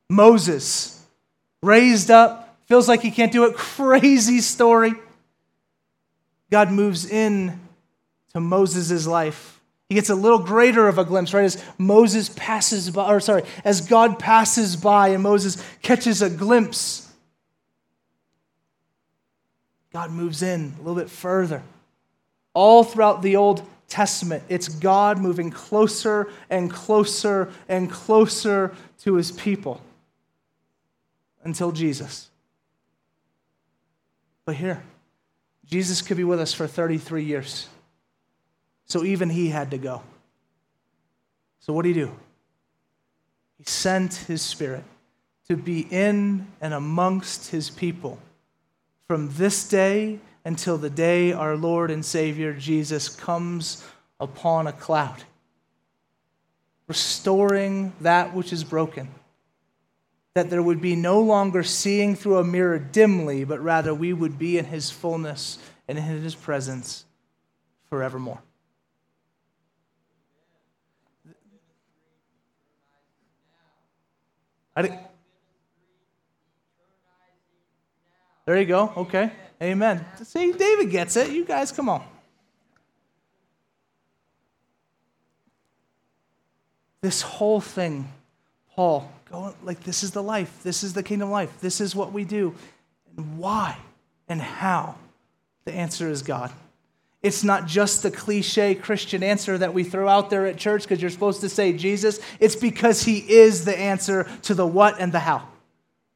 Moses, 0.09 1.03
raised 1.63 2.11
up, 2.11 2.44
feels 2.65 2.87
like 2.87 3.01
he 3.01 3.11
can't 3.11 3.31
do 3.31 3.45
it. 3.45 3.55
Crazy 3.55 4.41
story. 4.41 4.93
God 6.51 6.71
moves 6.71 7.09
in 7.09 7.59
to 8.33 8.39
Moses' 8.39 9.07
life. 9.07 9.61
He 9.89 9.95
gets 9.95 10.09
a 10.09 10.15
little 10.15 10.39
greater 10.39 10.87
of 10.87 10.97
a 10.97 11.05
glimpse, 11.05 11.33
right? 11.33 11.45
As 11.45 11.63
Moses 11.77 12.29
passes 12.29 12.89
by, 12.89 13.11
or 13.11 13.19
sorry, 13.19 13.43
as 13.63 13.81
God 13.81 14.17
passes 14.17 14.75
by 14.75 15.09
and 15.09 15.21
Moses 15.21 15.63
catches 15.81 16.21
a 16.21 16.29
glimpse, 16.29 17.11
God 19.93 20.11
moves 20.11 20.41
in 20.41 20.73
a 20.75 20.77
little 20.79 20.95
bit 20.95 21.09
further. 21.09 21.61
All 22.53 22.83
throughout 22.83 23.21
the 23.21 23.35
Old 23.35 23.65
Testament, 23.87 24.43
it's 24.49 24.67
God 24.67 25.19
moving 25.19 25.51
closer 25.51 26.29
and 26.49 26.71
closer 26.71 27.51
and 27.69 27.89
closer 27.89 28.73
to 29.01 29.15
his 29.15 29.31
people 29.31 29.81
until 31.43 31.71
Jesus. 31.71 32.29
But 34.45 34.55
here, 34.55 34.83
Jesus 35.65 36.01
could 36.01 36.17
be 36.17 36.23
with 36.23 36.39
us 36.39 36.53
for 36.53 36.67
33 36.67 37.23
years. 37.23 37.67
So 38.85 39.03
even 39.03 39.29
he 39.29 39.49
had 39.49 39.71
to 39.71 39.77
go. 39.77 40.03
So 41.59 41.73
what 41.73 41.83
did 41.83 41.95
he 41.95 42.01
do? 42.03 42.11
He 43.57 43.63
sent 43.63 44.13
his 44.13 44.43
spirit 44.43 44.83
to 45.47 45.57
be 45.57 45.87
in 45.89 46.47
and 46.61 46.73
amongst 46.73 47.49
his 47.49 47.69
people 47.69 48.19
from 49.07 49.31
this 49.33 49.67
day 49.67 50.19
until 50.43 50.77
the 50.77 50.89
day 50.89 51.33
our 51.33 51.55
Lord 51.55 51.89
and 51.89 52.05
Savior 52.05 52.53
Jesus 52.53 53.09
comes 53.09 53.83
upon 54.19 54.67
a 54.67 54.71
cloud, 54.71 55.23
restoring 56.87 57.93
that 58.01 58.33
which 58.35 58.53
is 58.53 58.63
broken 58.63 59.09
that 60.35 60.49
there 60.49 60.61
would 60.61 60.81
be 60.81 60.97
no 60.97 61.21
longer 61.21 61.63
seeing 61.63 62.13
through 62.13 62.37
a 62.37 62.43
mirror 62.43 62.77
dimly, 62.77 63.45
but 63.45 63.61
rather 63.61 63.95
we 63.95 64.11
would 64.11 64.37
be 64.37 64.57
in 64.57 64.65
his 64.65 64.91
fullness 64.91 65.57
and 65.87 65.97
in 65.97 66.03
his 66.03 66.35
presence 66.35 67.05
forevermore. 67.89 68.41
there 78.45 78.59
you 78.59 78.65
go. 78.65 78.91
Okay. 78.97 79.31
Amen. 79.61 80.05
See, 80.21 80.51
David 80.51 80.89
gets 80.91 81.15
it. 81.15 81.31
You 81.31 81.45
guys, 81.45 81.71
come 81.71 81.87
on. 81.87 82.03
This 86.99 87.21
whole 87.21 87.61
thing, 87.61 88.11
Paul 88.75 89.09
Go, 89.35 89.53
like, 89.65 89.83
this 89.83 90.01
is 90.01 90.11
the 90.11 90.23
life. 90.23 90.63
This 90.63 90.81
is 90.81 90.93
the 90.93 91.03
kingdom 91.03 91.29
life. 91.29 91.59
This 91.59 91.81
is 91.81 91.93
what 91.93 92.13
we 92.13 92.23
do. 92.23 92.55
And 93.17 93.37
why 93.37 93.77
and 94.29 94.41
how? 94.41 94.95
The 95.65 95.73
answer 95.73 96.09
is 96.09 96.21
God. 96.21 96.53
It's 97.21 97.43
not 97.43 97.67
just 97.67 98.01
the 98.01 98.11
cliche 98.11 98.75
Christian 98.75 99.23
answer 99.23 99.57
that 99.57 99.73
we 99.73 99.83
throw 99.83 100.07
out 100.07 100.29
there 100.29 100.45
at 100.45 100.55
church 100.57 100.83
because 100.83 101.01
you're 101.01 101.11
supposed 101.11 101.41
to 101.41 101.49
say 101.49 101.73
Jesus. 101.73 102.21
It's 102.39 102.55
because 102.55 103.03
He 103.03 103.17
is 103.17 103.65
the 103.65 103.77
answer 103.77 104.25
to 104.43 104.53
the 104.53 104.65
what 104.65 105.01
and 105.01 105.11
the 105.11 105.19
how. 105.19 105.45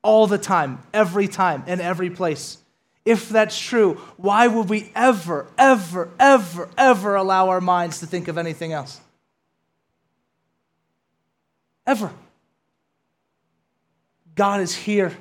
all 0.02 0.28
the 0.28 0.38
time, 0.38 0.80
every 0.94 1.28
time, 1.28 1.64
in 1.68 1.82
every 1.82 2.10
place. 2.10 2.58
If 3.06 3.30
that's 3.30 3.60
true, 3.60 3.96
why 4.18 4.48
would 4.48 4.70
we 4.70 4.92
ever, 4.96 5.48
ever, 5.58 6.10
ever, 6.20 6.70
ever 6.78 7.16
allow 7.16 7.50
our 7.50 7.62
minds 7.62 8.00
to 8.00 8.06
think 8.06 8.28
of 8.28 8.38
anything 8.38 8.72
else? 8.72 9.02
Ever. 11.86 12.14
God 14.40 14.62
is 14.62 14.74
here. 14.74 15.12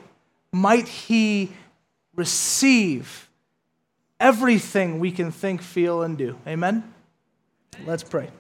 Might 0.53 0.87
He 0.87 1.51
receive 2.14 3.29
everything 4.21 5.01
we 5.01 5.11
can 5.11 5.33
think, 5.33 5.61
feel, 5.61 6.05
and 6.05 6.16
do. 6.16 6.39
Amen? 6.47 6.95
Let's 7.85 8.05
pray. 8.05 8.31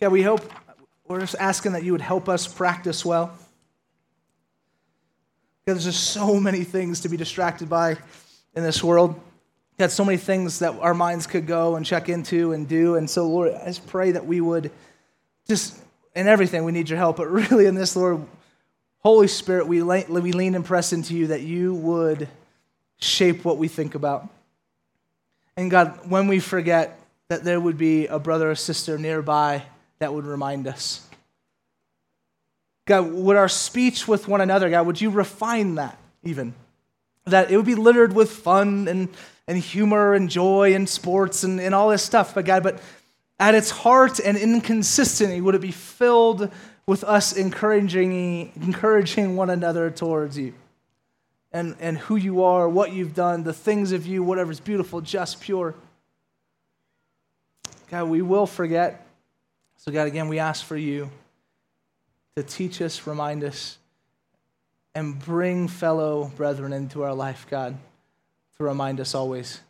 Yeah, 0.00 0.08
we 0.08 0.22
hope, 0.22 0.40
we're 1.06 1.20
just 1.20 1.36
asking 1.38 1.70
that 1.70 1.84
you 1.84 1.92
would 1.92 2.00
help 2.00 2.28
us 2.28 2.48
practice 2.48 3.04
well. 3.04 3.32
Because 5.64 5.84
there's 5.84 5.96
just 5.96 6.10
so 6.10 6.40
many 6.40 6.64
things 6.64 7.02
to 7.02 7.08
be 7.08 7.16
distracted 7.16 7.68
by 7.68 7.96
in 8.56 8.64
this 8.64 8.82
world. 8.82 9.20
Got 9.78 9.90
so 9.90 10.04
many 10.04 10.16
things 10.16 10.60
that 10.60 10.74
our 10.80 10.94
minds 10.94 11.26
could 11.26 11.46
go 11.46 11.76
and 11.76 11.84
check 11.84 12.08
into 12.08 12.52
and 12.52 12.66
do. 12.66 12.96
And 12.96 13.08
so, 13.08 13.28
Lord, 13.28 13.52
I 13.54 13.66
just 13.66 13.86
pray 13.86 14.12
that 14.12 14.26
we 14.26 14.40
would 14.40 14.70
just, 15.46 15.78
in 16.14 16.26
everything, 16.26 16.64
we 16.64 16.72
need 16.72 16.88
your 16.88 16.98
help. 16.98 17.18
But 17.18 17.30
really, 17.30 17.66
in 17.66 17.74
this, 17.74 17.94
Lord, 17.94 18.26
Holy 19.00 19.28
Spirit, 19.28 19.68
we, 19.68 19.82
we 19.82 20.32
lean 20.32 20.54
and 20.54 20.64
press 20.64 20.92
into 20.92 21.14
you 21.14 21.28
that 21.28 21.42
you 21.42 21.74
would 21.74 22.28
shape 22.98 23.44
what 23.44 23.58
we 23.58 23.68
think 23.68 23.94
about. 23.94 24.28
And 25.56 25.70
God, 25.70 26.08
when 26.08 26.26
we 26.26 26.40
forget, 26.40 26.98
that 27.28 27.44
there 27.44 27.60
would 27.60 27.76
be 27.76 28.06
a 28.06 28.18
brother 28.18 28.50
or 28.50 28.54
sister 28.54 28.98
nearby 28.98 29.62
that 29.98 30.14
would 30.14 30.24
remind 30.24 30.66
us. 30.66 31.06
God, 32.84 33.10
would 33.12 33.36
our 33.36 33.48
speech 33.48 34.06
with 34.06 34.28
one 34.28 34.40
another, 34.40 34.70
God, 34.70 34.86
would 34.86 35.00
you 35.00 35.10
refine 35.10 35.74
that 35.74 35.98
even? 36.22 36.54
That 37.24 37.50
it 37.50 37.56
would 37.56 37.66
be 37.66 37.74
littered 37.74 38.14
with 38.14 38.30
fun 38.30 38.86
and 38.86 39.08
and 39.48 39.58
humor 39.58 40.14
and 40.14 40.28
joy 40.28 40.74
and 40.74 40.88
sports 40.88 41.44
and, 41.44 41.60
and 41.60 41.74
all 41.74 41.88
this 41.88 42.02
stuff, 42.02 42.34
but 42.34 42.44
God, 42.44 42.62
but 42.62 42.80
at 43.38 43.54
its 43.54 43.70
heart 43.70 44.18
and 44.18 44.36
inconsistency, 44.36 45.40
would 45.40 45.54
it 45.54 45.60
be 45.60 45.70
filled 45.70 46.50
with 46.86 47.04
us 47.04 47.32
encouraging, 47.32 48.52
encouraging 48.56 49.36
one 49.36 49.50
another 49.50 49.90
towards 49.90 50.38
you 50.38 50.54
and, 51.52 51.76
and 51.80 51.98
who 51.98 52.16
you 52.16 52.42
are, 52.42 52.68
what 52.68 52.92
you've 52.92 53.14
done, 53.14 53.44
the 53.44 53.52
things 53.52 53.92
of 53.92 54.06
you, 54.06 54.22
whatever's 54.22 54.60
beautiful, 54.60 55.00
just, 55.00 55.40
pure. 55.40 55.74
God, 57.90 58.04
we 58.04 58.22
will 58.22 58.46
forget. 58.46 59.06
So, 59.76 59.92
God, 59.92 60.08
again, 60.08 60.28
we 60.28 60.38
ask 60.38 60.64
for 60.64 60.76
you 60.76 61.10
to 62.34 62.42
teach 62.42 62.82
us, 62.82 63.06
remind 63.06 63.44
us, 63.44 63.78
and 64.94 65.18
bring 65.18 65.68
fellow 65.68 66.32
brethren 66.36 66.72
into 66.72 67.02
our 67.02 67.14
life, 67.14 67.46
God 67.48 67.76
to 68.58 68.64
remind 68.64 69.00
us 69.00 69.14
always 69.14 69.60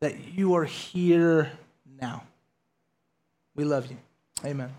that 0.00 0.34
you 0.34 0.54
are 0.54 0.64
here 0.64 1.50
now. 2.00 2.22
We 3.54 3.64
love 3.64 3.90
you. 3.90 3.96
Amen. 4.44 4.72